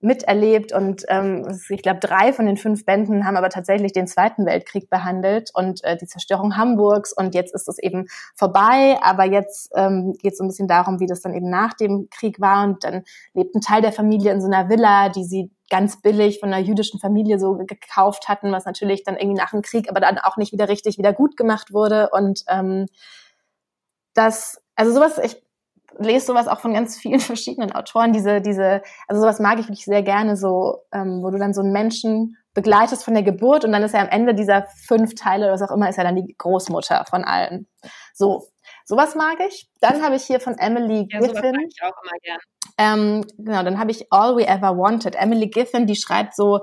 miterlebt 0.00 0.72
und 0.72 1.04
ähm, 1.08 1.58
ich 1.70 1.82
glaube, 1.82 2.00
drei 2.00 2.32
von 2.32 2.46
den 2.46 2.58
fünf 2.58 2.84
Bänden 2.84 3.26
haben 3.26 3.36
aber 3.36 3.48
tatsächlich 3.48 3.92
den 3.92 4.06
Zweiten 4.06 4.44
Weltkrieg 4.44 4.90
behandelt 4.90 5.50
und 5.54 5.82
äh, 5.84 5.96
die 5.96 6.06
Zerstörung 6.06 6.56
Hamburgs 6.56 7.12
und 7.12 7.34
jetzt 7.34 7.54
ist 7.54 7.66
es 7.66 7.78
eben 7.78 8.06
vorbei, 8.34 8.98
aber 9.00 9.24
jetzt 9.24 9.72
ähm, 9.74 10.12
geht 10.20 10.32
es 10.32 10.38
so 10.38 10.44
ein 10.44 10.48
bisschen 10.48 10.68
darum, 10.68 11.00
wie 11.00 11.06
das 11.06 11.22
dann 11.22 11.34
eben 11.34 11.48
nach 11.48 11.72
dem 11.74 12.08
Krieg 12.10 12.40
war 12.40 12.64
und 12.64 12.84
dann 12.84 13.04
lebt 13.32 13.54
ein 13.54 13.62
Teil 13.62 13.80
der 13.80 13.92
Familie 13.92 14.32
in 14.32 14.40
so 14.40 14.46
einer 14.46 14.68
Villa, 14.68 15.08
die 15.08 15.24
sie 15.24 15.50
ganz 15.70 16.00
billig 16.00 16.40
von 16.40 16.52
einer 16.52 16.64
jüdischen 16.64 17.00
Familie 17.00 17.38
so 17.38 17.54
gekauft 17.54 18.28
hatten, 18.28 18.52
was 18.52 18.64
natürlich 18.64 19.02
dann 19.04 19.16
irgendwie 19.16 19.40
nach 19.40 19.50
dem 19.50 19.62
Krieg 19.62 19.88
aber 19.90 20.00
dann 20.00 20.18
auch 20.18 20.36
nicht 20.36 20.52
wieder 20.52 20.68
richtig 20.68 20.98
wieder 20.98 21.12
gut 21.12 21.36
gemacht 21.36 21.72
wurde 21.72 22.10
und 22.10 22.44
ähm, 22.48 22.86
das 24.14 24.62
also 24.76 24.92
sowas, 24.92 25.18
ich 25.18 25.42
lese 25.98 26.26
sowas 26.26 26.46
auch 26.46 26.60
von 26.60 26.74
ganz 26.74 26.98
vielen 26.98 27.20
verschiedenen 27.20 27.72
Autoren. 27.72 28.12
Diese, 28.12 28.40
diese, 28.40 28.82
also 29.08 29.22
sowas 29.22 29.40
mag 29.40 29.58
ich 29.58 29.66
wirklich 29.66 29.86
sehr 29.86 30.02
gerne, 30.02 30.36
so, 30.36 30.84
ähm, 30.92 31.22
wo 31.22 31.30
du 31.30 31.38
dann 31.38 31.54
so 31.54 31.62
einen 31.62 31.72
Menschen 31.72 32.36
begleitest 32.54 33.04
von 33.04 33.14
der 33.14 33.22
Geburt 33.22 33.64
und 33.64 33.72
dann 33.72 33.82
ist 33.82 33.94
er 33.94 34.00
am 34.00 34.08
Ende 34.08 34.34
dieser 34.34 34.66
fünf 34.86 35.14
Teile 35.14 35.46
oder 35.46 35.54
was 35.54 35.62
auch 35.62 35.74
immer, 35.74 35.88
ist 35.88 35.98
er 35.98 36.04
dann 36.04 36.16
die 36.16 36.34
Großmutter 36.38 37.04
von 37.08 37.24
allen. 37.24 37.66
So, 38.14 38.48
sowas 38.84 39.14
mag 39.14 39.38
ich. 39.46 39.68
Dann 39.80 40.02
habe 40.02 40.16
ich 40.16 40.22
hier 40.22 40.40
von 40.40 40.56
Emily 40.56 41.06
ja, 41.10 41.18
Giffin. 41.18 41.52
Mag 41.52 41.66
ich 41.68 41.82
auch 41.82 42.02
immer 42.02 42.18
gern. 42.22 42.38
Ähm, 42.78 43.24
genau, 43.38 43.62
dann 43.62 43.78
habe 43.78 43.90
ich 43.90 44.12
All 44.12 44.36
We 44.36 44.46
Ever 44.46 44.76
Wanted. 44.76 45.16
Emily 45.16 45.48
Giffin, 45.48 45.86
die 45.86 45.96
schreibt 45.96 46.34
so, 46.34 46.60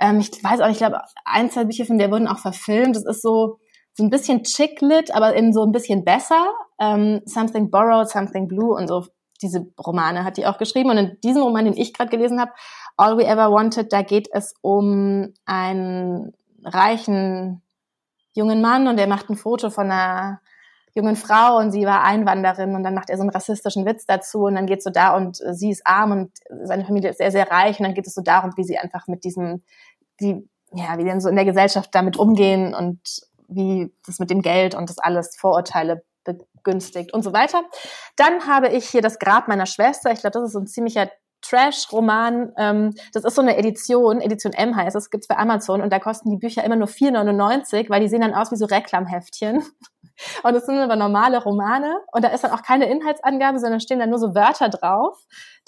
ähm, 0.00 0.20
ich 0.20 0.30
weiß 0.42 0.60
auch 0.60 0.66
nicht, 0.66 0.80
ich 0.80 0.86
glaube, 0.86 1.02
ein, 1.24 1.50
zwei 1.50 1.64
Bücher 1.64 1.84
von 1.84 1.98
der 1.98 2.10
wurden 2.10 2.28
auch 2.28 2.38
verfilmt. 2.38 2.96
Das 2.96 3.04
ist 3.04 3.22
so, 3.22 3.58
so 3.92 4.02
ein 4.02 4.10
bisschen 4.10 4.42
chick-lit, 4.42 5.14
aber 5.14 5.36
eben 5.36 5.52
so 5.52 5.62
ein 5.62 5.72
bisschen 5.72 6.04
besser. 6.04 6.46
Ähm, 6.80 7.20
Something 7.26 7.70
Borrowed, 7.70 8.08
Something 8.08 8.48
Blue 8.48 8.74
und 8.74 8.88
so 8.88 9.06
diese 9.42 9.66
Romane 9.78 10.24
hat 10.24 10.36
die 10.36 10.46
auch 10.46 10.58
geschrieben. 10.58 10.90
Und 10.90 10.98
in 10.98 11.20
diesem 11.22 11.42
Roman, 11.42 11.64
den 11.66 11.76
ich 11.76 11.92
gerade 11.92 12.10
gelesen 12.10 12.40
habe, 12.40 12.52
All 12.96 13.18
We 13.18 13.26
Ever 13.26 13.50
Wanted, 13.52 13.92
da 13.92 14.02
geht 14.02 14.28
es 14.32 14.54
um 14.62 15.34
einen 15.44 16.32
reichen 16.64 17.62
jungen 18.34 18.60
Mann 18.60 18.88
und 18.88 18.96
der 18.96 19.06
macht 19.06 19.28
ein 19.30 19.36
Foto 19.36 19.70
von 19.70 19.90
einer 19.90 20.40
jungen 20.94 21.16
Frau 21.16 21.58
und 21.58 21.72
sie 21.72 21.84
war 21.84 22.02
Einwanderin 22.04 22.74
und 22.74 22.84
dann 22.84 22.94
macht 22.94 23.10
er 23.10 23.16
so 23.16 23.22
einen 23.22 23.30
rassistischen 23.30 23.84
Witz 23.84 24.06
dazu 24.06 24.44
und 24.44 24.54
dann 24.54 24.66
geht 24.66 24.78
es 24.78 24.84
so 24.84 24.90
da 24.90 25.16
und 25.16 25.36
sie 25.36 25.70
ist 25.70 25.86
arm 25.86 26.12
und 26.12 26.30
seine 26.62 26.84
Familie 26.84 27.10
ist 27.10 27.18
sehr, 27.18 27.32
sehr 27.32 27.50
reich 27.50 27.80
und 27.80 27.84
dann 27.84 27.94
geht 27.94 28.06
es 28.06 28.14
so 28.14 28.22
darum, 28.22 28.52
wie 28.56 28.64
sie 28.64 28.78
einfach 28.78 29.08
mit 29.08 29.24
diesem, 29.24 29.62
die, 30.20 30.48
ja, 30.72 30.96
wie 30.98 31.04
denn 31.04 31.20
so 31.20 31.28
in 31.28 31.36
der 31.36 31.44
Gesellschaft 31.44 31.94
damit 31.94 32.16
umgehen 32.16 32.74
und 32.74 33.00
wie 33.48 33.92
das 34.06 34.20
mit 34.20 34.30
dem 34.30 34.40
Geld 34.40 34.74
und 34.74 34.88
das 34.88 34.98
alles 34.98 35.36
Vorurteile 35.36 36.04
begünstigt 36.24 37.12
und 37.12 37.22
so 37.22 37.32
weiter. 37.32 37.62
Dann 38.16 38.46
habe 38.46 38.68
ich 38.68 38.88
hier 38.88 39.02
das 39.02 39.18
Grab 39.18 39.48
meiner 39.48 39.66
Schwester. 39.66 40.12
Ich 40.12 40.20
glaube, 40.20 40.38
das 40.38 40.46
ist 40.46 40.52
so 40.52 40.60
ein 40.60 40.66
ziemlicher 40.66 41.10
Trash-Roman. 41.42 42.52
Ähm, 42.56 42.94
das 43.12 43.24
ist 43.24 43.34
so 43.34 43.42
eine 43.42 43.56
Edition, 43.56 44.20
Edition 44.20 44.52
M 44.52 44.74
heißt 44.74 44.96
es, 44.96 45.10
gibt's 45.10 45.28
bei 45.28 45.36
Amazon 45.36 45.82
und 45.82 45.92
da 45.92 45.98
kosten 45.98 46.30
die 46.30 46.38
Bücher 46.38 46.64
immer 46.64 46.76
nur 46.76 46.88
4,99, 46.88 47.90
weil 47.90 48.00
die 48.00 48.08
sehen 48.08 48.22
dann 48.22 48.34
aus 48.34 48.50
wie 48.50 48.56
so 48.56 48.64
Reklamheftchen. 48.64 49.62
Und 50.42 50.54
es 50.54 50.66
sind 50.66 50.78
aber 50.78 50.96
normale 50.96 51.42
Romane 51.42 51.98
und 52.12 52.24
da 52.24 52.28
ist 52.28 52.44
dann 52.44 52.52
auch 52.52 52.62
keine 52.62 52.90
Inhaltsangabe, 52.90 53.58
sondern 53.58 53.80
stehen 53.80 53.98
dann 53.98 54.10
nur 54.10 54.18
so 54.18 54.34
Wörter 54.34 54.68
drauf, 54.68 55.18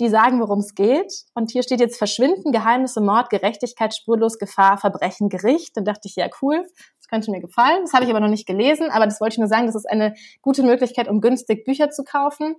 die 0.01 0.09
sagen, 0.09 0.41
worum 0.41 0.61
es 0.61 0.75
geht. 0.75 1.13
Und 1.35 1.51
hier 1.51 1.63
steht 1.63 1.81
jetzt 1.81 1.99
Verschwinden, 1.99 2.53
Geheimnisse, 2.53 3.01
Mord, 3.01 3.31
Gerechtigkeit, 3.31 3.95
Spurlos, 3.95 4.39
Gefahr, 4.39 4.79
Verbrechen, 4.79 5.29
Gericht. 5.29 5.77
Dann 5.77 5.85
dachte 5.85 6.03
ich, 6.05 6.17
ja 6.17 6.29
cool, 6.43 6.65
das 6.99 7.09
könnte 7.09 7.31
mir 7.31 7.41
gefallen. 7.41 7.83
Das 7.83 7.93
habe 7.93 8.05
ich 8.05 8.11
aber 8.11 8.21
noch 8.21 8.29
nicht 8.29 8.47
gelesen, 8.47 8.91
aber 8.91 9.07
das 9.07 9.21
wollte 9.21 9.35
ich 9.35 9.39
nur 9.39 9.49
sagen, 9.49 9.67
das 9.67 9.75
ist 9.75 9.89
eine 9.89 10.15
gute 10.43 10.63
Möglichkeit, 10.63 11.09
um 11.09 11.21
günstig 11.21 11.65
Bücher 11.65 11.91
zu 11.91 12.05
kaufen. 12.05 12.57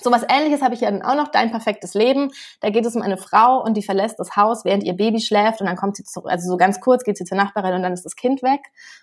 So 0.00 0.10
was 0.10 0.24
ähnliches 0.28 0.62
habe 0.62 0.74
ich 0.74 0.80
ja 0.80 0.90
dann 0.90 1.02
auch 1.02 1.14
noch, 1.14 1.28
Dein 1.28 1.50
perfektes 1.50 1.94
Leben. 1.94 2.30
Da 2.60 2.70
geht 2.70 2.86
es 2.86 2.94
um 2.96 3.02
eine 3.02 3.16
Frau 3.16 3.62
und 3.62 3.76
die 3.76 3.82
verlässt 3.82 4.18
das 4.18 4.36
Haus, 4.36 4.64
während 4.64 4.84
ihr 4.84 4.94
Baby 4.94 5.20
schläft 5.20 5.60
und 5.60 5.66
dann 5.66 5.76
kommt 5.76 5.96
sie 5.96 6.04
zurück, 6.04 6.30
also 6.30 6.48
so 6.50 6.56
ganz 6.56 6.80
kurz 6.80 7.04
geht 7.04 7.16
sie 7.16 7.24
zur 7.24 7.36
Nachbarin 7.36 7.74
und 7.74 7.82
dann 7.82 7.92
ist 7.92 8.04
das 8.04 8.16
Kind 8.16 8.42
weg 8.42 8.60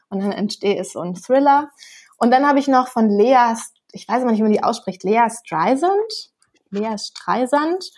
und 0.09 0.21
dann 0.21 0.31
entsteht 0.31 0.85
so 0.87 0.99
ein 0.99 1.15
Thriller. 1.15 1.69
Und 2.17 2.31
dann 2.31 2.47
habe 2.47 2.59
ich 2.59 2.67
noch 2.67 2.87
von 2.87 3.09
Lea, 3.09 3.55
ich 3.91 4.07
weiß 4.07 4.21
aber 4.21 4.31
nicht, 4.31 4.39
wie 4.39 4.43
man 4.43 4.51
die 4.51 4.63
ausspricht, 4.63 5.03
Lea 5.03 5.27
Streisand, 5.29 6.31
Lea 6.69 6.97
Streisand, 6.97 7.91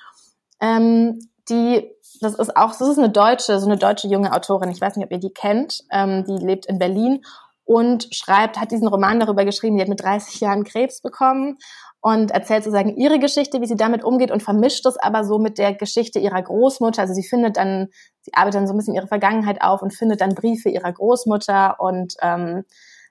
ähm, 0.62 1.20
die 1.50 1.90
das 2.22 2.36
ist 2.36 2.56
auch, 2.56 2.72
das 2.72 2.88
ist 2.88 2.98
eine 2.98 3.10
deutsche, 3.10 3.60
so 3.60 3.66
eine 3.66 3.78
deutsche 3.78 4.08
junge 4.08 4.32
Autorin. 4.34 4.70
Ich 4.70 4.80
weiß 4.80 4.96
nicht, 4.96 5.06
ob 5.06 5.12
ihr 5.12 5.20
die 5.20 5.34
kennt. 5.34 5.84
Ähm, 5.92 6.24
die 6.26 6.38
lebt 6.38 6.66
in 6.68 6.80
Berlin 6.80 7.24
und 7.66 8.08
schreibt, 8.14 8.60
hat 8.60 8.72
diesen 8.72 8.88
Roman 8.88 9.20
darüber 9.20 9.46
geschrieben. 9.46 9.78
Die 9.78 9.82
hat 9.82 9.90
mit 9.90 10.02
30 10.02 10.40
Jahren 10.42 10.64
Krebs 10.64 11.02
bekommen 11.02 11.58
und 12.02 12.32
erzählt 12.32 12.64
sozusagen 12.64 12.98
ihre 12.98 13.18
Geschichte, 13.20 13.62
wie 13.62 13.66
sie 13.66 13.78
damit 13.78 14.04
umgeht 14.04 14.32
und 14.32 14.44
vermischt 14.44 14.86
es 14.86 14.98
aber 14.98 15.24
so 15.24 15.40
mit 15.40 15.58
der 15.58 15.74
Geschichte 15.74 16.20
ihrer 16.20 16.42
Großmutter. 16.42 17.02
Also 17.02 17.14
sie 17.14 17.24
findet 17.24 17.56
dann, 17.58 17.88
sie 18.22 18.34
arbeitet 18.34 18.56
dann 18.56 18.68
so 18.68 18.74
ein 18.74 18.78
bisschen 18.78 18.96
ihre 18.96 19.08
Vergangenheit 19.08 19.62
auf 19.62 19.82
und 19.82 19.94
findet 19.94 20.20
dann 20.20 20.36
Briefe 20.36 20.70
ihrer 20.70 20.92
Großmutter 20.92 21.80
und 21.80 22.16
ähm, 22.22 22.66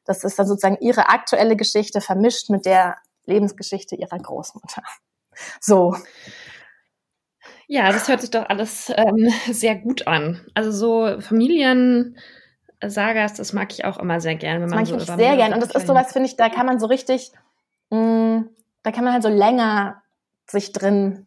das 0.05 0.25
ist 0.25 0.39
dann 0.39 0.47
sozusagen 0.47 0.77
ihre 0.81 1.09
aktuelle 1.09 1.57
Geschichte 1.57 2.01
vermischt 2.01 2.51
mit 2.51 2.67
der 2.67 2.97
Lebensgeschichte 3.25 3.97
ihrer 3.97 4.19
Großmutter. 4.19 4.83
So. 5.61 5.97
Ja, 7.67 7.91
das 7.91 8.09
hört 8.09 8.21
sich 8.21 8.31
doch 8.31 8.47
alles 8.51 8.93
ähm, 8.95 9.33
sehr 9.51 9.77
gut 9.77 10.07
an. 10.07 10.45
Also 10.53 10.71
so 10.71 11.21
Familiensagas, 12.83 13.35
das 13.35 13.53
mag 13.53 13.73
ich 13.73 13.85
auch 13.85 13.99
immer 13.99 14.21
sehr 14.21 14.35
gerne. 14.35 14.61
Wenn 14.61 14.71
man 14.71 14.81
das 14.81 14.91
mag 14.91 15.01
so 15.01 15.13
ich 15.13 15.17
sehr 15.19 15.37
gerne. 15.37 15.55
Und 15.55 15.63
das 15.63 15.75
ist 15.75 15.87
sowas, 15.87 16.13
finde 16.13 16.29
ich, 16.29 16.37
da 16.37 16.49
kann 16.49 16.67
man 16.67 16.81
so 16.81 16.87
richtig, 16.87 17.33
mh, 17.91 17.99
mm, 17.99 18.49
da 18.83 18.91
kann 18.91 19.05
man 19.05 19.13
halt 19.13 19.23
so 19.23 19.29
länger 19.29 20.03
sich 20.47 20.73
drin 20.73 21.27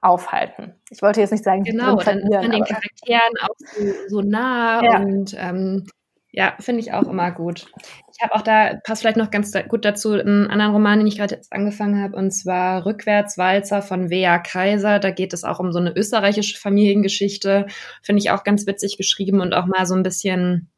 aufhalten. 0.00 0.74
Ich 0.90 1.02
wollte 1.02 1.20
jetzt 1.20 1.30
nicht 1.30 1.44
sagen, 1.44 1.62
genau, 1.62 1.96
dann 1.96 2.18
ist 2.18 2.30
man 2.30 2.50
den 2.50 2.64
Charakteren 2.64 3.34
auch 3.42 3.54
so, 3.58 3.92
so 4.08 4.20
nah 4.22 4.82
ja. 4.82 4.96
und 4.98 5.36
ähm, 5.38 5.86
ja, 6.32 6.54
finde 6.60 6.80
ich 6.80 6.92
auch 6.92 7.08
immer 7.08 7.32
gut. 7.32 7.66
Ich 8.14 8.22
habe 8.22 8.34
auch 8.34 8.42
da, 8.42 8.78
passt 8.84 9.02
vielleicht 9.02 9.16
noch 9.16 9.30
ganz 9.30 9.52
gut 9.68 9.84
dazu, 9.84 10.12
einen 10.12 10.46
anderen 10.46 10.72
Roman, 10.72 10.98
den 10.98 11.08
ich 11.08 11.18
gerade 11.18 11.34
jetzt 11.34 11.52
angefangen 11.52 12.00
habe, 12.00 12.16
und 12.16 12.30
zwar 12.30 12.86
Rückwärtswalzer 12.86 13.82
von 13.82 14.10
Wea 14.10 14.38
Kaiser. 14.38 15.00
Da 15.00 15.10
geht 15.10 15.32
es 15.32 15.42
auch 15.42 15.58
um 15.58 15.72
so 15.72 15.80
eine 15.80 15.94
österreichische 15.96 16.58
Familiengeschichte. 16.58 17.66
Finde 18.02 18.20
ich 18.20 18.30
auch 18.30 18.44
ganz 18.44 18.66
witzig 18.66 18.96
geschrieben 18.96 19.40
und 19.40 19.54
auch 19.54 19.66
mal 19.66 19.86
so 19.86 19.94
ein 19.94 20.04
bisschen 20.04 20.70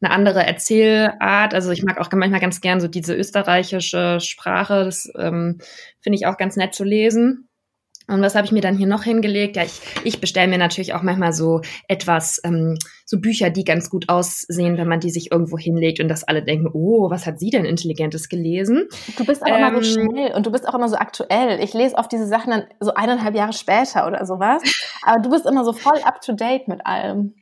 eine 0.00 0.12
andere 0.12 0.46
Erzählart. 0.46 1.54
Also 1.54 1.72
ich 1.72 1.82
mag 1.82 1.98
auch 1.98 2.12
manchmal 2.12 2.40
ganz 2.40 2.60
gern 2.60 2.80
so 2.80 2.86
diese 2.86 3.14
österreichische 3.14 4.20
Sprache. 4.20 4.84
Das 4.84 5.10
ähm, 5.18 5.58
finde 6.00 6.18
ich 6.18 6.26
auch 6.26 6.36
ganz 6.36 6.56
nett 6.56 6.74
zu 6.74 6.84
lesen. 6.84 7.48
Und 8.08 8.22
was 8.22 8.36
habe 8.36 8.46
ich 8.46 8.52
mir 8.52 8.60
dann 8.60 8.76
hier 8.76 8.86
noch 8.86 9.02
hingelegt? 9.02 9.56
Ja, 9.56 9.64
ich, 9.64 9.80
ich 10.04 10.20
bestelle 10.20 10.48
mir 10.48 10.58
natürlich 10.58 10.94
auch 10.94 11.02
manchmal 11.02 11.32
so 11.32 11.60
etwas, 11.88 12.40
ähm, 12.44 12.78
so 13.04 13.20
Bücher, 13.20 13.50
die 13.50 13.64
ganz 13.64 13.90
gut 13.90 14.08
aussehen, 14.08 14.78
wenn 14.78 14.86
man 14.86 15.00
die 15.00 15.10
sich 15.10 15.32
irgendwo 15.32 15.58
hinlegt 15.58 16.00
und 16.00 16.08
dass 16.08 16.22
alle 16.22 16.44
denken, 16.44 16.68
oh, 16.72 17.10
was 17.10 17.26
hat 17.26 17.40
sie 17.40 17.50
denn 17.50 17.64
Intelligentes 17.64 18.28
gelesen? 18.28 18.86
Du 19.16 19.24
bist 19.24 19.42
auch 19.42 19.48
ähm, 19.48 19.56
immer 19.56 19.82
so 19.82 20.00
ähm, 20.00 20.08
schnell 20.08 20.34
und 20.34 20.46
du 20.46 20.52
bist 20.52 20.68
auch 20.68 20.74
immer 20.74 20.88
so 20.88 20.96
aktuell. 20.96 21.60
Ich 21.60 21.74
lese 21.74 21.96
oft 21.96 22.12
diese 22.12 22.26
Sachen 22.26 22.50
dann 22.50 22.64
so 22.78 22.94
eineinhalb 22.94 23.34
Jahre 23.34 23.52
später 23.52 24.06
oder 24.06 24.24
sowas. 24.24 24.62
Aber 25.02 25.20
du 25.20 25.30
bist 25.30 25.46
immer 25.46 25.64
so 25.64 25.72
voll 25.72 25.98
up 26.04 26.20
to 26.20 26.32
date 26.32 26.68
mit 26.68 26.86
allem. 26.86 27.34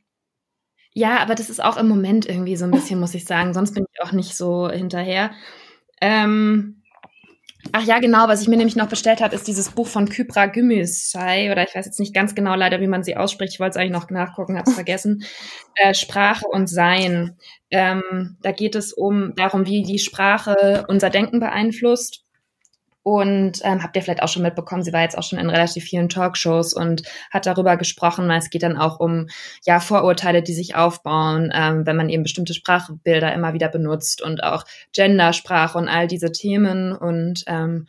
Ja, 0.94 1.18
aber 1.18 1.34
das 1.34 1.50
ist 1.50 1.62
auch 1.62 1.76
im 1.76 1.88
Moment 1.88 2.26
irgendwie 2.26 2.56
so 2.56 2.64
ein 2.64 2.70
bisschen, 2.70 3.00
muss 3.00 3.14
ich 3.14 3.26
sagen. 3.26 3.52
Sonst 3.52 3.74
bin 3.74 3.84
ich 3.92 4.02
auch 4.02 4.12
nicht 4.12 4.36
so 4.36 4.70
hinterher. 4.70 5.32
Ähm, 6.00 6.83
Ach 7.76 7.82
ja, 7.82 7.98
genau, 7.98 8.28
was 8.28 8.40
ich 8.40 8.46
mir 8.46 8.56
nämlich 8.56 8.76
noch 8.76 8.88
bestellt 8.88 9.20
habe, 9.20 9.34
ist 9.34 9.48
dieses 9.48 9.68
Buch 9.70 9.88
von 9.88 10.08
Kypra 10.08 10.46
Gümüşay, 10.46 11.50
oder 11.50 11.66
ich 11.66 11.74
weiß 11.74 11.86
jetzt 11.86 11.98
nicht 11.98 12.14
ganz 12.14 12.36
genau 12.36 12.54
leider, 12.54 12.80
wie 12.80 12.86
man 12.86 13.02
sie 13.02 13.16
ausspricht, 13.16 13.54
ich 13.54 13.58
wollte 13.58 13.70
es 13.70 13.76
eigentlich 13.78 13.90
noch 13.90 14.10
nachgucken, 14.10 14.56
habe 14.56 14.70
es 14.70 14.76
vergessen. 14.76 15.24
Äh, 15.74 15.92
Sprache 15.92 16.46
und 16.46 16.68
Sein. 16.68 17.36
Ähm, 17.72 18.36
da 18.42 18.52
geht 18.52 18.76
es 18.76 18.92
um 18.92 19.34
darum, 19.34 19.66
wie 19.66 19.82
die 19.82 19.98
Sprache 19.98 20.84
unser 20.86 21.10
Denken 21.10 21.40
beeinflusst 21.40 22.23
und 23.04 23.60
ähm, 23.64 23.82
habt 23.82 23.94
ihr 23.96 24.02
vielleicht 24.02 24.22
auch 24.22 24.28
schon 24.28 24.42
mitbekommen, 24.42 24.82
sie 24.82 24.94
war 24.94 25.02
jetzt 25.02 25.18
auch 25.18 25.22
schon 25.22 25.38
in 25.38 25.50
relativ 25.50 25.84
vielen 25.84 26.08
Talkshows 26.08 26.72
und 26.72 27.02
hat 27.30 27.44
darüber 27.44 27.76
gesprochen, 27.76 28.26
weil 28.28 28.38
es 28.38 28.48
geht 28.48 28.62
dann 28.62 28.78
auch 28.78 28.98
um 28.98 29.28
ja 29.66 29.78
Vorurteile, 29.78 30.42
die 30.42 30.54
sich 30.54 30.74
aufbauen, 30.74 31.52
ähm, 31.54 31.84
wenn 31.84 31.96
man 31.96 32.08
eben 32.08 32.22
bestimmte 32.22 32.54
Sprachbilder 32.54 33.34
immer 33.34 33.52
wieder 33.52 33.68
benutzt 33.68 34.22
und 34.22 34.42
auch 34.42 34.64
Gendersprache 34.94 35.76
und 35.76 35.88
all 35.88 36.06
diese 36.06 36.32
Themen. 36.32 36.96
Und 36.96 37.44
ähm, 37.46 37.86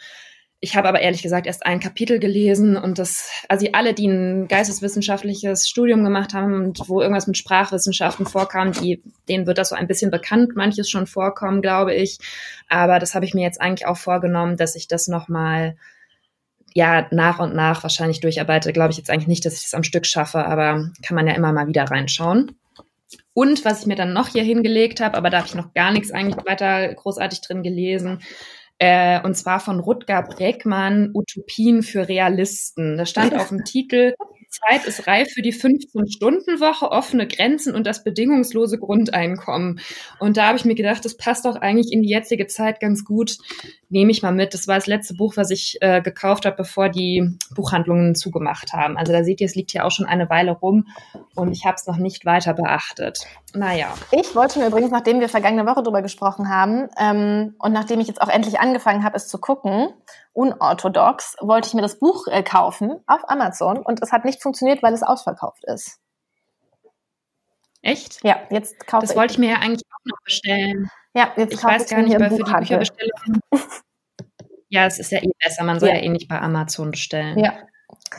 ich 0.65 0.75
habe 0.75 0.89
aber 0.89 0.99
ehrlich 0.99 1.21
gesagt 1.21 1.45
erst 1.45 1.63
ein 1.63 1.79
Kapitel 1.79 2.17
gelesen 2.17 2.75
und 2.75 2.97
das, 2.97 3.29
also 3.47 3.67
alle, 3.73 3.93
die 3.93 4.07
ein 4.07 4.47
geisteswissenschaftliches 4.47 5.69
Studium 5.69 6.03
gemacht 6.03 6.33
haben 6.33 6.55
und 6.55 6.89
wo 6.89 7.01
irgendwas 7.01 7.27
mit 7.27 7.37
Sprachwissenschaften 7.37 8.25
vorkam, 8.25 8.71
die, 8.71 9.03
denen 9.29 9.45
wird 9.45 9.59
das 9.59 9.69
so 9.69 9.75
ein 9.75 9.85
bisschen 9.85 10.09
bekannt, 10.09 10.55
manches 10.55 10.89
schon 10.89 11.05
vorkommen, 11.05 11.61
glaube 11.61 11.93
ich. 11.93 12.17
Aber 12.67 12.97
das 12.97 13.13
habe 13.13 13.25
ich 13.25 13.35
mir 13.35 13.43
jetzt 13.43 13.61
eigentlich 13.61 13.85
auch 13.85 13.97
vorgenommen, 13.97 14.57
dass 14.57 14.75
ich 14.75 14.87
das 14.87 15.07
nochmal 15.07 15.77
ja, 16.73 17.05
nach 17.11 17.37
und 17.37 17.53
nach 17.53 17.83
wahrscheinlich 17.83 18.19
durcharbeite. 18.21 18.73
Glaube 18.73 18.89
ich 18.89 18.97
jetzt 18.97 19.11
eigentlich 19.11 19.27
nicht, 19.27 19.45
dass 19.45 19.57
ich 19.57 19.65
das 19.65 19.75
am 19.75 19.83
Stück 19.83 20.07
schaffe, 20.07 20.47
aber 20.47 20.89
kann 21.05 21.15
man 21.15 21.27
ja 21.27 21.35
immer 21.35 21.53
mal 21.53 21.67
wieder 21.67 21.83
reinschauen. 21.83 22.57
Und 23.35 23.63
was 23.65 23.81
ich 23.81 23.85
mir 23.85 23.95
dann 23.95 24.13
noch 24.13 24.29
hier 24.29 24.43
hingelegt 24.43 24.99
habe, 24.99 25.15
aber 25.15 25.29
da 25.29 25.37
habe 25.37 25.47
ich 25.47 25.53
noch 25.53 25.75
gar 25.75 25.91
nichts 25.91 26.09
eigentlich 26.09 26.43
weiter 26.43 26.91
großartig 26.95 27.41
drin 27.41 27.61
gelesen, 27.61 28.23
äh, 28.79 29.21
und 29.21 29.35
zwar 29.35 29.59
von 29.59 29.79
Rutger 29.79 30.23
Breckmann, 30.23 31.11
Utopien 31.13 31.83
für 31.83 32.07
Realisten. 32.07 32.97
Da 32.97 33.05
stand 33.05 33.33
auf 33.33 33.49
dem 33.49 33.63
Titel, 33.63 34.13
Zeit 34.59 34.85
ist 34.85 35.07
reif 35.07 35.29
für 35.31 35.41
die 35.41 35.53
15-Stunden-Woche, 35.53 36.91
offene 36.91 37.27
Grenzen 37.27 37.75
und 37.75 37.85
das 37.85 38.03
bedingungslose 38.03 38.77
Grundeinkommen. 38.77 39.79
Und 40.19 40.37
da 40.37 40.47
habe 40.47 40.57
ich 40.57 40.65
mir 40.65 40.75
gedacht, 40.75 41.03
das 41.03 41.17
passt 41.17 41.45
doch 41.45 41.55
eigentlich 41.55 41.91
in 41.91 42.01
die 42.01 42.09
jetzige 42.09 42.47
Zeit 42.47 42.79
ganz 42.79 43.03
gut. 43.03 43.37
Nehme 43.89 44.11
ich 44.11 44.21
mal 44.21 44.31
mit. 44.31 44.53
Das 44.53 44.67
war 44.67 44.75
das 44.75 44.87
letzte 44.87 45.15
Buch, 45.15 45.37
was 45.37 45.51
ich 45.51 45.77
äh, 45.81 46.01
gekauft 46.01 46.45
habe, 46.45 46.55
bevor 46.55 46.89
die 46.89 47.37
Buchhandlungen 47.55 48.15
zugemacht 48.15 48.73
haben. 48.73 48.97
Also 48.97 49.11
da 49.11 49.23
seht 49.23 49.41
ihr, 49.41 49.45
es 49.45 49.55
liegt 49.55 49.71
hier 49.71 49.85
auch 49.85 49.91
schon 49.91 50.05
eine 50.05 50.29
Weile 50.29 50.51
rum 50.51 50.87
und 51.35 51.51
ich 51.51 51.65
habe 51.65 51.75
es 51.75 51.87
noch 51.87 51.97
nicht 51.97 52.25
weiter 52.25 52.53
beachtet. 52.53 53.25
Naja. 53.53 53.93
Ich 54.11 54.35
wollte 54.35 54.59
mir 54.59 54.67
übrigens, 54.67 54.91
nachdem 54.91 55.19
wir 55.19 55.29
vergangene 55.29 55.65
Woche 55.65 55.83
drüber 55.83 56.01
gesprochen 56.01 56.49
haben 56.49 56.89
ähm, 56.99 57.55
und 57.59 57.73
nachdem 57.73 57.99
ich 57.99 58.07
jetzt 58.07 58.21
auch 58.21 58.29
endlich 58.29 58.59
angefangen 58.59 59.03
habe, 59.03 59.15
es 59.15 59.27
zu 59.27 59.37
gucken, 59.37 59.89
unorthodox, 60.35 61.35
wollte 61.39 61.69
ich 61.69 61.73
mir 61.73 61.81
das 61.81 61.97
Buch 61.97 62.27
äh, 62.27 62.43
kaufen 62.43 62.99
auf 63.07 63.27
Amazon 63.29 63.79
und 63.79 64.01
es 64.01 64.11
hat 64.11 64.25
nicht 64.25 64.43
funktioniert, 64.43 64.83
weil 64.83 64.93
es 64.93 65.01
ausverkauft 65.01 65.63
ist. 65.65 65.99
Echt? 67.81 68.23
Ja, 68.23 68.39
jetzt 68.49 68.85
kaufe 68.87 69.05
ich. 69.05 69.09
Das 69.09 69.17
wollte 69.17 69.33
ich 69.33 69.37
mir 69.37 69.51
ja 69.51 69.57
eigentlich 69.57 69.87
auch 69.93 70.05
noch 70.05 70.21
bestellen. 70.23 70.89
Ja, 71.13 71.31
jetzt 71.37 71.53
ich 71.53 71.63
weiß 71.63 71.87
gar 71.87 72.01
nicht, 72.01 72.19
weil 72.19 72.29
für 72.31 72.43
die 72.43 72.51
Bücherbestellung. 72.51 73.39
ja, 74.69 74.85
es 74.85 74.99
ist 74.99 75.11
ja 75.11 75.19
eh 75.21 75.31
besser. 75.43 75.63
Man 75.63 75.79
soll 75.79 75.89
ja. 75.89 75.95
ja 75.95 76.01
eh 76.01 76.09
nicht 76.09 76.27
bei 76.27 76.39
Amazon 76.39 76.91
bestellen. 76.91 77.37
Ja. 77.39 77.53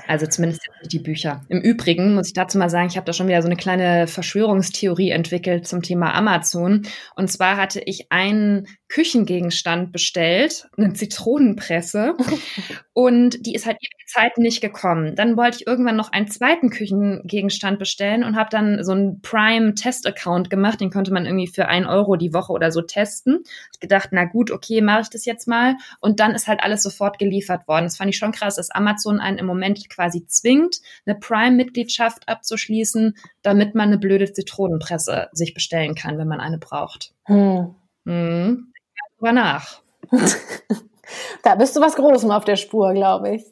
Also 0.07 0.27
zumindest 0.27 0.63
die 0.85 0.99
Bücher. 0.99 1.45
Im 1.49 1.61
Übrigen 1.61 2.15
muss 2.15 2.29
ich 2.29 2.33
dazu 2.33 2.59
mal 2.59 2.71
sagen, 2.71 2.89
ich 2.89 2.97
habe 2.97 3.05
da 3.05 3.13
schon 3.13 3.29
wieder 3.29 3.43
so 3.43 3.49
eine 3.49 3.57
kleine 3.57 4.07
Verschwörungstheorie 4.07 5.11
entwickelt 5.11 5.67
zum 5.67 5.83
Thema 5.83 6.15
Amazon. 6.15 6.87
Und 7.17 7.31
zwar 7.31 7.57
hatte 7.57 7.81
ich 7.81 8.13
einen 8.13 8.69
Küchengegenstand 8.89 9.91
bestellt, 9.91 10.69
eine 10.77 10.93
Zitronenpresse. 10.93 12.15
und 12.93 13.45
die 13.45 13.55
ist 13.55 13.67
halt 13.67 13.79
ewige 13.79 14.07
Zeit 14.07 14.39
nicht 14.39 14.61
gekommen. 14.61 15.17
Dann 15.17 15.37
wollte 15.37 15.59
ich 15.59 15.67
irgendwann 15.67 15.97
noch 15.97 16.13
einen 16.13 16.29
zweiten 16.29 16.71
Küchengegenstand 16.71 17.81
bestellen 17.81 18.23
und 18.23 18.37
habe 18.37 18.49
dann 18.51 18.85
so 18.85 18.93
einen 18.93 19.21
Prime-Test-Account 19.23 20.51
gemacht. 20.51 20.81
Den 20.81 20.91
konnte 20.91 21.13
man 21.13 21.27
irgendwie 21.27 21.49
für 21.49 21.67
ein 21.67 21.85
Euro 21.85 22.15
die 22.15 22.33
Woche 22.33 22.53
oder 22.53 22.71
so 22.71 22.81
testen. 22.81 23.43
Ich 23.73 23.81
gedacht, 23.81 24.11
na 24.13 24.25
gut, 24.25 24.53
okay, 24.53 24.81
mache 24.81 25.03
ich 25.03 25.11
das 25.11 25.25
jetzt 25.25 25.49
mal. 25.49 25.75
Und 26.01 26.21
dann 26.21 26.35
ist 26.37 26.47
halt 26.47 26.61
alles 26.63 26.85
sofort 26.85 27.19
geliefert 27.19 27.67
worden. 27.67 27.85
Das 27.85 27.97
fand 27.97 28.11
ich 28.11 28.17
schon 28.17 28.33
krass, 28.33 28.55
dass 28.55 28.71
Amazon 28.71 29.19
einen 29.19 29.39
im 29.39 29.47
Moment 29.47 29.91
quasi 29.91 30.27
zwingt, 30.27 30.81
eine 31.05 31.19
Prime-Mitgliedschaft 31.19 32.29
abzuschließen, 32.29 33.17
damit 33.43 33.75
man 33.75 33.89
eine 33.89 33.99
blöde 33.99 34.33
Zitronenpresse 34.33 35.29
sich 35.33 35.55
bestellen 35.55 35.97
kann, 35.97 36.19
wenn 36.19 36.29
man 36.29 36.41
eine 36.41 36.59
braucht. 36.59 37.13
Hm. 37.25 37.75
Hm 38.05 38.73
drüber 39.19 39.33
nach. 39.33 39.83
da 41.43 41.55
bist 41.57 41.77
du 41.77 41.81
was 41.81 41.97
Großem 41.97 42.31
auf 42.31 42.45
der 42.45 42.57
Spur, 42.57 42.93
glaube 42.95 43.37
ich. 43.37 43.45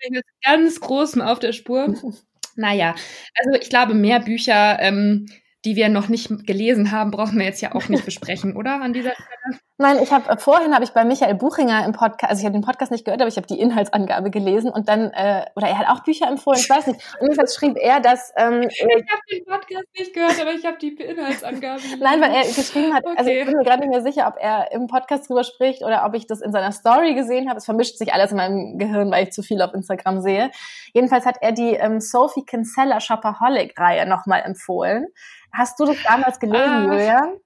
Ich 0.00 0.10
bin 0.10 0.20
ganz 0.42 0.80
Großem 0.80 1.22
auf 1.22 1.38
der 1.38 1.52
Spur. 1.52 1.94
Naja, 2.56 2.94
also 3.34 3.60
ich 3.60 3.68
glaube, 3.68 3.94
mehr 3.94 4.20
Bücher 4.20 4.78
ähm, 4.78 5.26
die 5.64 5.76
wir 5.76 5.88
noch 5.88 6.08
nicht 6.08 6.46
gelesen 6.46 6.90
haben, 6.90 7.10
brauchen 7.10 7.38
wir 7.38 7.46
jetzt 7.46 7.62
ja 7.62 7.74
auch 7.74 7.88
nicht 7.88 8.04
besprechen, 8.04 8.54
oder 8.54 8.82
an 8.82 8.92
dieser 8.92 9.14
Stelle? 9.14 9.60
Nein, 9.76 9.98
ich 10.00 10.12
habe 10.12 10.30
äh, 10.30 10.36
vorhin 10.36 10.72
habe 10.72 10.84
ich 10.84 10.92
bei 10.92 11.04
Michael 11.04 11.34
Buchinger 11.34 11.84
im 11.84 11.90
Podcast, 11.90 12.30
also 12.30 12.40
ich 12.40 12.44
habe 12.46 12.52
den 12.52 12.62
Podcast 12.62 12.92
nicht 12.92 13.04
gehört, 13.04 13.20
aber 13.20 13.28
ich 13.28 13.36
habe 13.36 13.48
die 13.48 13.58
Inhaltsangabe 13.58 14.30
gelesen 14.30 14.70
und 14.70 14.88
dann 14.88 15.10
äh, 15.10 15.46
oder 15.56 15.66
er 15.66 15.78
hat 15.78 15.88
auch 15.88 16.04
Bücher 16.04 16.28
empfohlen, 16.28 16.60
ich 16.60 16.70
weiß 16.70 16.86
nicht. 16.86 17.00
Und 17.18 17.22
jedenfalls 17.22 17.56
schrieb 17.56 17.76
er, 17.76 17.98
dass 17.98 18.32
ähm, 18.36 18.68
ich 18.70 18.80
habe 18.82 19.20
den 19.32 19.44
Podcast 19.44 19.86
nicht 19.98 20.14
gehört, 20.14 20.40
aber 20.40 20.52
ich 20.52 20.64
habe 20.64 20.78
die 20.78 20.94
Inhaltsangabe. 20.94 21.80
Gelesen. 21.80 21.98
Nein, 22.00 22.20
weil 22.20 22.30
er 22.30 22.44
geschrieben 22.44 22.94
hat, 22.94 23.04
okay. 23.04 23.14
also 23.18 23.30
ich 23.30 23.46
bin 23.46 23.56
mir 23.56 23.64
gerade 23.64 23.80
nicht 23.80 23.90
mehr 23.90 24.02
sicher, 24.02 24.28
ob 24.28 24.36
er 24.40 24.70
im 24.70 24.86
Podcast 24.86 25.28
drüber 25.28 25.42
spricht 25.42 25.82
oder 25.82 26.04
ob 26.06 26.14
ich 26.14 26.28
das 26.28 26.40
in 26.40 26.52
seiner 26.52 26.70
Story 26.70 27.14
gesehen 27.14 27.48
habe. 27.48 27.58
Es 27.58 27.64
vermischt 27.64 27.98
sich 27.98 28.14
alles 28.14 28.30
in 28.30 28.36
meinem 28.36 28.78
Gehirn, 28.78 29.10
weil 29.10 29.24
ich 29.24 29.32
zu 29.32 29.42
viel 29.42 29.60
auf 29.60 29.74
Instagram 29.74 30.20
sehe. 30.20 30.52
Jedenfalls 30.92 31.26
hat 31.26 31.38
er 31.40 31.50
die 31.50 31.74
ähm, 31.74 32.00
Sophie 32.00 32.44
Kinsella 32.44 33.00
Shopaholic 33.00 33.76
Reihe 33.76 34.06
nochmal 34.06 34.42
empfohlen. 34.42 35.08
Hast 35.52 35.80
du 35.80 35.84
das 35.84 35.96
damals 36.04 36.38
gelesen, 36.38 36.62
ah. 36.62 36.84
Julian? 36.84 37.43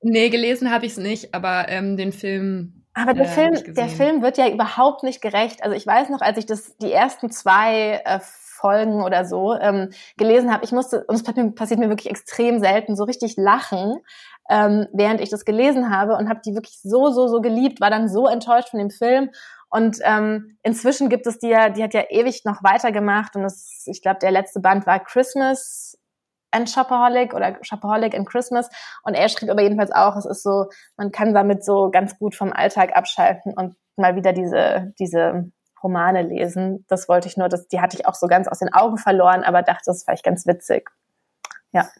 Nee, 0.00 0.28
gelesen 0.28 0.70
habe 0.70 0.86
ich 0.86 0.92
es 0.92 0.98
nicht, 0.98 1.34
aber 1.34 1.68
ähm, 1.68 1.96
den 1.96 2.12
Film. 2.12 2.84
Aber 2.94 3.12
der, 3.14 3.26
äh, 3.26 3.28
Film, 3.28 3.74
der 3.74 3.88
Film 3.88 4.22
wird 4.22 4.38
ja 4.38 4.48
überhaupt 4.48 5.02
nicht 5.02 5.20
gerecht. 5.20 5.62
Also 5.62 5.76
ich 5.76 5.86
weiß 5.86 6.08
noch, 6.08 6.20
als 6.20 6.38
ich 6.38 6.46
das 6.46 6.76
die 6.78 6.92
ersten 6.92 7.30
zwei 7.30 8.02
äh, 8.04 8.20
Folgen 8.22 9.02
oder 9.02 9.24
so 9.24 9.54
ähm, 9.54 9.90
gelesen 10.16 10.52
habe, 10.52 10.64
ich 10.64 10.72
musste, 10.72 11.04
und 11.04 11.14
es 11.14 11.22
passiert 11.22 11.78
mir 11.78 11.88
wirklich 11.88 12.10
extrem 12.10 12.58
selten, 12.58 12.96
so 12.96 13.04
richtig 13.04 13.36
lachen, 13.36 13.98
ähm, 14.48 14.86
während 14.92 15.20
ich 15.20 15.28
das 15.28 15.44
gelesen 15.44 15.90
habe 15.94 16.16
und 16.16 16.28
habe 16.28 16.40
die 16.44 16.54
wirklich 16.54 16.78
so, 16.82 17.10
so, 17.10 17.28
so 17.28 17.40
geliebt, 17.40 17.80
war 17.80 17.90
dann 17.90 18.08
so 18.08 18.26
enttäuscht 18.26 18.70
von 18.70 18.78
dem 18.78 18.90
Film. 18.90 19.30
Und 19.68 19.98
ähm, 20.04 20.56
inzwischen 20.62 21.08
gibt 21.08 21.26
es 21.26 21.38
die 21.38 21.48
ja, 21.48 21.68
die 21.68 21.82
hat 21.82 21.92
ja 21.92 22.04
ewig 22.08 22.44
noch 22.44 22.62
weitergemacht 22.62 23.36
und 23.36 23.42
das, 23.42 23.84
ich 23.86 24.00
glaube, 24.00 24.20
der 24.20 24.30
letzte 24.30 24.60
Band 24.60 24.86
war 24.86 25.00
Christmas 25.00 25.98
and 26.50 26.68
Shopaholic 26.70 27.34
oder 27.34 27.56
Shopaholic 27.62 28.14
in 28.14 28.24
Christmas. 28.24 28.68
Und 29.02 29.14
er 29.14 29.28
schrieb 29.28 29.50
aber 29.50 29.62
jedenfalls 29.62 29.92
auch, 29.92 30.16
es 30.16 30.26
ist 30.26 30.42
so, 30.42 30.66
man 30.96 31.12
kann 31.12 31.34
damit 31.34 31.64
so 31.64 31.90
ganz 31.90 32.18
gut 32.18 32.34
vom 32.34 32.52
Alltag 32.52 32.96
abschalten 32.96 33.52
und 33.54 33.76
mal 33.96 34.16
wieder 34.16 34.32
diese, 34.32 34.92
diese 34.98 35.50
Romane 35.82 36.22
lesen. 36.22 36.84
Das 36.88 37.08
wollte 37.08 37.28
ich 37.28 37.36
nur, 37.36 37.48
das, 37.48 37.68
die 37.68 37.80
hatte 37.80 37.96
ich 37.96 38.06
auch 38.06 38.14
so 38.14 38.26
ganz 38.26 38.48
aus 38.48 38.58
den 38.58 38.72
Augen 38.72 38.98
verloren, 38.98 39.44
aber 39.44 39.62
dachte, 39.62 39.84
das 39.86 40.06
war 40.06 40.14
ich 40.14 40.22
ganz 40.22 40.46
witzig. 40.46 40.90
Ja. 41.72 41.90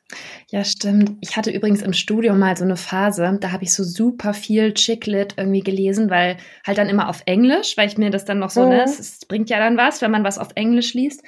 Ja, 0.51 0.65
stimmt. 0.65 1.19
Ich 1.21 1.37
hatte 1.37 1.51
übrigens 1.51 1.83
im 1.83 1.93
Studium 1.93 2.39
mal 2.39 2.57
so 2.57 2.65
eine 2.65 2.77
Phase, 2.77 3.37
da 3.41 3.53
habe 3.53 3.65
ich 3.65 3.75
so 3.75 3.85
super 3.85 4.33
viel 4.33 4.73
Chicklit 4.73 5.35
irgendwie 5.37 5.61
gelesen, 5.61 6.09
weil 6.09 6.39
halt 6.67 6.79
dann 6.79 6.89
immer 6.89 7.09
auf 7.09 7.23
Englisch, 7.27 7.77
weil 7.77 7.89
ich 7.89 7.99
mir 7.99 8.11
das 8.11 8.25
dann 8.25 8.39
noch 8.39 8.51
so, 8.51 8.61
ne, 8.63 8.67
mhm. 8.67 8.77
ne, 8.77 8.85
es 8.85 9.27
bringt 9.27 9.51
ja 9.51 9.59
dann 9.59 9.77
was, 9.77 10.01
wenn 10.01 10.11
man 10.11 10.25
was 10.25 10.39
auf 10.39 10.49
Englisch 10.55 10.95
liest. 10.95 11.23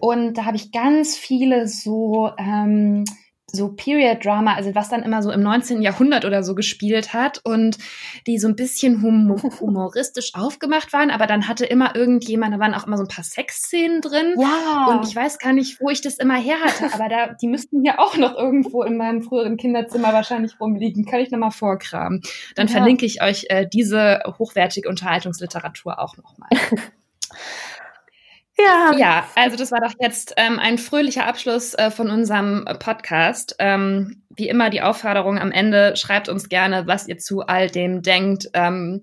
Und 0.00 0.34
da 0.34 0.44
habe 0.44 0.56
ich 0.56 0.72
ganz 0.72 1.16
viele 1.16 1.68
so, 1.68 2.30
ähm, 2.38 3.04
so 3.52 3.68
Period 3.68 4.24
Drama, 4.24 4.54
also 4.54 4.74
was 4.74 4.88
dann 4.88 5.02
immer 5.02 5.22
so 5.22 5.30
im 5.30 5.42
19. 5.42 5.82
Jahrhundert 5.82 6.24
oder 6.24 6.42
so 6.42 6.54
gespielt 6.54 7.12
hat 7.12 7.40
und 7.44 7.76
die 8.26 8.38
so 8.38 8.48
ein 8.48 8.56
bisschen 8.56 9.02
hum 9.02 9.36
humoristisch 9.60 10.34
aufgemacht 10.34 10.92
waren, 10.92 11.10
aber 11.10 11.26
dann 11.26 11.48
hatte 11.48 11.66
immer 11.66 11.94
irgendjemand, 11.94 12.54
da 12.54 12.58
waren 12.58 12.74
auch 12.74 12.86
immer 12.86 12.96
so 12.96 13.04
ein 13.04 13.08
paar 13.08 13.24
Sexszenen 13.24 14.00
drin. 14.00 14.34
Ja. 14.38 14.86
Und 14.88 15.06
ich 15.06 15.14
weiß 15.14 15.38
gar 15.38 15.52
nicht, 15.52 15.80
wo 15.80 15.90
ich 15.90 16.00
das 16.00 16.16
immer 16.16 16.36
her 16.36 16.56
hatte, 16.64 16.94
aber 16.94 17.08
da, 17.10 17.34
die 17.34 17.48
müssten 17.48 17.82
hier 17.82 18.00
auch 18.00 18.16
noch 18.16 18.34
irgendwo 18.36 18.82
in 18.82 18.96
meinem 18.96 19.22
früheren 19.22 19.58
Kinderzimmer 19.58 20.14
wahrscheinlich 20.14 20.58
rumliegen. 20.58 21.04
Kann 21.04 21.20
ich 21.20 21.30
nochmal 21.30 21.50
vorkramen. 21.50 22.22
Dann 22.56 22.68
ja. 22.68 22.72
verlinke 22.72 23.04
ich 23.04 23.22
euch 23.22 23.46
äh, 23.50 23.66
diese 23.70 24.20
hochwertige 24.38 24.88
Unterhaltungsliteratur 24.88 25.98
auch 25.98 26.16
nochmal. 26.16 26.48
Ja. 28.58 28.92
Ja, 28.96 29.28
also 29.34 29.56
das 29.56 29.72
war 29.72 29.80
doch 29.80 29.94
jetzt 29.98 30.34
ähm, 30.36 30.58
ein 30.58 30.78
fröhlicher 30.78 31.26
Abschluss 31.26 31.74
äh, 31.74 31.90
von 31.90 32.10
unserem 32.10 32.66
Podcast. 32.78 33.56
Ähm, 33.58 34.22
wie 34.36 34.48
immer 34.48 34.70
die 34.70 34.82
Aufforderung 34.82 35.38
am 35.38 35.52
Ende, 35.52 35.96
schreibt 35.96 36.28
uns 36.28 36.48
gerne, 36.48 36.86
was 36.86 37.08
ihr 37.08 37.18
zu 37.18 37.42
all 37.42 37.68
dem 37.68 38.02
denkt. 38.02 38.50
Ähm, 38.52 39.02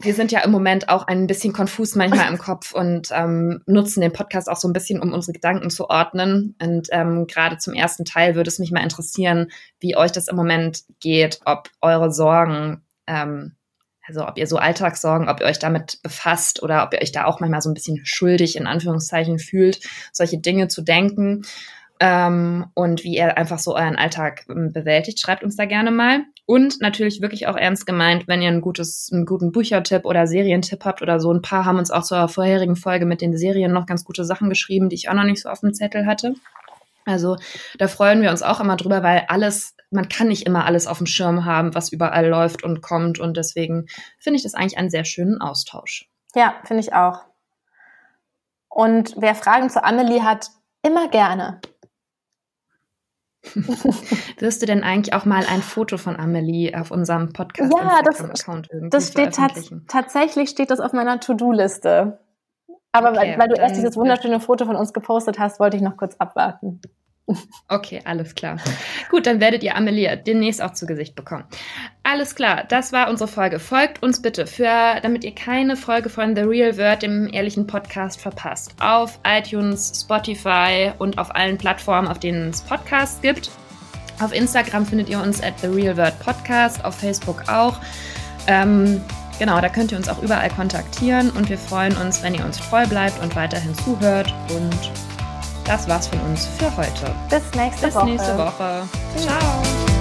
wir 0.00 0.14
sind 0.14 0.30
ja 0.30 0.40
im 0.40 0.52
Moment 0.52 0.88
auch 0.88 1.06
ein 1.08 1.26
bisschen 1.26 1.52
konfus 1.52 1.96
manchmal 1.96 2.28
im 2.28 2.38
Kopf 2.38 2.72
und 2.72 3.08
ähm, 3.12 3.62
nutzen 3.66 4.00
den 4.00 4.12
Podcast 4.12 4.48
auch 4.48 4.56
so 4.56 4.68
ein 4.68 4.72
bisschen, 4.72 5.00
um 5.00 5.12
unsere 5.12 5.32
Gedanken 5.32 5.70
zu 5.70 5.90
ordnen. 5.90 6.54
Und 6.62 6.88
ähm, 6.92 7.26
gerade 7.26 7.58
zum 7.58 7.74
ersten 7.74 8.04
Teil 8.04 8.36
würde 8.36 8.48
es 8.48 8.60
mich 8.60 8.70
mal 8.70 8.82
interessieren, 8.82 9.50
wie 9.80 9.96
euch 9.96 10.12
das 10.12 10.28
im 10.28 10.36
Moment 10.36 10.84
geht, 11.00 11.40
ob 11.44 11.70
eure 11.80 12.12
Sorgen 12.12 12.82
ähm, 13.08 13.56
also 14.08 14.26
ob 14.26 14.38
ihr 14.38 14.46
so 14.46 14.56
Alltagssorgen, 14.56 15.28
ob 15.28 15.40
ihr 15.40 15.46
euch 15.46 15.58
damit 15.58 16.02
befasst 16.02 16.62
oder 16.62 16.82
ob 16.84 16.94
ihr 16.94 17.02
euch 17.02 17.12
da 17.12 17.26
auch 17.26 17.40
manchmal 17.40 17.60
so 17.60 17.70
ein 17.70 17.74
bisschen 17.74 18.00
schuldig 18.04 18.56
in 18.56 18.66
Anführungszeichen 18.66 19.38
fühlt, 19.38 19.80
solche 20.12 20.38
Dinge 20.38 20.68
zu 20.68 20.82
denken 20.82 21.44
ähm, 22.00 22.66
und 22.74 23.04
wie 23.04 23.16
ihr 23.16 23.36
einfach 23.36 23.58
so 23.58 23.74
euren 23.76 23.96
Alltag 23.96 24.44
ähm, 24.48 24.72
bewältigt. 24.72 25.20
Schreibt 25.20 25.42
uns 25.44 25.56
da 25.56 25.64
gerne 25.64 25.90
mal. 25.90 26.20
Und 26.46 26.80
natürlich 26.80 27.20
wirklich 27.20 27.46
auch 27.46 27.56
ernst 27.56 27.84
gemeint, 27.84 28.26
wenn 28.26 28.40
ihr 28.40 28.48
ein 28.48 28.62
gutes, 28.62 29.10
einen 29.12 29.26
guten 29.26 29.52
Büchertipp 29.52 30.06
oder 30.06 30.26
Serientipp 30.26 30.84
habt 30.86 31.02
oder 31.02 31.20
so. 31.20 31.30
Ein 31.30 31.42
paar 31.42 31.66
haben 31.66 31.78
uns 31.78 31.90
auch 31.90 32.04
zur 32.04 32.26
vorherigen 32.28 32.76
Folge 32.76 33.04
mit 33.04 33.20
den 33.20 33.36
Serien 33.36 33.72
noch 33.72 33.84
ganz 33.84 34.04
gute 34.04 34.24
Sachen 34.24 34.48
geschrieben, 34.48 34.88
die 34.88 34.96
ich 34.96 35.10
auch 35.10 35.14
noch 35.14 35.24
nicht 35.24 35.42
so 35.42 35.50
auf 35.50 35.60
dem 35.60 35.74
Zettel 35.74 36.06
hatte. 36.06 36.32
Also 37.08 37.36
da 37.78 37.88
freuen 37.88 38.20
wir 38.20 38.30
uns 38.30 38.42
auch 38.42 38.60
immer 38.60 38.76
drüber, 38.76 39.02
weil 39.02 39.24
alles, 39.28 39.74
man 39.90 40.08
kann 40.08 40.28
nicht 40.28 40.46
immer 40.46 40.66
alles 40.66 40.86
auf 40.86 40.98
dem 40.98 41.06
Schirm 41.06 41.44
haben, 41.44 41.74
was 41.74 41.90
überall 41.90 42.26
läuft 42.26 42.62
und 42.62 42.82
kommt. 42.82 43.18
Und 43.18 43.36
deswegen 43.36 43.86
finde 44.18 44.36
ich 44.36 44.42
das 44.42 44.54
eigentlich 44.54 44.78
einen 44.78 44.90
sehr 44.90 45.04
schönen 45.04 45.40
Austausch. 45.40 46.08
Ja, 46.34 46.54
finde 46.64 46.82
ich 46.82 46.92
auch. 46.92 47.24
Und 48.68 49.14
wer 49.16 49.34
Fragen 49.34 49.70
zu 49.70 49.82
Amelie 49.82 50.22
hat, 50.22 50.50
immer 50.82 51.08
gerne. 51.08 51.60
Wirst 54.38 54.60
du 54.62 54.66
denn 54.66 54.82
eigentlich 54.82 55.14
auch 55.14 55.24
mal 55.24 55.46
ein 55.48 55.62
Foto 55.62 55.96
von 55.96 56.16
Amelie 56.16 56.74
auf 56.78 56.90
unserem 56.90 57.32
Podcast 57.32 57.72
ja, 57.72 58.02
das, 58.04 58.22
das 58.90 59.08
steht 59.08 59.38
tatsächlich 59.88 60.50
steht 60.50 60.70
das 60.70 60.80
auf 60.80 60.92
meiner 60.92 61.20
To-Do-Liste. 61.20 62.18
Aber 62.92 63.10
okay, 63.10 63.18
weil, 63.18 63.38
weil, 63.38 63.48
du 63.48 63.54
erst 63.54 63.76
dieses 63.76 63.96
wunderschöne 63.96 64.40
Foto 64.40 64.66
von 64.66 64.76
uns 64.76 64.92
gepostet 64.92 65.38
hast, 65.38 65.60
wollte 65.60 65.76
ich 65.76 65.82
noch 65.82 65.96
kurz 65.96 66.16
abwarten. 66.16 66.80
Okay, 67.68 68.00
alles 68.04 68.34
klar. 68.34 68.56
Gut, 69.10 69.26
dann 69.26 69.40
werdet 69.40 69.62
ihr 69.62 69.76
Amelie 69.76 70.16
demnächst 70.16 70.62
auch 70.62 70.72
zu 70.72 70.86
Gesicht 70.86 71.14
bekommen. 71.14 71.44
Alles 72.02 72.34
klar, 72.34 72.64
das 72.68 72.92
war 72.92 73.10
unsere 73.10 73.28
Folge. 73.28 73.58
Folgt 73.58 74.02
uns 74.02 74.22
bitte, 74.22 74.46
für, 74.46 74.98
damit 75.02 75.24
ihr 75.24 75.34
keine 75.34 75.76
Folge 75.76 76.08
von 76.08 76.34
The 76.34 76.42
Real 76.42 76.78
Word, 76.78 77.02
dem 77.02 77.28
ehrlichen 77.30 77.66
Podcast, 77.66 78.20
verpasst. 78.20 78.74
Auf 78.80 79.18
iTunes, 79.26 80.02
Spotify 80.02 80.92
und 80.98 81.18
auf 81.18 81.34
allen 81.34 81.58
Plattformen, 81.58 82.08
auf 82.08 82.18
denen 82.18 82.50
es 82.50 82.62
Podcasts 82.62 83.20
gibt. 83.20 83.50
Auf 84.20 84.32
Instagram 84.34 84.86
findet 84.86 85.10
ihr 85.10 85.20
uns 85.20 85.42
at 85.42 85.60
The 85.60 85.66
Real 85.66 85.96
Word 85.96 86.18
Podcast, 86.20 86.84
auf 86.84 86.94
Facebook 86.94 87.48
auch. 87.48 87.78
Ähm, 88.46 89.02
Genau, 89.38 89.60
da 89.60 89.68
könnt 89.68 89.92
ihr 89.92 89.98
uns 89.98 90.08
auch 90.08 90.20
überall 90.20 90.50
kontaktieren 90.50 91.30
und 91.30 91.48
wir 91.48 91.58
freuen 91.58 91.96
uns, 91.96 92.24
wenn 92.24 92.34
ihr 92.34 92.44
uns 92.44 92.58
treu 92.58 92.84
bleibt 92.88 93.22
und 93.22 93.36
weiterhin 93.36 93.72
zuhört. 93.72 94.34
Und 94.48 94.90
das 95.68 95.86
war's 95.86 96.08
von 96.08 96.18
uns 96.20 96.46
für 96.58 96.74
heute. 96.76 97.14
Bis 97.28 97.42
nächste 97.54 97.86
Bis 97.86 97.94
Woche. 97.94 98.06
Bis 98.06 98.14
nächste 98.14 98.38
Woche. 98.38 98.88
Ciao. 99.18 99.97